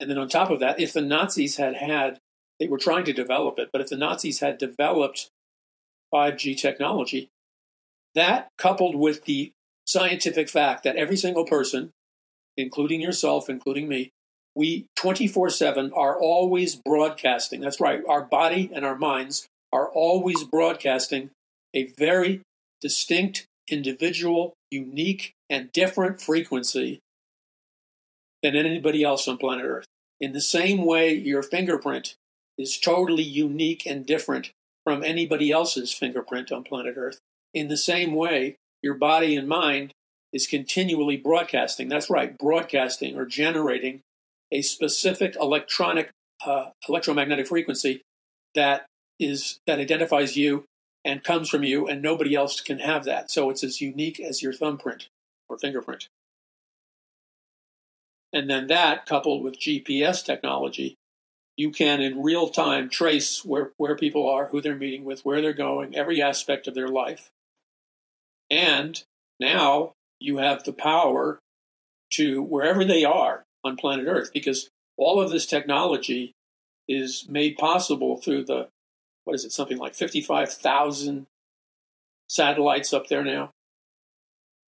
and 0.01 0.11
then 0.11 0.19
on 0.19 0.29
top 0.29 0.51
of 0.51 0.61
that, 0.61 0.79
if 0.79 0.93
the 0.93 1.01
Nazis 1.01 1.57
had 1.57 1.77
had, 1.77 2.19
they 2.59 2.69
were 2.69 2.79
trying 2.79 3.05
to 3.05 3.13
develop 3.13 3.59
it, 3.59 3.71
but 3.73 3.81
if 3.81 3.89
the 3.89 3.97
Nazis 3.97 4.41
had 4.41 4.59
developed 4.59 5.31
5G 6.13 6.57
technology, 6.57 7.29
that 8.15 8.49
coupled 8.59 8.95
with 8.95 9.25
the 9.25 9.53
scientific 9.89 10.51
fact 10.51 10.85
that 10.85 10.97
every 10.97 11.17
single 11.17 11.45
person, 11.45 11.91
including 12.57 13.01
yourself, 13.01 13.49
including 13.49 13.89
me, 13.89 14.11
we 14.55 14.87
24 14.97 15.51
7 15.51 15.93
are 15.95 16.21
always 16.21 16.77
broadcasting. 16.77 17.61
That's 17.61 17.81
right. 17.81 18.03
Our 18.09 18.23
body 18.23 18.71
and 18.75 18.85
our 18.85 18.97
minds 18.97 19.47
are 19.73 19.89
always 19.89 20.45
broadcasting 20.45 21.31
a 21.75 21.87
very 21.99 22.43
distinct, 22.81 23.47
individual, 23.71 24.55
unique, 24.71 25.33
and 25.51 25.73
different 25.73 26.21
frequency 26.21 27.01
than 28.43 28.57
anybody 28.57 29.03
else 29.03 29.27
on 29.27 29.39
planet 29.39 29.65
Earth. 29.65 29.87
In 30.21 30.33
the 30.33 30.41
same 30.41 30.85
way, 30.85 31.15
your 31.15 31.43
fingerprint 31.43 32.15
is 32.57 32.79
totally 32.79 33.23
unique 33.23 33.87
and 33.87 34.05
different 34.05 34.51
from 34.85 35.05
anybody 35.05 35.51
else's 35.53 35.93
fingerprint 35.93 36.51
on 36.51 36.65
planet 36.65 36.95
Earth. 36.97 37.19
In 37.55 37.69
the 37.69 37.77
same 37.77 38.15
way, 38.15 38.57
your 38.83 38.95
body 38.95 39.37
and 39.37 39.49
mind 39.49 39.93
is 40.33 40.47
continually 40.47 41.17
broadcasting. 41.17 41.89
That's 41.89 42.11
right, 42.11 42.37
broadcasting 42.37 43.17
or 43.17 43.25
generating 43.25 44.01
a 44.53 44.63
specific 44.63 45.37
electronic 45.41 46.11
uh, 46.45 46.71
electromagnetic 46.89 47.47
frequency 47.47 48.03
that 48.55 48.87
is 49.19 49.59
that 49.67 49.81
identifies 49.81 50.37
you 50.37 50.65
and 51.05 51.25
comes 51.25 51.49
from 51.49 51.65
you, 51.65 51.87
and 51.87 52.03
nobody 52.03 52.35
else 52.35 52.61
can 52.61 52.81
have 52.81 53.05
that. 53.05 53.31
So 53.31 53.51
it's 53.51 53.65
as 53.65 53.81
unique 53.81 54.21
as 54.21 54.43
your 54.43 54.53
thumbprint 54.53 55.09
or 55.49 55.59
fingerprint. 55.59 56.09
And 58.33 58.51
then 58.51 58.67
that, 58.67 59.07
coupled 59.07 59.43
with 59.43 59.59
GPS 59.59 60.25
technology, 60.25 60.97
you 61.57 61.71
can 61.71 62.01
in 62.01 62.23
real 62.23 62.49
time 62.51 62.89
trace 62.89 63.45
where, 63.45 63.73
where 63.79 63.97
people 63.97 64.29
are, 64.29 64.47
who 64.47 64.61
they're 64.61 64.77
meeting 64.77 65.05
with, 65.05 65.25
where 65.25 65.41
they're 65.41 65.53
going, 65.53 65.97
every 65.97 66.21
aspect 66.21 66.67
of 66.67 66.75
their 66.75 66.89
life. 66.89 67.31
And 68.51 69.03
now 69.39 69.93
you 70.21 70.39
have 70.39 70.65
the 70.65 70.73
power 70.73 71.39
to 72.13 72.43
wherever 72.43 72.85
they 72.85 73.05
are 73.05 73.45
on 73.65 73.77
planet 73.77 74.07
Earth, 74.07 74.31
because 74.33 74.71
all 74.97 75.21
of 75.21 75.31
this 75.31 75.47
technology 75.47 76.33
is 76.89 77.27
made 77.29 77.57
possible 77.57 78.17
through 78.17 78.45
the 78.45 78.69
what 79.25 79.35
is 79.35 79.45
it, 79.45 79.53
something 79.53 79.77
like 79.77 79.95
55,000 79.95 81.27
satellites 82.31 82.95
up 82.95 83.09
there 83.09 83.23
now. 83.23 83.51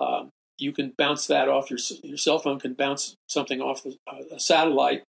Um, 0.02 0.32
you 0.58 0.74
can 0.74 0.94
bounce 0.98 1.28
that 1.28 1.48
off 1.48 1.70
your, 1.70 1.80
your 2.04 2.18
cell 2.18 2.40
phone, 2.40 2.60
can 2.60 2.74
bounce 2.74 3.16
something 3.28 3.62
off 3.62 3.84
the, 3.84 3.96
uh, 4.06 4.36
a 4.36 4.40
satellite, 4.40 5.04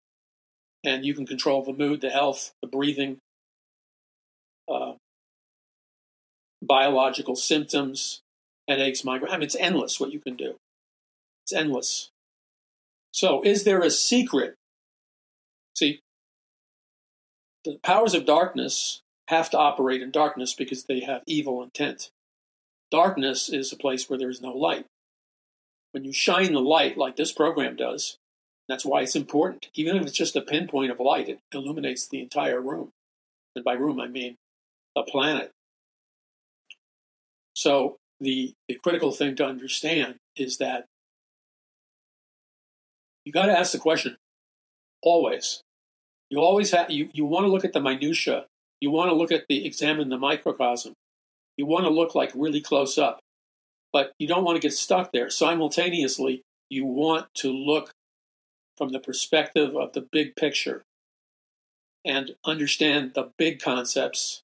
and 0.84 1.04
you 1.04 1.14
can 1.14 1.26
control 1.26 1.64
the 1.64 1.72
mood, 1.72 2.00
the 2.00 2.10
health, 2.10 2.52
the 2.62 2.68
breathing, 2.68 3.18
uh, 4.72 4.92
biological 6.62 7.34
symptoms, 7.34 8.20
headaches, 8.70 9.04
migraine. 9.04 9.32
I 9.32 9.36
mean, 9.36 9.44
it's 9.44 9.56
endless 9.56 9.98
what 9.98 10.12
you 10.12 10.20
can 10.20 10.36
do. 10.36 10.54
It's 11.44 11.52
endless. 11.52 12.10
So, 13.12 13.42
is 13.42 13.64
there 13.64 13.80
a 13.80 13.90
secret? 13.90 14.54
See, 15.74 16.00
the 17.64 17.78
powers 17.82 18.14
of 18.14 18.24
darkness 18.24 19.02
have 19.28 19.50
to 19.50 19.58
operate 19.58 20.02
in 20.02 20.10
darkness 20.10 20.54
because 20.54 20.84
they 20.84 21.00
have 21.00 21.22
evil 21.26 21.62
intent. 21.62 22.10
Darkness 22.90 23.48
is 23.48 23.72
a 23.72 23.76
place 23.76 24.08
where 24.08 24.18
there 24.18 24.30
is 24.30 24.40
no 24.40 24.52
light. 24.52 24.86
When 25.92 26.04
you 26.04 26.12
shine 26.12 26.52
the 26.52 26.60
light, 26.60 26.96
like 26.96 27.16
this 27.16 27.32
program 27.32 27.76
does, 27.76 28.18
that's 28.68 28.84
why 28.84 29.02
it's 29.02 29.16
important. 29.16 29.68
Even 29.74 29.96
if 29.96 30.02
it's 30.02 30.16
just 30.16 30.36
a 30.36 30.40
pinpoint 30.40 30.92
of 30.92 31.00
light, 31.00 31.28
it 31.28 31.40
illuminates 31.52 32.06
the 32.06 32.20
entire 32.20 32.60
room. 32.60 32.90
And 33.56 33.64
by 33.64 33.72
room, 33.72 34.00
I 34.00 34.06
mean 34.06 34.36
the 34.94 35.02
planet. 35.02 35.50
So 37.54 37.96
the, 38.20 38.54
the 38.68 38.74
critical 38.74 39.12
thing 39.12 39.36
to 39.36 39.46
understand 39.46 40.16
is 40.36 40.58
that 40.58 40.86
you 43.24 43.32
got 43.32 43.46
to 43.46 43.58
ask 43.58 43.72
the 43.72 43.78
question 43.78 44.16
always. 45.02 45.62
You 46.30 46.38
always 46.38 46.70
have 46.72 46.90
you, 46.90 47.08
you 47.12 47.24
want 47.24 47.44
to 47.44 47.50
look 47.50 47.64
at 47.64 47.72
the 47.72 47.80
minutia 47.80 48.46
you 48.80 48.90
want 48.90 49.10
to 49.10 49.14
look 49.14 49.30
at 49.30 49.46
the 49.48 49.66
examine 49.66 50.08
the 50.08 50.18
microcosm. 50.18 50.94
You 51.56 51.66
want 51.66 51.84
to 51.84 51.90
look 51.90 52.14
like 52.14 52.32
really 52.34 52.60
close 52.60 52.96
up, 52.96 53.20
but 53.92 54.12
you 54.18 54.26
don't 54.26 54.44
want 54.44 54.56
to 54.56 54.66
get 54.66 54.72
stuck 54.72 55.12
there. 55.12 55.28
Simultaneously, 55.28 56.42
you 56.70 56.86
want 56.86 57.26
to 57.34 57.52
look 57.52 57.92
from 58.78 58.90
the 58.90 59.00
perspective 59.00 59.76
of 59.76 59.92
the 59.92 60.00
big 60.00 60.34
picture 60.36 60.82
and 62.04 62.30
understand 62.46 63.12
the 63.14 63.30
big 63.36 63.60
concepts 63.60 64.42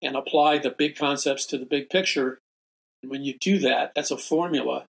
and 0.00 0.14
apply 0.14 0.58
the 0.58 0.70
big 0.70 0.96
concepts 0.96 1.44
to 1.46 1.58
the 1.58 1.66
big 1.66 1.90
picture. 1.90 2.38
And 3.02 3.10
when 3.10 3.24
you 3.24 3.36
do 3.38 3.58
that, 3.60 3.92
that's 3.94 4.10
a 4.10 4.16
formula 4.16 4.84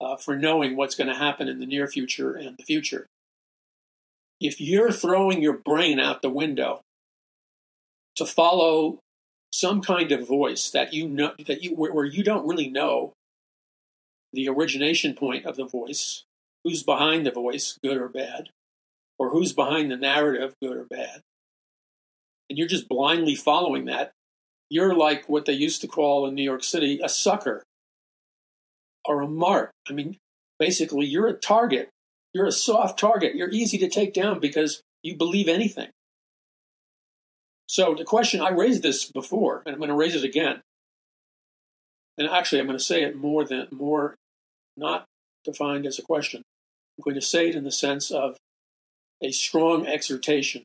uh, 0.00 0.16
for 0.16 0.36
knowing 0.36 0.76
what's 0.76 0.94
going 0.94 1.08
to 1.08 1.18
happen 1.18 1.48
in 1.48 1.60
the 1.60 1.66
near 1.66 1.86
future 1.86 2.34
and 2.34 2.56
the 2.56 2.64
future. 2.64 3.06
If 4.40 4.60
you're 4.60 4.92
throwing 4.92 5.42
your 5.42 5.58
brain 5.58 6.00
out 6.00 6.22
the 6.22 6.30
window 6.30 6.80
to 8.16 8.26
follow 8.26 8.98
some 9.52 9.80
kind 9.80 10.10
of 10.10 10.26
voice 10.26 10.70
that 10.70 10.92
you 10.92 11.08
know 11.08 11.32
that 11.46 11.62
you 11.62 11.74
where, 11.74 11.92
where 11.92 12.04
you 12.04 12.24
don't 12.24 12.46
really 12.46 12.68
know 12.68 13.12
the 14.32 14.48
origination 14.48 15.14
point 15.14 15.46
of 15.46 15.56
the 15.56 15.64
voice, 15.64 16.24
who's 16.64 16.82
behind 16.82 17.24
the 17.24 17.30
voice, 17.30 17.78
good 17.82 17.96
or 17.96 18.08
bad, 18.08 18.48
or 19.16 19.30
who's 19.30 19.52
behind 19.52 19.90
the 19.92 19.96
narrative, 19.96 20.54
good 20.60 20.76
or 20.76 20.84
bad, 20.84 21.20
and 22.50 22.58
you're 22.58 22.68
just 22.68 22.88
blindly 22.88 23.34
following 23.34 23.84
that, 23.86 24.12
you're 24.74 24.92
like 24.92 25.28
what 25.28 25.44
they 25.44 25.52
used 25.52 25.80
to 25.82 25.86
call 25.86 26.26
in 26.26 26.34
New 26.34 26.42
York 26.42 26.64
City 26.64 26.98
a 27.00 27.08
sucker 27.08 27.62
or 29.04 29.20
a 29.20 29.28
mark. 29.28 29.70
I 29.88 29.92
mean, 29.92 30.16
basically, 30.58 31.06
you're 31.06 31.28
a 31.28 31.32
target. 31.32 31.90
You're 32.32 32.46
a 32.46 32.52
soft 32.52 32.98
target. 32.98 33.36
You're 33.36 33.52
easy 33.52 33.78
to 33.78 33.88
take 33.88 34.12
down 34.12 34.40
because 34.40 34.82
you 35.04 35.16
believe 35.16 35.46
anything. 35.46 35.90
So 37.68 37.94
the 37.94 38.02
question, 38.02 38.40
I 38.40 38.50
raised 38.50 38.82
this 38.82 39.08
before, 39.12 39.62
and 39.64 39.74
I'm 39.74 39.78
going 39.78 39.90
to 39.90 39.94
raise 39.94 40.16
it 40.16 40.24
again. 40.24 40.60
And 42.18 42.28
actually, 42.28 42.60
I'm 42.60 42.66
going 42.66 42.76
to 42.76 42.84
say 42.84 43.04
it 43.04 43.14
more 43.14 43.44
than 43.44 43.68
more, 43.70 44.16
not 44.76 45.04
defined 45.44 45.86
as 45.86 46.00
a 46.00 46.02
question. 46.02 46.42
I'm 46.98 47.04
going 47.04 47.14
to 47.14 47.22
say 47.22 47.48
it 47.48 47.54
in 47.54 47.62
the 47.62 47.70
sense 47.70 48.10
of 48.10 48.36
a 49.22 49.30
strong 49.30 49.86
exhortation. 49.86 50.64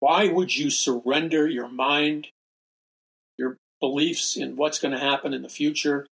Why 0.00 0.28
would 0.28 0.56
you 0.56 0.70
surrender 0.70 1.46
your 1.46 1.68
mind, 1.68 2.28
your 3.36 3.56
beliefs 3.80 4.36
in 4.36 4.56
what's 4.56 4.78
going 4.78 4.92
to 4.92 5.00
happen 5.00 5.34
in 5.34 5.42
the 5.42 5.48
future, 5.48 6.06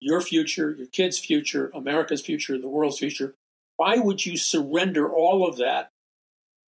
your 0.00 0.20
future, 0.20 0.74
your 0.76 0.86
kids' 0.86 1.18
future, 1.18 1.70
America's 1.74 2.20
future, 2.20 2.58
the 2.58 2.68
world's 2.68 2.98
future? 2.98 3.34
Why 3.76 3.96
would 3.96 4.24
you 4.26 4.36
surrender 4.36 5.10
all 5.10 5.46
of 5.46 5.56
that 5.56 5.90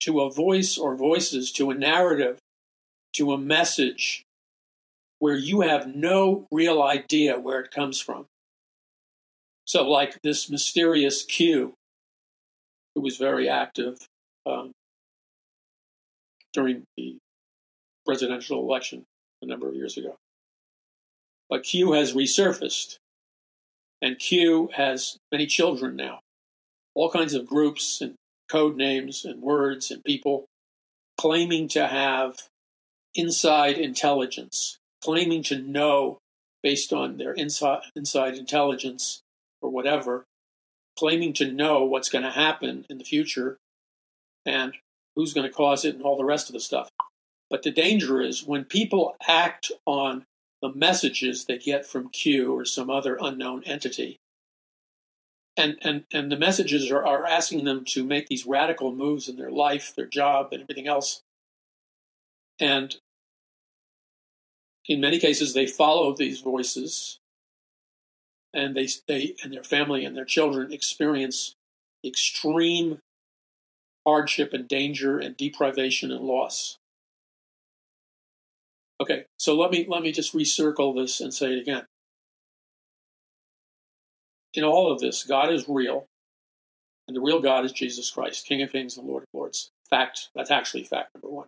to 0.01 0.20
a 0.20 0.31
voice 0.31 0.77
or 0.77 0.97
voices, 0.97 1.53
to 1.53 1.70
a 1.70 1.75
narrative, 1.75 2.39
to 3.14 3.33
a 3.33 3.39
message 3.39 4.25
where 5.18 5.37
you 5.37 5.62
have 5.62 5.95
no 5.95 6.47
real 6.51 6.83
idea 6.83 7.39
where 7.39 7.61
it 7.61 7.70
comes 7.70 8.01
from? 8.01 8.27
So, 9.66 9.89
like 9.89 10.20
this 10.22 10.51
mysterious 10.51 11.22
Q, 11.22 11.75
who 12.95 13.01
was 13.01 13.16
very 13.16 13.49
active 13.49 13.99
um, 14.45 14.72
during 16.55 16.85
the 16.97 17.19
presidential 18.07 18.61
election 18.61 19.05
a 19.43 19.47
number 19.47 19.69
of 19.69 19.75
years 19.75 19.99
ago. 19.99 20.17
But 21.51 21.65
Q 21.65 21.93
has 21.93 22.15
resurfaced, 22.15 22.97
and 24.01 24.19
Q 24.19 24.71
has 24.75 25.19
many 25.31 25.47
children 25.47 25.97
now, 25.97 26.21
all 26.95 27.11
kinds 27.11 27.35
of 27.35 27.47
groups 27.47 28.01
and 28.01 28.15
code 28.51 28.77
names 28.77 29.25
and 29.25 29.43
words 29.43 29.91
and 29.91 30.03
people 30.05 30.47
claiming 31.19 31.69
to 31.69 31.87
have 31.87 32.49
inside 33.15 33.79
intelligence, 33.79 34.79
claiming 35.03 35.43
to 35.45 35.59
know 35.59 36.19
based 36.63 36.93
on 36.93 37.19
their 37.19 37.33
inside, 37.33 37.83
inside 37.95 38.35
intelligence 38.37 39.21
or 39.61 39.71
whatever, 39.71 40.25
claiming 40.99 41.33
to 41.35 41.53
know 41.53 41.85
what's 41.85 42.09
going 42.09 42.25
to 42.25 42.31
happen 42.31 42.87
in 42.89 42.99
the 42.99 43.05
future 43.05 43.59
and 44.47 44.75
who's 45.17 45.35
going 45.35 45.47
to 45.47 45.55
cause 45.55 45.85
it 45.85 45.95
and 45.95 46.03
all 46.03 46.17
the 46.17 46.25
rest 46.25 46.49
of 46.49 46.53
the 46.53 46.61
stuff. 46.61 46.89
But 47.51 47.62
the 47.62 47.71
danger 47.71 48.21
is 48.21 48.45
when 48.45 48.65
people 48.65 49.17
act 49.27 49.71
on 49.87 50.25
the 50.62 50.73
messages 50.73 51.45
they 51.45 51.59
get 51.59 51.87
from 51.87 52.09
Q 52.09 52.53
or 52.53 52.65
some 52.65 52.91
other 52.91 53.19
unknown 53.21 53.62
entity, 53.65 54.19
and, 55.57 55.77
and, 55.83 56.05
and 56.12 56.33
the 56.33 56.39
messages 56.39 56.91
are, 56.91 57.05
are 57.05 57.27
asking 57.27 57.65
them 57.65 57.85
to 57.87 58.03
make 58.03 58.27
these 58.27 58.47
radical 58.47 58.93
moves 58.93 59.29
in 59.29 59.37
their 59.37 59.53
life, 59.53 59.95
their 59.95 60.07
job, 60.07 60.49
and 60.51 60.62
everything 60.62 60.89
else. 60.89 61.23
And 62.59 62.97
in 64.87 65.01
many 65.01 65.19
cases, 65.19 65.55
they 65.55 65.67
follow 65.67 66.15
these 66.15 66.41
voices 66.41 67.19
and 68.53 68.77
they, 68.77 68.89
they 69.09 69.35
and 69.43 69.53
their 69.53 69.65
family 69.65 70.05
and 70.05 70.17
their 70.17 70.25
children 70.25 70.73
experience 70.73 71.55
extreme 72.05 73.01
hardship 74.07 74.53
and 74.53 74.69
danger 74.69 75.19
and 75.19 75.37
deprivation 75.37 76.11
and 76.11 76.25
loss. 76.25 76.79
Okay, 79.01 79.25
so 79.39 79.57
let 79.57 79.71
me 79.71 79.87
let 79.89 80.03
me 80.03 80.13
just 80.13 80.35
recircle 80.35 80.95
this 80.95 81.21
and 81.21 81.35
say 81.35 81.53
it 81.53 81.61
again. 81.61 81.85
In 84.55 84.63
all 84.63 84.93
of 84.93 85.01
this, 85.01 85.25
God 85.25 85.53
is 85.53 85.69
real, 85.69 86.07
and 87.09 87.17
the 87.17 87.21
real 87.21 87.41
God 87.41 87.65
is 87.65 87.73
Jesus 87.73 88.11
Christ, 88.11 88.47
King 88.47 88.63
of 88.63 88.71
Kings 88.71 88.97
and 88.97 89.07
Lord 89.07 89.25
of 89.25 89.29
Lords. 89.33 89.71
Fact, 89.91 90.29
that's 90.35 90.51
actually 90.51 90.85
fact 90.85 91.11
number 91.15 91.29
one. 91.29 91.47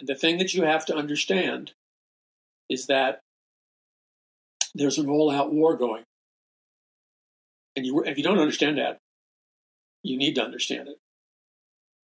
And 0.00 0.08
the 0.08 0.14
thing 0.14 0.38
that 0.38 0.54
you 0.54 0.64
have 0.64 0.84
to 0.86 0.96
understand 0.96 1.72
is 2.68 2.86
that 2.86 3.20
there's 4.74 4.98
an 4.98 5.08
all-out 5.08 5.52
war 5.52 5.76
going. 5.76 6.04
And 7.76 7.86
you, 7.86 8.02
if 8.04 8.16
you 8.18 8.24
don't 8.24 8.38
understand 8.38 8.78
that, 8.78 8.98
you 10.02 10.16
need 10.16 10.34
to 10.34 10.42
understand 10.42 10.88
it. 10.88 10.96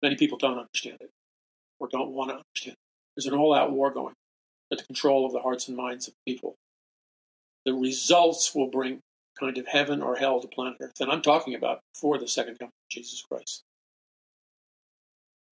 Many 0.01 0.15
people 0.15 0.37
don't 0.37 0.57
understand 0.57 0.97
it 1.01 1.11
or 1.79 1.87
don't 1.91 2.11
want 2.11 2.29
to 2.29 2.35
understand 2.35 2.73
it. 2.73 3.15
There's 3.15 3.31
an 3.31 3.37
all-out 3.37 3.71
war 3.71 3.91
going 3.91 4.13
at 4.71 4.77
the 4.77 4.85
control 4.85 5.25
of 5.25 5.33
the 5.33 5.41
hearts 5.41 5.67
and 5.67 5.77
minds 5.77 6.07
of 6.07 6.13
people. 6.25 6.55
The 7.65 7.73
results 7.73 8.55
will 8.55 8.67
bring 8.67 8.99
kind 9.39 9.57
of 9.57 9.67
heaven 9.67 10.01
or 10.01 10.15
hell 10.15 10.39
to 10.39 10.47
planet 10.47 10.77
Earth. 10.81 10.99
And 10.99 11.11
I'm 11.11 11.21
talking 11.21 11.53
about 11.55 11.81
before 11.93 12.17
the 12.17 12.27
second 12.27 12.57
coming 12.57 12.69
of 12.69 12.89
Jesus 12.89 13.23
Christ. 13.29 13.63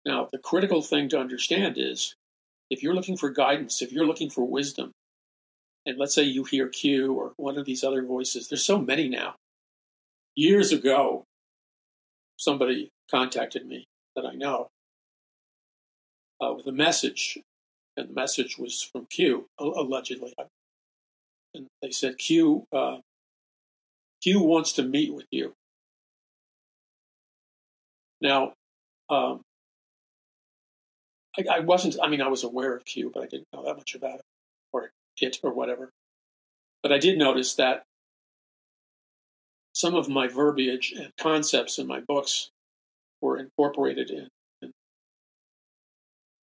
Now, 0.04 0.28
the 0.32 0.38
critical 0.38 0.82
thing 0.82 1.08
to 1.10 1.20
understand 1.20 1.76
is 1.78 2.14
if 2.70 2.82
you're 2.82 2.94
looking 2.94 3.16
for 3.16 3.30
guidance, 3.30 3.82
if 3.82 3.92
you're 3.92 4.06
looking 4.06 4.30
for 4.30 4.44
wisdom, 4.44 4.92
and 5.84 5.98
let's 5.98 6.14
say 6.14 6.22
you 6.22 6.44
hear 6.44 6.68
Q 6.68 7.12
or 7.12 7.32
one 7.36 7.58
of 7.58 7.66
these 7.66 7.84
other 7.84 8.04
voices, 8.04 8.48
there's 8.48 8.64
so 8.64 8.78
many 8.78 9.08
now. 9.08 9.34
Years 10.34 10.72
ago, 10.72 11.24
somebody 12.42 12.90
contacted 13.10 13.66
me 13.66 13.86
that 14.16 14.26
I 14.26 14.34
know 14.34 14.68
uh, 16.40 16.52
with 16.54 16.66
a 16.66 16.72
message, 16.72 17.38
and 17.96 18.08
the 18.08 18.14
message 18.14 18.58
was 18.58 18.82
from 18.82 19.06
Q, 19.06 19.46
allegedly. 19.58 20.34
And 21.54 21.66
they 21.80 21.92
said, 21.92 22.18
Q, 22.18 22.66
uh, 22.72 22.96
Q 24.22 24.40
wants 24.40 24.72
to 24.72 24.82
meet 24.82 25.14
with 25.14 25.26
you. 25.30 25.54
Now, 28.20 28.54
um, 29.08 29.42
I, 31.38 31.44
I, 31.56 31.60
wasn't, 31.60 31.96
I 32.02 32.08
mean, 32.08 32.20
I 32.20 32.28
was 32.28 32.42
aware 32.42 32.74
of 32.74 32.84
Q, 32.84 33.10
but 33.12 33.22
I 33.22 33.26
didn't 33.26 33.48
know 33.52 33.64
that 33.64 33.76
much 33.76 33.94
about 33.94 34.16
it 34.16 34.24
or 34.72 34.90
it 35.20 35.38
or 35.42 35.52
whatever. 35.52 35.90
But 36.82 36.92
I 36.92 36.98
did 36.98 37.18
notice 37.18 37.54
that 37.54 37.84
some 39.72 39.94
of 39.94 40.08
my 40.08 40.28
verbiage 40.28 40.92
and 40.96 41.10
concepts 41.18 41.78
in 41.78 41.86
my 41.86 42.00
books 42.00 42.50
were 43.20 43.38
incorporated 43.38 44.10
in, 44.10 44.28
in 44.60 44.72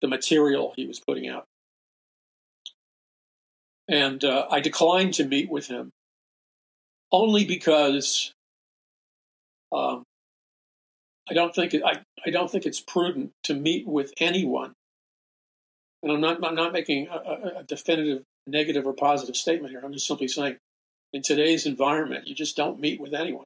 the 0.03 0.09
material 0.09 0.73
he 0.77 0.87
was 0.87 1.01
putting 1.01 1.29
out. 1.29 1.45
And 3.89 4.25
uh, 4.25 4.47
I 4.51 4.61
declined 4.61 5.15
to 5.15 5.25
meet 5.25 5.51
with 5.51 5.69
him 5.69 5.91
only 7.13 7.45
because 7.45 8.33
um, 9.73 10.05
I 11.29 11.35
don't 11.35 11.55
think 11.55 11.75
it, 11.75 11.83
I, 11.85 12.01
I 12.27 12.31
don't 12.31 12.51
think 12.51 12.67
it's 12.67 12.81
prudent 12.81 13.33
to 13.45 13.55
meet 13.55 13.87
with 13.87 14.13
anyone. 14.19 14.73
And 16.03 16.13
I'm 16.13 16.21
not 16.21 16.45
I'm 16.45 16.55
not 16.55 16.73
making 16.73 17.09
a, 17.09 17.61
a 17.61 17.63
definitive 17.63 18.23
negative 18.47 18.87
or 18.87 18.93
positive 18.93 19.37
statement 19.37 19.71
here. 19.71 19.81
I'm 19.83 19.93
just 19.93 20.07
simply 20.07 20.29
saying, 20.29 20.57
in 21.15 21.23
today's 21.23 21.65
environment, 21.65 22.27
you 22.27 22.35
just 22.35 22.57
don't 22.57 22.81
meet 22.81 23.01
with 23.01 23.15
anyone. 23.15 23.45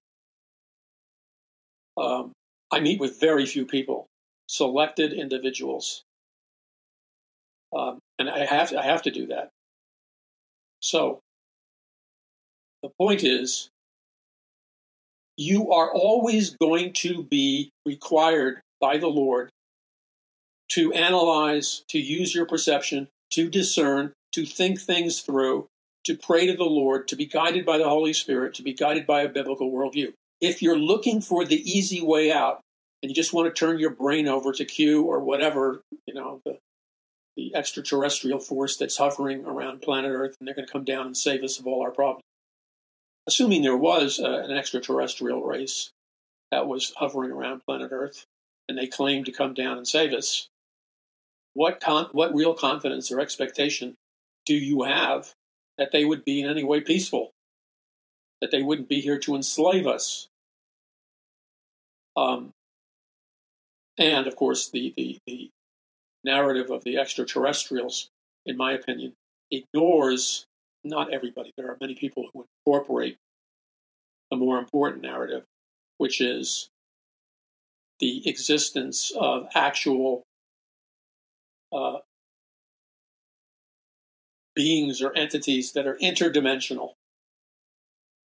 Um, 1.99 2.33
I 2.73 2.81
meet 2.81 2.99
with 2.99 3.21
very 3.21 3.45
few 3.45 3.67
people, 3.67 4.07
selected 4.47 5.13
individuals, 5.13 6.03
um, 7.77 7.99
and 8.19 8.31
I 8.31 8.47
have 8.47 8.75
I 8.75 8.83
have 8.83 9.03
to 9.03 9.11
do 9.11 9.27
that. 9.27 9.51
So 10.81 11.21
the 12.83 12.91
point 12.99 13.23
is, 13.23 13.69
you 15.37 15.71
are 15.71 15.93
always 15.93 16.57
going 16.57 16.95
to 16.95 17.23
be 17.23 17.71
required 17.85 18.63
by 18.81 18.97
the 18.97 19.09
Lord 19.09 19.51
to 20.71 20.93
analyze, 20.93 21.85
to 21.89 21.99
use 21.99 22.35
your 22.35 22.47
perception, 22.47 23.09
to 23.33 23.51
discern, 23.51 24.13
to 24.33 24.47
think 24.47 24.81
things 24.81 25.21
through, 25.21 25.67
to 26.09 26.17
pray 26.17 26.47
to 26.47 26.57
the 26.57 26.65
Lord, 26.65 27.09
to 27.09 27.17
be 27.17 27.27
guided 27.27 27.65
by 27.65 27.79
the 27.79 27.89
Holy 27.89 28.13
Spirit, 28.13 28.55
to 28.55 28.63
be 28.63 28.75
guided 28.75 29.07
by 29.07 29.23
a 29.23 29.29
biblical 29.29 29.71
worldview. 29.71 30.13
If 30.41 30.63
you're 30.63 30.79
looking 30.79 31.21
for 31.21 31.45
the 31.45 31.61
easy 31.71 32.03
way 32.03 32.31
out 32.33 32.61
and 33.03 33.11
you 33.11 33.15
just 33.15 33.33
want 33.33 33.47
to 33.47 33.59
turn 33.59 33.79
your 33.79 33.91
brain 33.91 34.29
over 34.29 34.53
to 34.53 34.65
Q 34.65 35.05
or 35.05 35.21
whatever, 35.21 35.83
you 36.07 36.15
know, 36.15 36.41
the, 36.45 36.59
the 37.37 37.55
extraterrestrial 37.55 38.41
force 38.41 38.77
that's 38.77 38.99
hovering 38.99 39.45
around 39.45 39.83
planet 39.83 40.13
Earth 40.13 40.37
and 40.39 40.47
they're 40.47 40.55
going 40.55 40.67
to 40.67 40.73
come 40.73 40.85
down 40.85 41.07
and 41.07 41.17
save 41.17 41.43
us 41.43 41.59
of 41.59 41.67
all 41.67 41.83
our 41.83 41.91
problems 41.91 42.23
assuming 43.29 43.61
there 43.61 43.77
was 43.77 44.19
uh, 44.19 44.43
an 44.43 44.51
extraterrestrial 44.51 45.43
race 45.43 45.91
that 46.51 46.67
was 46.67 46.95
hovering 46.97 47.31
around 47.31 47.61
planet 47.67 47.91
Earth 47.93 48.25
and 48.67 48.77
they 48.77 48.87
claimed 48.87 49.27
to 49.27 49.33
come 49.33 49.53
down 49.53 49.77
and 49.77 49.87
save 49.87 50.15
us, 50.15 50.49
what 51.53 51.79
con- 51.79 52.09
what 52.13 52.35
real 52.35 52.55
confidence 52.55 53.13
or 53.13 53.21
expectation 53.21 53.95
do 54.47 54.55
you 54.55 54.85
have 54.85 55.33
that 55.79 55.93
they 55.93 56.05
would 56.05 56.25
be 56.25 56.43
in 56.43 56.51
any 56.51 56.65
way 56.65 56.81
peaceful? 56.81 57.31
That 58.41 58.51
they 58.51 58.63
wouldn't 58.63 58.89
be 58.89 59.01
here 59.01 59.19
to 59.21 59.35
enslave 59.35 59.87
us? 59.87 60.29
Um, 62.17 62.53
and 63.97 64.27
of 64.27 64.37
course, 64.37 64.69
the, 64.69 64.93
the, 64.97 65.19
the 65.27 65.51
narrative 66.25 66.71
of 66.71 66.85
the 66.85 66.99
extraterrestrials, 66.99 68.11
in 68.45 68.57
my 68.57 68.73
opinion, 68.73 69.15
ignores 69.51 70.47
not 70.85 71.13
everybody, 71.13 71.53
there 71.57 71.69
are 71.69 71.77
many 71.81 71.95
people 71.95 72.29
who 72.33 72.47
incorporate 72.67 73.17
a 74.31 74.37
more 74.37 74.59
important 74.59 75.03
narrative, 75.03 75.45
which 75.99 76.21
is 76.21 76.69
the 78.01 78.29
existence 78.29 79.13
of 79.19 79.49
actual 79.55 80.23
uh, 81.73 81.99
beings 84.59 85.01
or 85.01 85.17
entities 85.17 85.71
that 85.71 85.87
are 85.87 85.95
interdimensional, 86.03 86.95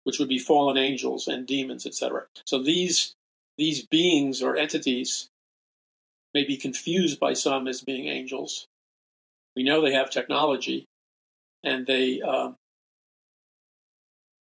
which 0.03 0.19
would 0.19 0.27
be 0.27 0.37
fallen 0.37 0.75
angels 0.75 1.25
and 1.25 1.47
demons, 1.47 1.85
etc. 1.85 2.25
So 2.45 2.61
these 2.61 3.13
these 3.57 3.85
beings 3.85 4.41
or 4.43 4.57
entities 4.57 5.29
may 6.33 6.43
be 6.43 6.57
confused 6.57 7.17
by 7.17 7.31
some 7.31 7.65
as 7.65 7.79
being 7.81 8.07
angels. 8.07 8.67
We 9.55 9.63
know 9.63 9.79
they 9.79 9.93
have 9.93 10.09
technology, 10.09 10.85
and 11.63 11.87
they 11.87 12.21
um, 12.21 12.57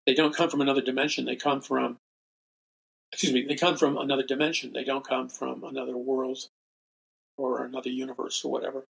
they 0.05 0.13
don't 0.13 0.33
come 0.33 0.49
from 0.49 0.61
another 0.61 0.81
dimension. 0.81 1.25
They 1.25 1.35
come 1.35 1.59
from 1.59 1.97
excuse 3.11 3.33
me, 3.33 3.45
they 3.45 3.55
come 3.55 3.75
from 3.75 3.97
another 3.97 4.23
dimension. 4.23 4.71
They 4.71 4.85
don't 4.85 5.05
come 5.05 5.27
from 5.27 5.65
another 5.65 5.97
world 5.97 6.47
or 7.37 7.65
another 7.65 7.89
universe 7.89 8.45
or 8.45 8.51
whatever. 8.53 8.85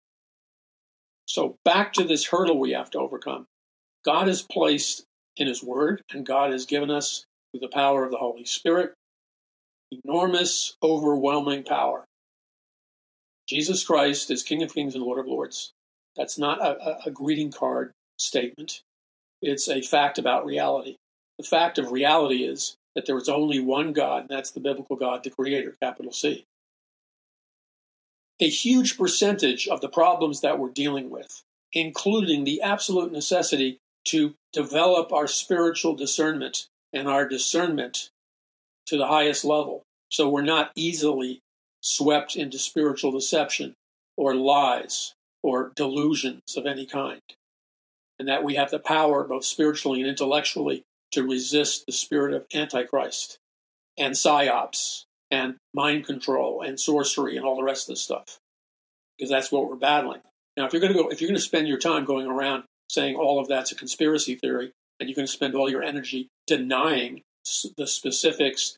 So 1.26 1.57
back 1.65 1.93
to 1.93 2.03
this 2.03 2.28
hurdle 2.28 2.59
we 2.59 2.71
have 2.71 2.89
to 2.91 2.99
overcome. 2.99 3.47
God 4.05 4.28
has 4.28 4.41
placed 4.41 5.03
in 5.38 5.47
His 5.47 5.63
Word, 5.63 6.01
and 6.11 6.26
God 6.26 6.51
has 6.51 6.65
given 6.65 6.91
us, 6.91 7.26
through 7.51 7.61
the 7.61 7.67
power 7.67 8.03
of 8.03 8.11
the 8.11 8.17
Holy 8.17 8.45
Spirit, 8.45 8.93
enormous, 9.91 10.76
overwhelming 10.84 11.63
power. 11.63 12.05
Jesus 13.47 13.84
Christ 13.84 14.32
is 14.32 14.43
King 14.43 14.63
of 14.63 14.73
Kings 14.73 14.95
and 14.95 15.03
Lord 15.03 15.19
of 15.19 15.28
Lords. 15.28 15.71
That's 16.15 16.38
not 16.38 16.61
a, 16.61 17.07
a, 17.07 17.11
greeting 17.11 17.51
card 17.51 17.91
statement. 18.17 18.82
It's 19.41 19.67
a 19.67 19.82
fact 19.82 20.17
about 20.17 20.45
reality. 20.45 20.95
The 21.38 21.43
fact 21.43 21.78
of 21.78 21.91
reality 21.91 22.43
is 22.43 22.78
that 22.95 23.05
there 23.05 23.17
is 23.17 23.30
only 23.30 23.59
one 23.59 23.93
God, 23.93 24.21
and 24.21 24.30
that's 24.30 24.51
the 24.51 24.61
biblical 24.61 24.95
God, 24.95 25.23
the 25.23 25.30
Creator, 25.30 25.76
capital 25.82 26.13
C. 26.13 26.45
A 28.39 28.49
huge 28.49 28.97
percentage 28.97 29.67
of 29.67 29.81
the 29.81 29.89
problems 29.89 30.41
that 30.41 30.59
we're 30.59 30.69
dealing 30.69 31.09
with, 31.09 31.43
including 31.73 32.43
the 32.43 32.61
absolute 32.61 33.11
necessity 33.11 33.79
to 34.05 34.36
develop 34.53 35.11
our 35.11 35.27
spiritual 35.27 35.95
discernment 35.95 36.67
and 36.93 37.07
our 37.07 37.27
discernment 37.27 38.09
to 38.88 38.97
the 38.97 39.07
highest 39.07 39.45
level. 39.45 39.83
So 40.09 40.29
we're 40.29 40.41
not 40.41 40.71
easily 40.75 41.41
swept 41.81 42.36
into 42.36 42.59
spiritual 42.59 43.11
deception 43.11 43.73
or 44.17 44.36
lies 44.36 45.13
or 45.43 45.71
delusions 45.75 46.57
of 46.57 46.65
any 46.65 46.86
kind. 46.86 47.21
And 48.17 48.27
that 48.27 48.43
we 48.43 48.55
have 48.55 48.71
the 48.71 48.79
power, 48.79 49.23
both 49.23 49.45
spiritually 49.45 49.99
and 50.01 50.09
intellectually, 50.09 50.83
to 51.11 51.23
resist 51.23 51.86
the 51.86 51.91
spirit 51.91 52.33
of 52.33 52.45
Antichrist 52.53 53.38
and 53.97 54.13
psyops 54.13 55.05
and 55.32 55.55
mind 55.73 56.05
control 56.05 56.61
and 56.61 56.80
sorcery 56.80 57.38
and 57.38 57.45
all 57.45 57.55
the 57.55 57.63
rest 57.63 57.89
of 57.89 57.93
this 57.93 58.01
stuff. 58.01 58.39
Because 59.17 59.30
that's 59.30 59.51
what 59.51 59.69
we're 59.69 59.76
battling. 59.76 60.21
Now, 60.57 60.65
if 60.65 60.73
you're 60.73 60.82
going 60.82 60.93
to 60.93 60.99
go, 60.99 61.09
if 61.09 61.21
you're 61.21 61.30
going 61.30 61.38
to 61.38 61.41
spend 61.41 61.67
your 61.67 61.80
time 61.80 62.05
going 62.05 62.28
around 62.28 62.63
saying 62.89 63.15
all 63.15 63.39
of 63.39 63.47
that's 63.47 63.71
a 63.71 63.76
conspiracy 63.76 64.36
theory, 64.36 64.71
and 64.99 65.09
you're 65.09 65.15
going 65.15 65.28
to 65.28 65.32
spend 65.32 65.55
all 65.55 65.69
your 65.69 65.84
energy 65.84 66.28
denying 66.47 67.21
the 67.78 67.88
specifics 67.88 68.78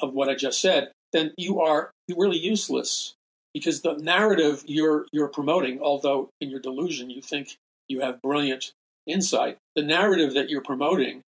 of 0.00 0.12
what 0.12 0.28
I 0.28 0.34
just 0.34 0.60
said, 0.60 0.90
then 1.12 1.32
you 1.36 1.60
are 1.60 1.90
really 2.08 2.38
useless 2.38 3.14
because 3.54 3.82
the 3.82 3.94
narrative 3.94 4.64
you're 4.66 5.06
you're 5.12 5.28
promoting, 5.28 5.80
although 5.80 6.30
in 6.40 6.50
your 6.50 6.60
delusion 6.60 7.10
you 7.10 7.22
think 7.22 7.56
you 7.88 8.00
have 8.00 8.22
brilliant 8.22 8.72
insight, 9.06 9.58
the 9.74 9.82
narrative 9.82 10.34
that 10.34 10.50
you're 10.50 10.62
promoting 10.62 11.22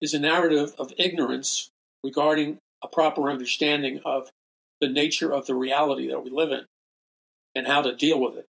is 0.00 0.14
a 0.14 0.18
narrative 0.18 0.74
of 0.78 0.92
ignorance 0.98 1.70
regarding 2.02 2.58
a 2.82 2.88
proper 2.88 3.30
understanding 3.30 4.00
of 4.04 4.30
the 4.80 4.88
nature 4.88 5.32
of 5.32 5.46
the 5.46 5.54
reality 5.54 6.08
that 6.08 6.22
we 6.22 6.30
live 6.30 6.52
in 6.52 6.64
and 7.54 7.66
how 7.66 7.82
to 7.82 7.96
deal 7.96 8.20
with 8.20 8.36
it, 8.36 8.46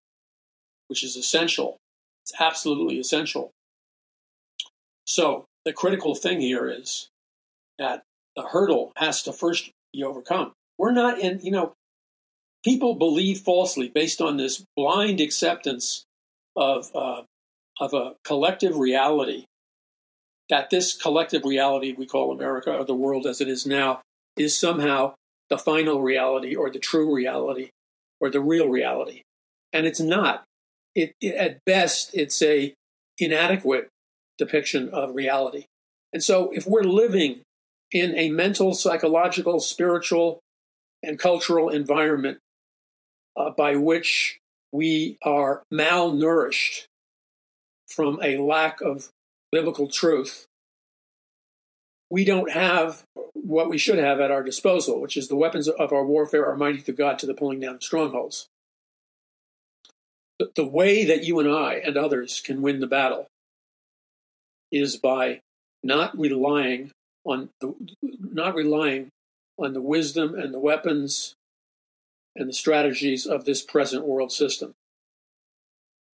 which 0.87 1.03
is 1.03 1.15
essential 1.15 1.77
it's 2.27 2.41
absolutely 2.41 2.99
essential. 2.99 3.51
So 5.05 5.45
the 5.63 5.71
critical 5.71 6.13
thing 6.13 6.41
here 6.41 6.69
is 6.69 7.07
that 7.79 8.03
the 8.35 8.43
hurdle 8.43 8.91
has 8.97 9.23
to 9.23 9.33
first 9.33 9.71
be 9.93 10.03
overcome. 10.03 10.51
We're 10.77 10.91
not 10.91 11.19
in, 11.19 11.39
you 11.41 11.51
know, 11.51 11.73
people 12.65 12.95
believe 12.95 13.39
falsely 13.39 13.87
based 13.87 14.19
on 14.19 14.35
this 14.35 14.63
blind 14.75 15.21
acceptance 15.21 16.03
of 16.55 16.93
uh, 16.93 17.21
of 17.79 17.93
a 17.93 18.15
collective 18.25 18.75
reality 18.75 19.45
that 20.49 20.69
this 20.69 20.95
collective 20.95 21.45
reality 21.45 21.95
we 21.97 22.05
call 22.05 22.31
America 22.31 22.75
or 22.75 22.83
the 22.83 22.93
world 22.93 23.25
as 23.25 23.39
it 23.39 23.47
is 23.47 23.65
now 23.65 24.01
is 24.37 24.57
somehow 24.57 25.13
the 25.49 25.57
final 25.57 26.01
reality 26.01 26.55
or 26.55 26.69
the 26.69 26.79
true 26.79 27.13
reality 27.13 27.69
or 28.19 28.29
the 28.29 28.41
real 28.41 28.67
reality. 28.67 29.21
And 29.73 29.85
it's 29.85 29.99
not 29.99 30.43
it, 30.95 31.13
it, 31.21 31.35
at 31.35 31.65
best, 31.65 32.09
it's 32.13 32.41
a 32.41 32.73
inadequate 33.19 33.89
depiction 34.37 34.89
of 34.89 35.15
reality. 35.15 35.65
And 36.11 36.23
so, 36.23 36.51
if 36.51 36.65
we're 36.65 36.83
living 36.83 37.41
in 37.91 38.17
a 38.17 38.29
mental, 38.29 38.73
psychological, 38.73 39.59
spiritual, 39.59 40.39
and 41.03 41.19
cultural 41.19 41.69
environment 41.69 42.39
uh, 43.37 43.51
by 43.51 43.75
which 43.75 44.39
we 44.71 45.17
are 45.21 45.61
malnourished 45.71 46.85
from 47.87 48.19
a 48.23 48.37
lack 48.37 48.81
of 48.81 49.09
biblical 49.51 49.87
truth, 49.87 50.45
we 52.09 52.25
don't 52.25 52.51
have 52.51 53.03
what 53.43 53.69
we 53.69 53.77
should 53.77 53.99
have 53.99 54.19
at 54.19 54.31
our 54.31 54.43
disposal, 54.43 55.01
which 55.01 55.17
is 55.17 55.27
the 55.27 55.35
weapons 55.35 55.67
of 55.67 55.93
our 55.93 56.05
warfare 56.05 56.45
are 56.45 56.57
mighty 56.57 56.79
through 56.79 56.95
God 56.95 57.19
to 57.19 57.25
the 57.25 57.33
pulling 57.33 57.59
down 57.59 57.75
of 57.75 57.83
strongholds 57.83 58.47
the 60.55 60.65
way 60.65 61.05
that 61.05 61.23
you 61.23 61.39
and 61.39 61.49
I 61.49 61.75
and 61.75 61.97
others 61.97 62.41
can 62.43 62.61
win 62.61 62.79
the 62.79 62.87
battle 62.87 63.27
is 64.71 64.97
by 64.97 65.41
not 65.83 66.17
relying 66.17 66.91
on 67.25 67.49
the, 67.59 67.73
not 68.01 68.55
relying 68.55 69.09
on 69.57 69.73
the 69.73 69.81
wisdom 69.81 70.35
and 70.35 70.53
the 70.53 70.59
weapons 70.59 71.33
and 72.35 72.47
the 72.47 72.53
strategies 72.53 73.25
of 73.25 73.45
this 73.45 73.63
present 73.63 74.05
world 74.05 74.31
system 74.31 74.73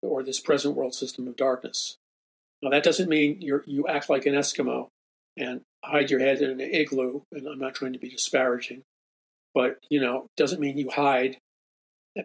or 0.01 0.23
this 0.23 0.39
present 0.39 0.75
world 0.75 0.93
system 0.93 1.27
of 1.27 1.35
darkness. 1.35 1.97
Now 2.61 2.69
that 2.69 2.83
doesn't 2.83 3.09
mean 3.09 3.41
you 3.41 3.61
you 3.65 3.87
act 3.87 4.09
like 4.09 4.25
an 4.25 4.33
Eskimo 4.33 4.87
and 5.37 5.61
hide 5.83 6.09
your 6.09 6.19
head 6.19 6.41
in 6.41 6.49
an 6.49 6.61
igloo. 6.61 7.21
And 7.31 7.47
I'm 7.47 7.59
not 7.59 7.75
trying 7.75 7.93
to 7.93 7.99
be 7.99 8.09
disparaging, 8.09 8.83
but 9.53 9.77
you 9.89 9.99
know, 9.99 10.27
doesn't 10.37 10.61
mean 10.61 10.77
you 10.77 10.89
hide 10.89 11.37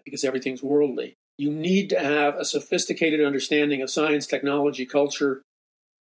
because 0.05 0.25
everything's 0.25 0.63
worldly 0.63 1.17
you 1.39 1.53
need 1.53 1.89
to 1.91 1.99
have 1.99 2.35
a 2.35 2.45
sophisticated 2.45 3.25
understanding 3.25 3.81
of 3.81 3.91
science, 3.91 4.27
technology, 4.27 4.85
culture, 4.85 5.43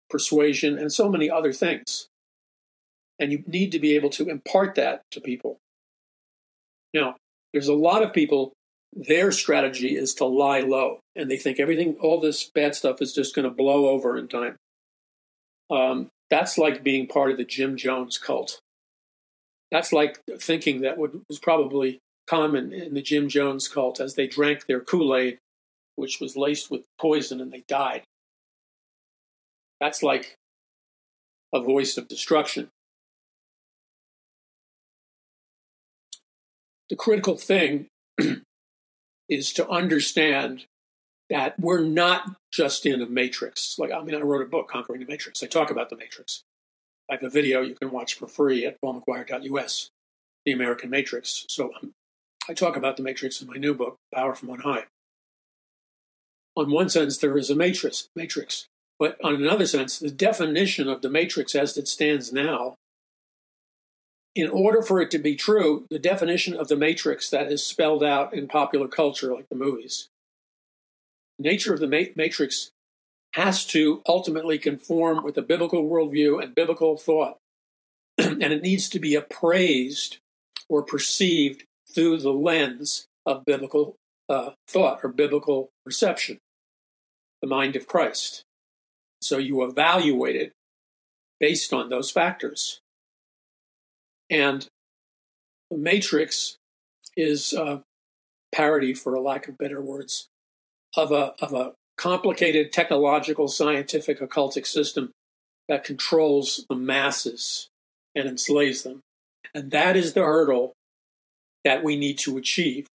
persuasion, 0.09 0.79
and 0.79 0.91
so 0.91 1.11
many 1.11 1.31
other 1.31 1.53
things. 1.53 2.09
And 3.19 3.31
you 3.31 3.45
need 3.47 3.71
to 3.73 3.79
be 3.79 3.95
able 3.95 4.11
to 4.11 4.29
impart 4.29 4.75
that 4.77 5.03
to 5.13 5.21
people. 5.21 5.59
Now, 6.95 7.17
there's 7.53 7.69
a 7.69 7.75
lot 7.75 8.03
of 8.03 8.15
people, 8.15 8.55
their 8.95 9.31
strategy 9.31 9.97
is 9.97 10.15
to 10.15 10.25
lie 10.25 10.61
low, 10.61 11.01
and 11.15 11.31
they 11.31 11.37
think 11.37 11.61
everything, 11.61 11.97
all 12.01 12.19
this 12.19 12.51
bad 12.55 12.75
stuff 12.75 13.03
is 13.03 13.13
just 13.13 13.35
going 13.35 13.49
to 13.49 13.55
blow 13.55 13.89
over 13.91 14.17
in 14.17 14.29
time. 14.29 14.57
Um, 15.71 16.09
that's 16.31 16.59
like 16.59 16.83
being 16.83 17.07
part 17.07 17.31
of 17.31 17.37
the 17.37 17.45
Jim 17.45 17.77
Jones 17.77 18.19
cult. 18.19 18.61
That's 19.71 19.93
like 19.93 20.21
thinking 20.39 20.81
that 20.83 20.99
would, 20.99 21.23
was 21.29 21.39
probably 21.39 22.01
common 22.27 22.73
in 22.73 22.95
the 22.95 23.03
Jim 23.03 23.29
Jones 23.29 23.69
cult 23.69 24.01
as 24.01 24.15
they 24.15 24.27
drank 24.27 24.67
their 24.67 24.81
Kool 24.81 25.15
Aid, 25.17 25.39
which 25.95 26.21
was 26.21 26.37
laced 26.37 26.71
with 26.71 26.85
poison, 27.01 27.41
and 27.41 27.53
they 27.53 27.65
died. 27.69 28.03
That's 29.81 30.03
like 30.03 30.37
a 31.53 31.61
voice 31.61 31.97
of 31.97 32.09
destruction. 32.09 32.69
The 36.89 36.97
critical 36.97 37.37
thing 37.37 37.89
is 39.29 39.53
to 39.55 39.69
understand 39.69 40.67
that 41.29 41.59
we're 41.59 41.83
not 41.83 42.37
just 42.57 42.87
in 42.87 43.03
a 43.03 43.07
matrix. 43.07 43.79
Like, 43.79 43.93
I 43.93 44.03
mean, 44.03 44.15
I 44.15 44.21
wrote 44.21 44.41
a 44.41 44.49
book, 44.49 44.69
Conquering 44.69 45.01
the 45.01 45.07
Matrix. 45.07 45.43
I 45.43 45.47
talk 45.47 45.71
about 45.71 45.91
the 45.91 45.97
matrix. 45.97 46.43
I 47.11 47.15
have 47.15 47.23
a 47.23 47.29
video 47.29 47.61
you 47.61 47.75
can 47.75 47.91
watch 47.91 48.15
for 48.15 48.27
free 48.27 48.65
at 48.65 48.81
paulmcguire.us, 48.81 49.91
The 50.47 50.53
American 50.53 50.89
Matrix. 50.89 51.45
So 51.49 51.71
I'm 51.81 51.93
I 52.49 52.55
talk 52.55 52.77
about 52.77 52.97
the 52.97 53.03
matrix 53.03 53.43
in 53.43 53.49
my 53.49 53.57
new 53.57 53.75
book, 53.75 53.97
Power 54.15 54.35
from 54.35 54.51
On 54.51 54.61
High. 54.61 54.85
On 56.57 56.71
one 56.71 56.89
sense, 56.89 57.19
there 57.19 57.37
is 57.37 57.51
a 57.51 57.57
matrix, 57.57 58.09
matrix, 58.15 58.67
but 58.99 59.23
on 59.23 59.35
another 59.35 59.67
sense, 59.67 59.99
the 59.99 60.11
definition 60.11 60.89
of 60.89 61.03
the 61.03 61.11
matrix 61.11 61.57
as 61.57 61.77
it 61.77 61.89
stands 61.89 62.33
now, 62.33 62.77
in 64.35 64.49
order 64.49 64.81
for 64.81 65.01
it 65.01 65.11
to 65.11 65.19
be 65.19 65.35
true, 65.35 65.87
the 65.91 65.99
definition 65.99 66.55
of 66.55 66.69
the 66.69 66.77
matrix 66.77 67.29
that 67.31 67.51
is 67.51 67.67
spelled 67.67 68.05
out 68.05 68.33
in 68.33 68.47
popular 68.47 68.87
culture, 68.87 69.35
like 69.35 69.49
the 69.49 69.57
movies, 69.57 70.09
nature 71.39 71.75
of 71.75 71.81
the 71.81 72.11
matrix 72.17 72.71
has 73.35 73.67
to 73.67 74.03
ultimately 74.07 74.59
conform 74.59 75.23
with 75.23 75.35
the 75.35 75.43
biblical 75.43 75.85
worldview 75.85 76.43
and 76.43 76.55
biblical 76.55 76.97
thought, 76.97 77.37
and 78.19 78.43
it 78.43 78.63
needs 78.63 78.89
to 78.89 78.99
be 78.99 79.15
appraised 79.15 80.19
or 80.69 80.83
perceived 80.83 81.65
through 81.95 82.19
the 82.19 82.33
lens 82.33 83.07
of 83.25 83.45
biblical 83.45 83.97
uh, 84.29 84.51
thought 84.69 85.01
or 85.03 85.11
biblical 85.11 85.71
perception, 85.85 86.39
the 87.43 87.49
mind 87.49 87.77
of 87.77 87.87
Christ. 87.87 88.43
So 89.21 89.39
you 89.39 89.63
evaluate 89.65 90.37
it 90.37 90.53
based 91.39 91.73
on 91.73 91.89
those 91.89 92.11
factors. 92.11 92.81
And 94.31 94.67
the 95.71 95.79
matrix 95.79 96.57
is 97.17 97.53
a 97.53 97.83
parody, 98.53 98.95
for 98.95 99.15
a 99.15 99.21
lack 99.21 99.49
of 99.49 99.59
better 99.59 99.81
words, 99.81 100.29
of 100.97 101.13
a, 101.13 101.35
of 101.41 101.53
a 101.53 101.73
complicated 101.97 102.73
technological, 102.73 103.49
scientific, 103.49 104.21
occultic 104.21 104.67
system 104.67 105.11
that 105.69 105.85
controls 105.85 106.65
the 106.69 106.77
masses 106.77 107.69
and 108.15 108.29
enslaves 108.29 108.83
them. 108.83 109.01
And 109.55 109.71
that 109.71 109.97
is 109.97 110.13
the 110.13 110.23
hurdle 110.23 110.73
that 111.65 111.83
we 111.83 111.97
need 111.97 112.19
to 112.19 112.37
achieve. 112.37 112.87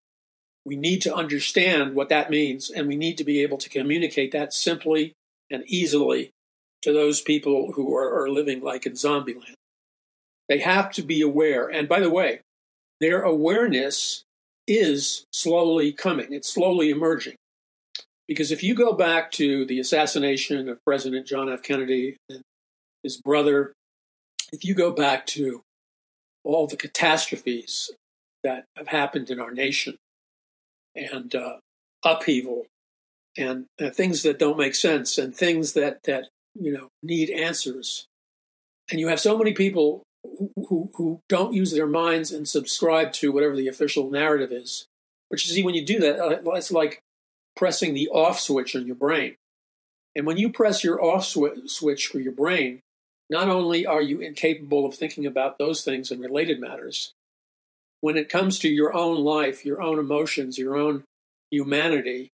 We 0.66 0.76
need 0.76 1.02
to 1.02 1.14
understand 1.14 1.96
what 1.96 2.10
that 2.10 2.30
means, 2.30 2.70
and 2.70 2.88
we 2.88 2.96
need 2.96 3.18
to 3.18 3.24
be 3.24 3.42
able 3.42 3.58
to 3.58 3.70
communicate 3.70 4.32
that 4.32 4.54
simply 4.54 5.14
and 5.50 5.64
easily 5.66 6.30
to 6.84 6.94
those 6.94 7.22
people 7.22 7.74
who 7.74 7.96
are, 7.96 8.24
are 8.24 8.30
living 8.30 8.62
like 8.62 8.86
in 8.86 8.96
zombie 8.96 9.34
land. 9.34 9.56
They 10.48 10.60
have 10.60 10.92
to 10.94 11.02
be 11.02 11.22
aware. 11.22 11.68
And 11.68 11.90
by 11.90 12.00
the 12.00 12.10
way, 12.10 12.42
their 13.00 13.22
awareness 13.24 14.24
is 14.68 15.26
slowly 15.32 15.92
coming, 15.92 16.28
it's 16.32 16.54
slowly 16.54 16.90
emerging. 16.90 17.36
Because 18.32 18.50
if 18.50 18.64
you 18.64 18.76
go 18.76 18.94
back 18.94 19.30
to 19.32 19.66
the 19.66 19.78
assassination 19.82 20.70
of 20.70 20.80
President 20.86 21.28
John 21.28 21.52
F. 21.52 21.62
Kennedy 21.62 22.16
and 22.30 22.42
his 23.04 23.18
brother, 23.18 23.74
if 24.54 24.64
you 24.64 24.74
go 24.74 24.92
back 24.92 25.26
to 25.26 25.64
all 26.46 26.66
the 26.66 26.78
catastrophes 26.78 27.92
that 28.46 28.64
have 28.78 28.88
happened 28.88 29.30
in 29.30 29.42
our 29.42 29.52
nation 29.52 29.98
and 30.96 31.36
uh, 31.36 31.58
upheaval 32.06 32.68
and 33.38 33.66
uh, 33.82 33.90
things 33.90 34.24
that 34.24 34.40
don't 34.40 34.58
make 34.58 34.76
sense 34.76 35.18
and 35.18 35.36
things 35.36 35.74
that, 35.74 36.04
that 36.04 36.30
you 36.58 36.72
know 36.72 36.88
need 37.04 37.30
answers 37.30 38.06
and 38.90 39.02
you 39.02 39.10
have 39.10 39.20
so 39.20 39.38
many 39.38 39.52
people 39.52 40.04
who, 40.24 40.50
who, 40.70 40.90
who 40.96 41.20
don't 41.28 41.54
use 41.54 41.74
their 41.74 41.86
minds 41.86 42.32
and 42.32 42.48
subscribe 42.48 43.12
to 43.12 43.34
whatever 43.34 43.58
the 43.58 43.68
official 43.68 44.10
narrative 44.10 44.54
is 44.54 44.86
but 45.30 45.46
you 45.46 45.54
see 45.54 45.64
when 45.64 45.76
you 45.76 45.86
do 45.86 46.00
that 46.00 46.18
uh, 46.18 46.52
it's 46.52 46.72
like 46.72 47.02
pressing 47.62 47.94
the 47.94 48.10
off 48.10 48.40
switch 48.40 48.76
on 48.76 48.88
your 48.88 48.96
brain 48.96 49.36
and 50.16 50.26
when 50.26 50.38
you 50.38 50.52
press 50.52 50.84
your 50.84 51.02
off 51.04 51.24
switch 51.24 52.08
for 52.08 52.20
your 52.20 52.34
brain 52.34 52.80
not 53.30 53.48
only 53.48 53.86
are 53.86 54.02
you 54.02 54.20
incapable 54.20 54.86
of 54.86 54.96
thinking 54.96 55.26
about 55.26 55.58
those 55.58 55.84
things 55.84 56.12
and 56.12 56.20
related 56.20 56.60
matters 56.60 57.14
when 58.02 58.18
it 58.18 58.28
comes 58.28 58.58
to 58.60 58.68
your 58.68 58.94
own 58.94 59.24
life 59.24 59.64
your 59.64 59.82
own 59.82 60.00
emotions 60.00 60.58
your 60.58 60.76
own 60.76 61.04
humanity 61.52 62.32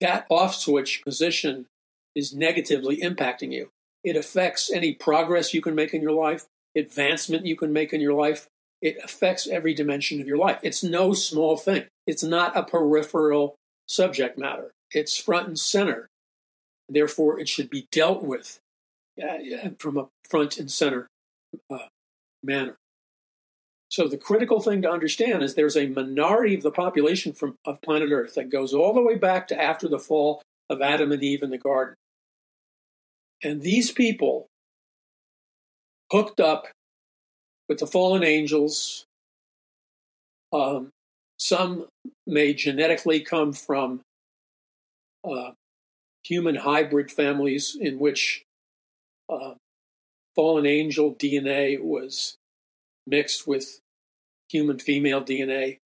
that 0.00 0.26
off 0.30 0.54
switch 0.54 1.02
position 1.04 1.66
is 2.14 2.34
negatively 2.34 2.98
impacting 2.98 3.52
you. 3.52 3.70
It 4.04 4.16
affects 4.16 4.70
any 4.72 4.94
progress 4.94 5.54
you 5.54 5.62
can 5.62 5.74
make 5.74 5.94
in 5.94 6.02
your 6.02 6.12
life, 6.12 6.46
advancement 6.76 7.46
you 7.46 7.56
can 7.56 7.72
make 7.72 7.92
in 7.92 8.00
your 8.00 8.14
life. 8.14 8.48
It 8.80 8.96
affects 9.02 9.46
every 9.46 9.74
dimension 9.74 10.20
of 10.20 10.26
your 10.26 10.38
life. 10.38 10.58
It's 10.62 10.82
no 10.82 11.12
small 11.12 11.56
thing. 11.56 11.84
It's 12.06 12.24
not 12.24 12.56
a 12.56 12.64
peripheral 12.64 13.54
subject 13.86 14.38
matter. 14.38 14.70
It's 14.90 15.16
front 15.16 15.48
and 15.48 15.58
center. 15.58 16.08
Therefore, 16.88 17.38
it 17.38 17.48
should 17.48 17.70
be 17.70 17.86
dealt 17.90 18.22
with 18.22 18.58
uh, 19.22 19.70
from 19.78 19.96
a 19.96 20.08
front 20.28 20.58
and 20.58 20.70
center 20.70 21.06
uh, 21.70 21.88
manner. 22.42 22.76
So 23.90 24.08
the 24.08 24.16
critical 24.16 24.60
thing 24.60 24.80
to 24.82 24.90
understand 24.90 25.42
is 25.42 25.54
there's 25.54 25.76
a 25.76 25.86
minority 25.86 26.54
of 26.54 26.62
the 26.62 26.70
population 26.70 27.34
from, 27.34 27.56
of 27.66 27.82
planet 27.82 28.10
Earth 28.10 28.34
that 28.36 28.50
goes 28.50 28.72
all 28.72 28.94
the 28.94 29.02
way 29.02 29.16
back 29.16 29.48
to 29.48 29.62
after 29.62 29.86
the 29.86 29.98
fall 29.98 30.40
of 30.70 30.80
Adam 30.80 31.12
and 31.12 31.22
Eve 31.22 31.42
in 31.42 31.50
the 31.50 31.58
garden. 31.58 31.94
And 33.42 33.60
these 33.60 33.92
people 33.92 34.46
hooked 36.10 36.40
up 36.40 36.68
with 37.68 37.78
the 37.78 37.86
fallen 37.86 38.24
angels. 38.24 39.04
Um, 40.52 40.90
some 41.42 41.86
may 42.24 42.54
genetically 42.54 43.18
come 43.18 43.52
from 43.52 44.00
uh, 45.28 45.50
human 46.22 46.54
hybrid 46.54 47.10
families 47.10 47.76
in 47.78 47.98
which 47.98 48.44
uh, 49.28 49.54
fallen 50.36 50.66
angel 50.66 51.12
DNA 51.16 51.82
was 51.82 52.36
mixed 53.08 53.44
with 53.44 53.80
human 54.50 54.78
female 54.78 55.20
DNA, 55.20 55.78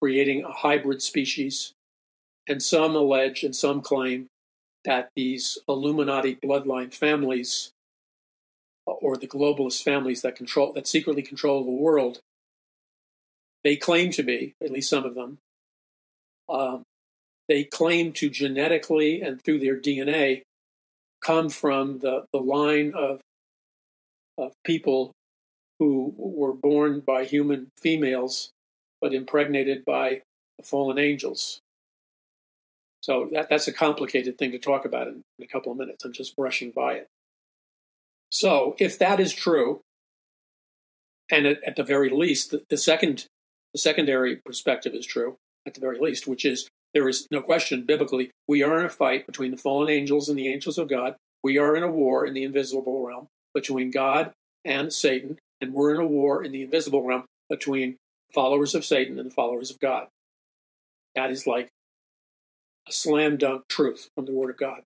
creating 0.00 0.44
a 0.44 0.52
hybrid 0.52 1.02
species. 1.02 1.74
And 2.48 2.62
some 2.62 2.96
allege 2.96 3.42
and 3.42 3.54
some 3.54 3.82
claim 3.82 4.28
that 4.86 5.10
these 5.14 5.58
Illuminati 5.68 6.36
bloodline 6.36 6.94
families 6.94 7.70
or 8.86 9.18
the 9.18 9.26
globalist 9.26 9.82
families 9.82 10.22
that 10.22 10.36
control 10.36 10.72
that 10.72 10.86
secretly 10.86 11.22
control 11.22 11.64
the 11.64 11.70
world 11.70 12.20
they 13.66 13.74
claim 13.74 14.12
to 14.12 14.22
be 14.22 14.54
at 14.62 14.70
least 14.70 14.88
some 14.88 15.04
of 15.04 15.16
them 15.16 15.38
um, 16.48 16.82
they 17.48 17.64
claim 17.64 18.12
to 18.12 18.30
genetically 18.30 19.20
and 19.20 19.42
through 19.42 19.58
their 19.58 19.76
dna 19.76 20.42
come 21.24 21.48
from 21.48 21.98
the, 21.98 22.24
the 22.32 22.38
line 22.38 22.92
of, 22.94 23.20
of 24.38 24.52
people 24.64 25.10
who 25.80 26.14
were 26.16 26.52
born 26.52 27.00
by 27.00 27.24
human 27.24 27.66
females 27.76 28.50
but 29.00 29.12
impregnated 29.12 29.84
by 29.84 30.20
fallen 30.62 30.98
angels 30.98 31.60
so 33.06 33.28
that, 33.32 33.48
that's 33.48 33.68
a 33.68 33.72
complicated 33.72 34.38
thing 34.38 34.50
to 34.52 34.58
talk 34.58 34.84
about 34.84 35.06
in, 35.06 35.22
in 35.38 35.44
a 35.44 35.46
couple 35.46 35.70
of 35.70 35.78
minutes. 35.78 36.04
I'm 36.04 36.12
just 36.12 36.34
brushing 36.34 36.72
by 36.72 36.94
it. 36.94 37.06
So 38.30 38.74
if 38.80 38.98
that 38.98 39.20
is 39.20 39.32
true, 39.32 39.80
and 41.30 41.46
at, 41.46 41.76
the 41.76 41.84
very 41.84 42.10
least, 42.10 42.52
the, 42.68 42.76
second, 42.76 43.26
the 43.76 43.80
secondary 43.80 44.36
perspective 44.36 44.94
is 44.94 45.04
true, 45.04 45.36
at 45.66 45.74
the 45.74 45.82
very 45.82 45.98
least, 46.00 46.26
which 46.26 46.46
is 46.46 46.66
there 46.94 47.10
is 47.10 47.28
no 47.30 47.42
question 47.42 47.84
biblically 47.84 48.30
we 48.48 48.62
are 48.62 48.80
in 48.80 48.86
a 48.86 48.88
fight 48.88 49.26
between 49.26 49.50
the 49.50 49.58
fallen 49.58 49.90
angels 49.90 50.30
and 50.30 50.38
the 50.38 50.48
angels 50.48 50.78
of 50.78 50.88
God. 50.88 51.14
We 51.44 51.58
are 51.58 51.76
in 51.76 51.82
a 51.82 51.90
war 51.90 52.24
in 52.24 52.32
the 52.32 52.42
invisible 52.42 53.06
realm 53.06 53.26
between 53.52 53.90
God 53.90 54.32
and 54.64 54.90
Satan, 54.90 55.38
and 55.60 55.74
we're 55.74 55.94
in 55.94 56.00
a 56.00 56.06
war 56.06 56.42
in 56.42 56.52
the 56.52 56.62
invisible 56.62 57.02
realm 57.02 57.26
between 57.50 57.98
followers 58.32 58.74
of 58.74 58.82
Satan 58.82 59.18
and 59.18 59.30
the 59.30 59.34
followers 59.34 59.70
of 59.70 59.78
God. 59.78 60.06
That 61.14 61.30
is 61.30 61.46
like 61.46 61.68
a 62.88 62.92
slam 62.92 63.36
dunk 63.36 63.68
truth 63.68 64.08
from 64.14 64.24
the 64.24 64.32
Word 64.32 64.48
of 64.48 64.56
God. 64.56 64.80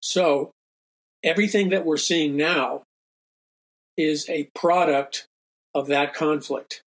So, 0.00 0.50
everything 1.22 1.70
that 1.70 1.86
we're 1.86 1.96
seeing 1.96 2.36
now 2.36 2.82
is 3.96 4.28
a 4.28 4.50
product 4.54 5.26
of 5.74 5.86
that 5.86 6.12
conflict. 6.12 6.82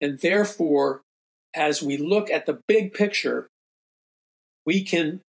And 0.00 0.18
therefore, 0.18 1.02
as 1.54 1.82
we 1.82 1.96
look 1.96 2.30
at 2.30 2.46
the 2.46 2.60
big 2.66 2.94
picture, 2.94 3.48
we 4.64 4.82
can, 4.82 5.20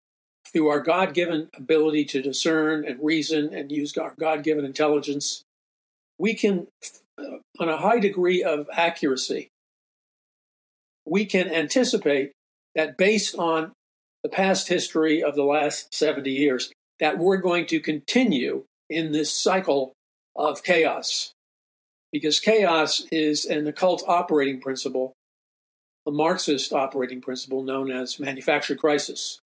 through 0.52 0.68
our 0.68 0.80
God 0.80 1.14
given 1.14 1.50
ability 1.56 2.06
to 2.06 2.22
discern 2.22 2.86
and 2.86 3.04
reason 3.04 3.54
and 3.54 3.72
use 3.72 3.98
our 3.98 4.14
God 4.20 4.44
given 4.44 4.66
intelligence, 4.66 5.44
we 6.18 6.34
can, 6.34 6.68
uh, 7.18 7.38
on 7.60 7.70
a 7.70 7.78
high 7.78 8.00
degree 8.00 8.44
of 8.44 8.68
accuracy, 8.72 9.50
we 11.06 11.26
can 11.26 11.52
anticipate 11.52 12.32
that 12.76 12.98
based 12.98 13.36
on 13.36 13.72
the 14.24 14.30
past 14.30 14.68
history 14.68 15.24
of 15.24 15.36
the 15.36 15.44
last 15.44 15.94
70 15.94 16.30
years, 16.30 16.72
that 17.00 17.18
we're 17.18 17.38
going 17.38 17.66
to 17.66 17.80
continue 17.80 18.64
in 18.90 19.12
this 19.12 19.32
cycle 19.32 19.94
of 20.36 20.64
chaos. 20.64 21.34
Because 22.12 22.40
chaos 22.40 23.04
is 23.12 23.46
an 23.46 23.68
occult 23.68 24.04
operating 24.08 24.60
principle, 24.60 25.14
a 26.06 26.12
Marxist 26.12 26.74
operating 26.74 27.22
principle 27.22 27.64
known 27.64 27.92
as 27.92 28.20
manufactured 28.20 28.80
crisis, 28.80 29.40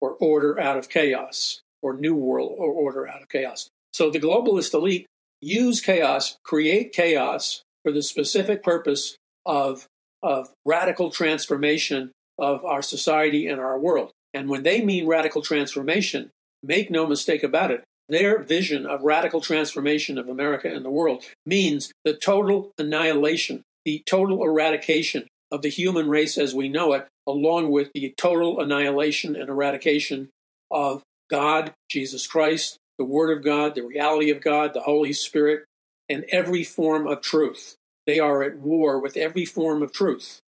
or 0.00 0.12
order 0.20 0.60
out 0.60 0.76
of 0.76 0.88
chaos, 0.88 1.60
or 1.84 1.94
new 1.94 2.14
world 2.14 2.54
or 2.56 2.72
order 2.72 3.06
out 3.06 3.22
of 3.22 3.28
chaos. 3.28 3.68
So 3.92 4.10
the 4.10 4.18
globalist 4.18 4.74
elite 4.74 5.06
use 5.40 5.80
chaos, 5.80 6.36
create 6.42 6.92
chaos 6.92 7.62
for 7.84 7.92
the 7.92 8.02
specific 8.02 8.62
purpose 8.62 9.16
of, 9.44 9.86
of 10.22 10.48
radical 10.64 11.10
transformation 11.10 12.10
of 12.38 12.64
our 12.64 12.82
society 12.82 13.46
and 13.46 13.60
our 13.60 13.78
world. 13.78 14.10
And 14.32 14.48
when 14.48 14.62
they 14.62 14.82
mean 14.82 15.06
radical 15.06 15.42
transformation, 15.42 16.30
make 16.62 16.90
no 16.90 17.06
mistake 17.06 17.44
about 17.44 17.70
it, 17.70 17.84
their 18.08 18.42
vision 18.42 18.86
of 18.86 19.02
radical 19.02 19.40
transformation 19.40 20.18
of 20.18 20.28
America 20.28 20.72
and 20.72 20.84
the 20.84 20.90
world 20.90 21.24
means 21.46 21.92
the 22.04 22.14
total 22.14 22.72
annihilation, 22.78 23.62
the 23.84 24.02
total 24.06 24.42
eradication 24.42 25.26
of 25.50 25.62
the 25.62 25.68
human 25.68 26.08
race 26.08 26.36
as 26.36 26.54
we 26.54 26.68
know 26.68 26.92
it, 26.92 27.06
along 27.26 27.70
with 27.70 27.90
the 27.94 28.12
total 28.16 28.60
annihilation 28.60 29.36
and 29.36 29.48
eradication 29.48 30.28
of 30.70 31.02
God, 31.30 31.72
Jesus 31.88 32.26
Christ, 32.26 32.76
the 32.98 33.04
Word 33.04 33.36
of 33.36 33.44
God, 33.44 33.74
the 33.74 33.82
reality 33.82 34.30
of 34.30 34.40
God, 34.40 34.74
the 34.74 34.80
Holy 34.80 35.12
Spirit, 35.12 35.64
and 36.08 36.24
every 36.28 36.64
form 36.64 37.06
of 37.06 37.22
truth. 37.22 37.76
They 38.06 38.18
are 38.18 38.42
at 38.42 38.58
war 38.58 39.00
with 39.00 39.16
every 39.16 39.44
form 39.44 39.82
of 39.82 39.92
truth. 39.92 40.40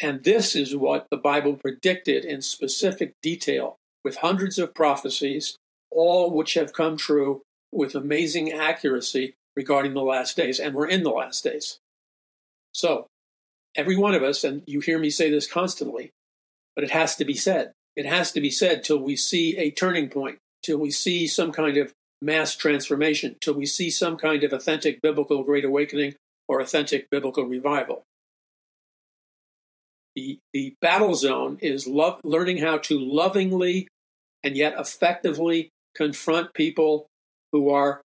And 0.00 0.24
this 0.24 0.56
is 0.56 0.74
what 0.74 1.06
the 1.10 1.16
Bible 1.16 1.54
predicted 1.54 2.24
in 2.24 2.42
specific 2.42 3.12
detail 3.22 3.76
with 4.02 4.16
hundreds 4.16 4.58
of 4.58 4.74
prophecies 4.74 5.56
all 5.90 6.30
which 6.30 6.54
have 6.54 6.72
come 6.72 6.96
true 6.96 7.42
with 7.72 7.94
amazing 7.94 8.52
accuracy 8.52 9.34
regarding 9.56 9.94
the 9.94 10.02
last 10.02 10.36
days. 10.36 10.58
And 10.58 10.74
we're 10.74 10.88
in 10.88 11.02
the 11.02 11.10
last 11.10 11.44
days. 11.44 11.78
So, 12.72 13.06
every 13.74 13.96
one 13.96 14.14
of 14.14 14.22
us, 14.22 14.44
and 14.44 14.62
you 14.66 14.80
hear 14.80 14.98
me 14.98 15.10
say 15.10 15.30
this 15.30 15.50
constantly, 15.50 16.10
but 16.74 16.84
it 16.84 16.90
has 16.90 17.16
to 17.16 17.24
be 17.24 17.34
said. 17.34 17.72
It 17.96 18.06
has 18.06 18.32
to 18.32 18.40
be 18.40 18.50
said 18.50 18.84
till 18.84 18.98
we 18.98 19.16
see 19.16 19.56
a 19.58 19.70
turning 19.70 20.08
point, 20.08 20.38
till 20.62 20.78
we 20.78 20.90
see 20.90 21.26
some 21.26 21.52
kind 21.52 21.76
of 21.76 21.92
mass 22.22 22.54
transformation, 22.54 23.36
till 23.40 23.54
we 23.54 23.66
see 23.66 23.90
some 23.90 24.16
kind 24.16 24.44
of 24.44 24.52
authentic 24.52 25.02
biblical 25.02 25.42
great 25.42 25.64
awakening 25.64 26.14
or 26.48 26.60
authentic 26.60 27.10
biblical 27.10 27.44
revival. 27.44 28.04
The, 30.16 30.38
the 30.52 30.74
battle 30.80 31.14
zone 31.14 31.58
is 31.60 31.86
love, 31.86 32.20
learning 32.24 32.58
how 32.58 32.78
to 32.78 32.98
lovingly 32.98 33.88
and 34.42 34.56
yet 34.56 34.74
effectively 34.78 35.70
confront 35.94 36.54
people 36.54 37.06
who 37.52 37.70
are 37.70 38.00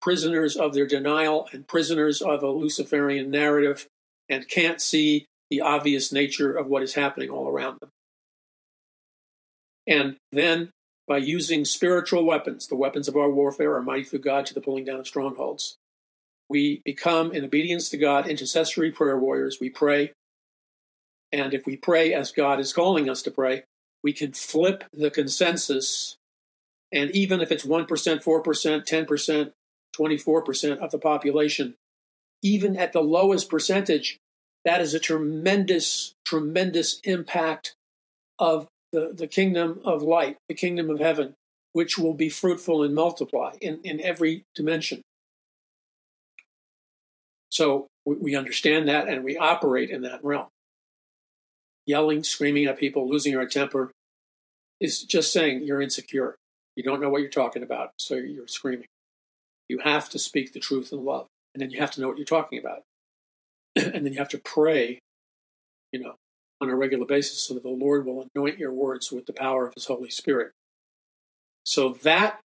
prisoners 0.00 0.56
of 0.56 0.74
their 0.74 0.86
denial 0.86 1.48
and 1.52 1.66
prisoners 1.66 2.20
of 2.20 2.42
a 2.42 2.50
Luciferian 2.50 3.30
narrative 3.30 3.86
and 4.28 4.48
can't 4.48 4.80
see 4.80 5.26
the 5.50 5.60
obvious 5.60 6.12
nature 6.12 6.56
of 6.56 6.66
what 6.66 6.82
is 6.82 6.94
happening 6.94 7.30
all 7.30 7.48
around 7.48 7.78
them. 7.80 7.90
And 9.86 10.16
then 10.30 10.70
by 11.06 11.18
using 11.18 11.64
spiritual 11.64 12.24
weapons, 12.24 12.66
the 12.66 12.76
weapons 12.76 13.08
of 13.08 13.16
our 13.16 13.30
warfare 13.30 13.74
are 13.74 13.82
mighty 13.82 14.04
through 14.04 14.20
God 14.20 14.46
to 14.46 14.54
the 14.54 14.60
pulling 14.60 14.84
down 14.84 15.00
of 15.00 15.06
strongholds. 15.06 15.76
We 16.48 16.82
become, 16.84 17.32
in 17.32 17.44
obedience 17.44 17.88
to 17.90 17.96
God, 17.96 18.28
intercessory 18.28 18.90
prayer 18.90 19.18
warriors. 19.18 19.58
We 19.60 19.70
pray. 19.70 20.12
And 21.32 21.54
if 21.54 21.66
we 21.66 21.76
pray 21.76 22.12
as 22.14 22.30
God 22.30 22.60
is 22.60 22.72
calling 22.72 23.08
us 23.08 23.22
to 23.22 23.30
pray, 23.30 23.64
we 24.02 24.12
can 24.12 24.32
flip 24.32 24.84
the 24.92 25.10
consensus. 25.10 26.16
And 26.92 27.10
even 27.12 27.40
if 27.40 27.50
it's 27.50 27.64
1%, 27.64 27.86
4%, 27.86 28.86
10%, 28.86 29.52
24% 29.96 30.78
of 30.78 30.90
the 30.90 30.98
population, 30.98 31.74
even 32.42 32.76
at 32.76 32.92
the 32.92 33.00
lowest 33.00 33.48
percentage, 33.48 34.18
that 34.64 34.80
is 34.80 34.94
a 34.94 35.00
tremendous, 35.00 36.14
tremendous 36.24 37.00
impact 37.04 37.74
of 38.38 38.68
the, 38.92 39.12
the 39.14 39.26
kingdom 39.26 39.80
of 39.84 40.02
light, 40.02 40.36
the 40.48 40.54
kingdom 40.54 40.90
of 40.90 41.00
heaven, 41.00 41.34
which 41.72 41.98
will 41.98 42.14
be 42.14 42.28
fruitful 42.28 42.82
and 42.82 42.94
multiply 42.94 43.54
in, 43.60 43.80
in 43.82 44.00
every 44.00 44.44
dimension. 44.54 45.00
So 47.50 47.86
we, 48.04 48.16
we 48.16 48.36
understand 48.36 48.88
that 48.88 49.08
and 49.08 49.24
we 49.24 49.36
operate 49.36 49.90
in 49.90 50.02
that 50.02 50.22
realm. 50.22 50.48
Yelling, 51.86 52.22
screaming 52.22 52.66
at 52.66 52.78
people, 52.78 53.08
losing 53.08 53.36
our 53.36 53.46
temper 53.46 53.90
is 54.80 55.02
just 55.02 55.32
saying 55.32 55.62
you're 55.64 55.82
insecure. 55.82 56.36
You 56.76 56.82
don't 56.82 57.00
know 57.00 57.10
what 57.10 57.20
you're 57.20 57.30
talking 57.30 57.62
about, 57.62 57.92
so 57.98 58.14
you're 58.14 58.48
screaming. 58.48 58.86
You 59.68 59.80
have 59.80 60.08
to 60.10 60.18
speak 60.18 60.52
the 60.52 60.60
truth 60.60 60.92
in 60.92 61.04
love, 61.04 61.26
and 61.54 61.62
then 61.62 61.70
you 61.70 61.80
have 61.80 61.90
to 61.92 62.00
know 62.00 62.08
what 62.08 62.16
you're 62.16 62.24
talking 62.24 62.58
about. 62.58 62.82
and 63.76 64.06
then 64.06 64.12
you 64.12 64.18
have 64.18 64.28
to 64.30 64.38
pray, 64.38 64.98
you 65.92 66.00
know, 66.00 66.14
on 66.60 66.70
a 66.70 66.76
regular 66.76 67.06
basis 67.06 67.42
so 67.42 67.54
that 67.54 67.62
the 67.62 67.68
Lord 67.68 68.06
will 68.06 68.28
anoint 68.34 68.58
your 68.58 68.72
words 68.72 69.10
with 69.10 69.26
the 69.26 69.32
power 69.32 69.66
of 69.66 69.74
His 69.74 69.86
Holy 69.86 70.10
Spirit. 70.10 70.52
So 71.64 71.90
that 72.02 72.40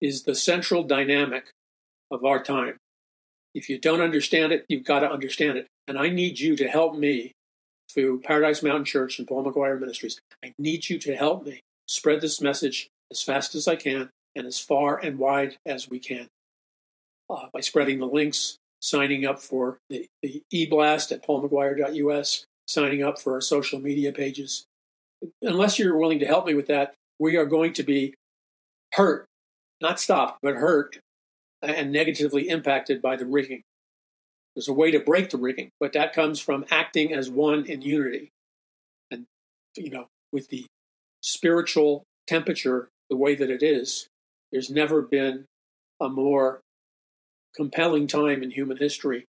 is 0.00 0.22
the 0.22 0.34
central 0.34 0.84
dynamic 0.84 1.50
of 2.10 2.24
our 2.24 2.42
time. 2.42 2.76
If 3.54 3.68
you 3.68 3.78
don't 3.78 4.00
understand 4.00 4.52
it, 4.52 4.64
you've 4.68 4.84
got 4.84 5.00
to 5.00 5.10
understand 5.10 5.58
it. 5.58 5.66
And 5.86 5.98
I 5.98 6.08
need 6.08 6.38
you 6.38 6.56
to 6.56 6.68
help 6.68 6.96
me 6.96 7.32
through 7.92 8.20
Paradise 8.20 8.62
Mountain 8.62 8.84
Church 8.84 9.18
and 9.18 9.26
Paul 9.26 9.44
McGuire 9.44 9.80
Ministries. 9.80 10.20
I 10.44 10.52
need 10.58 10.88
you 10.88 10.98
to 11.00 11.16
help 11.16 11.44
me 11.46 11.60
spread 11.86 12.20
this 12.20 12.40
message 12.40 12.88
as 13.10 13.22
fast 13.22 13.54
as 13.54 13.66
I 13.66 13.76
can 13.76 14.10
and 14.34 14.46
as 14.46 14.58
far 14.58 14.98
and 14.98 15.18
wide 15.18 15.56
as 15.66 15.88
we 15.88 15.98
can 15.98 16.28
uh, 17.30 17.46
by 17.52 17.60
spreading 17.60 17.98
the 17.98 18.06
links, 18.06 18.56
signing 18.80 19.24
up 19.24 19.40
for 19.40 19.78
the, 19.90 20.06
the 20.22 20.42
e-blast 20.50 21.12
at 21.12 21.26
paulmcguire.us, 21.26 22.44
signing 22.66 23.02
up 23.02 23.20
for 23.20 23.34
our 23.34 23.40
social 23.40 23.80
media 23.80 24.12
pages. 24.12 24.64
Unless 25.42 25.78
you're 25.78 25.96
willing 25.96 26.20
to 26.20 26.26
help 26.26 26.46
me 26.46 26.54
with 26.54 26.68
that, 26.68 26.94
we 27.18 27.36
are 27.36 27.46
going 27.46 27.72
to 27.74 27.82
be 27.82 28.14
hurt, 28.94 29.26
not 29.80 29.98
stopped, 29.98 30.38
but 30.42 30.54
hurt 30.54 30.98
and 31.60 31.90
negatively 31.90 32.48
impacted 32.48 33.02
by 33.02 33.16
the 33.16 33.26
rigging. 33.26 33.62
There's 34.54 34.68
a 34.68 34.72
way 34.72 34.90
to 34.90 35.00
break 35.00 35.30
the 35.30 35.38
rigging, 35.38 35.70
but 35.80 35.92
that 35.92 36.12
comes 36.12 36.40
from 36.40 36.64
acting 36.70 37.12
as 37.12 37.30
one 37.30 37.64
in 37.66 37.82
unity. 37.82 38.30
And, 39.10 39.24
you 39.76 39.90
know, 39.90 40.06
with 40.32 40.48
the 40.48 40.66
spiritual 41.20 42.04
temperature 42.26 42.88
the 43.10 43.16
way 43.16 43.34
that 43.34 43.50
it 43.50 43.62
is, 43.62 44.08
there's 44.52 44.70
never 44.70 45.02
been 45.02 45.44
a 46.00 46.08
more 46.08 46.60
compelling 47.54 48.06
time 48.06 48.42
in 48.42 48.50
human 48.50 48.76
history 48.76 49.24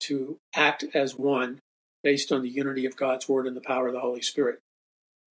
to 0.00 0.36
act 0.54 0.84
as 0.94 1.16
one 1.16 1.58
based 2.02 2.32
on 2.32 2.42
the 2.42 2.48
unity 2.48 2.86
of 2.86 2.96
God's 2.96 3.28
Word 3.28 3.46
and 3.46 3.56
the 3.56 3.60
power 3.60 3.88
of 3.88 3.94
the 3.94 4.00
Holy 4.00 4.22
Spirit. 4.22 4.58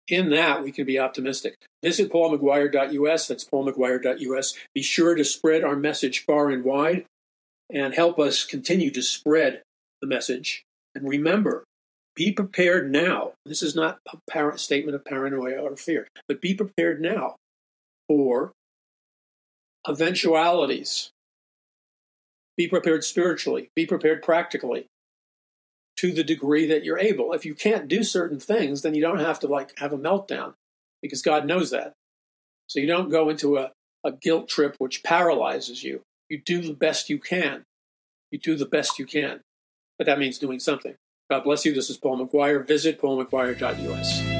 In 0.09 0.30
that, 0.30 0.62
we 0.62 0.72
can 0.72 0.86
be 0.86 0.99
optimistic. 0.99 1.55
Visit 1.82 2.11
paulmcguire.us. 2.11 3.28
That's 3.28 3.44
paulmcguire.us. 3.44 4.55
Be 4.74 4.82
sure 4.82 5.14
to 5.14 5.24
spread 5.24 5.64
our 5.64 5.76
message 5.76 6.24
far 6.24 6.49
and 6.51 6.64
wide 6.64 7.05
and 7.70 7.94
help 7.94 8.18
us 8.18 8.44
continue 8.44 8.90
to 8.90 9.03
spread 9.03 9.62
the 10.01 10.07
message. 10.07 10.62
And 10.94 11.07
remember, 11.07 11.64
be 12.14 12.32
prepared 12.32 12.90
now. 12.90 13.32
This 13.44 13.62
is 13.62 13.76
not 13.76 13.99
a 14.07 14.59
statement 14.59 14.94
of 14.94 15.05
paranoia 15.05 15.59
or 15.59 15.76
fear, 15.76 16.09
but 16.26 16.40
be 16.40 16.55
prepared 16.55 17.01
now 17.01 17.36
for 18.09 18.52
eventualities. 19.86 21.11
Be 22.56 22.66
prepared 22.66 23.04
spiritually, 23.04 23.70
be 23.76 23.86
prepared 23.86 24.22
practically 24.22 24.86
to 25.98 26.12
the 26.12 26.24
degree 26.24 26.66
that 26.66 26.84
you're 26.84 26.98
able. 26.98 27.32
If 27.32 27.44
you 27.44 27.54
can't 27.54 27.88
do 27.88 28.02
certain 28.02 28.40
things, 28.40 28.82
then 28.82 28.94
you 28.94 29.00
don't 29.00 29.20
have 29.20 29.38
to 29.40 29.46
like 29.46 29.78
have 29.78 29.92
a 29.92 29.98
meltdown 29.98 30.54
because 31.02 31.22
God 31.22 31.46
knows 31.46 31.70
that. 31.70 31.92
So 32.66 32.80
you 32.80 32.86
don't 32.86 33.11
go 33.11 33.28
into 33.28 33.56
a, 33.56 33.72
a 34.04 34.12
guilt 34.12 34.48
trip 34.48 34.76
which 34.78 35.02
paralyzes 35.02 35.82
you. 35.82 36.02
You 36.28 36.40
do 36.44 36.61
the 36.61 36.74
best 36.74 37.09
you 37.09 37.18
can. 37.18 37.64
You 38.30 38.38
do 38.38 38.56
the 38.56 38.66
best 38.66 38.98
you 38.98 39.06
can. 39.06 39.40
But 39.98 40.06
that 40.06 40.18
means 40.18 40.38
doing 40.38 40.61
something. 40.61 40.94
God 41.30 41.44
bless 41.44 41.64
you. 41.64 41.74
This 41.74 41.90
is 41.90 41.96
Paul 41.96 42.26
McGuire. 42.26 42.66
Visit 42.66 43.00
paulmcguire.us. 43.00 44.38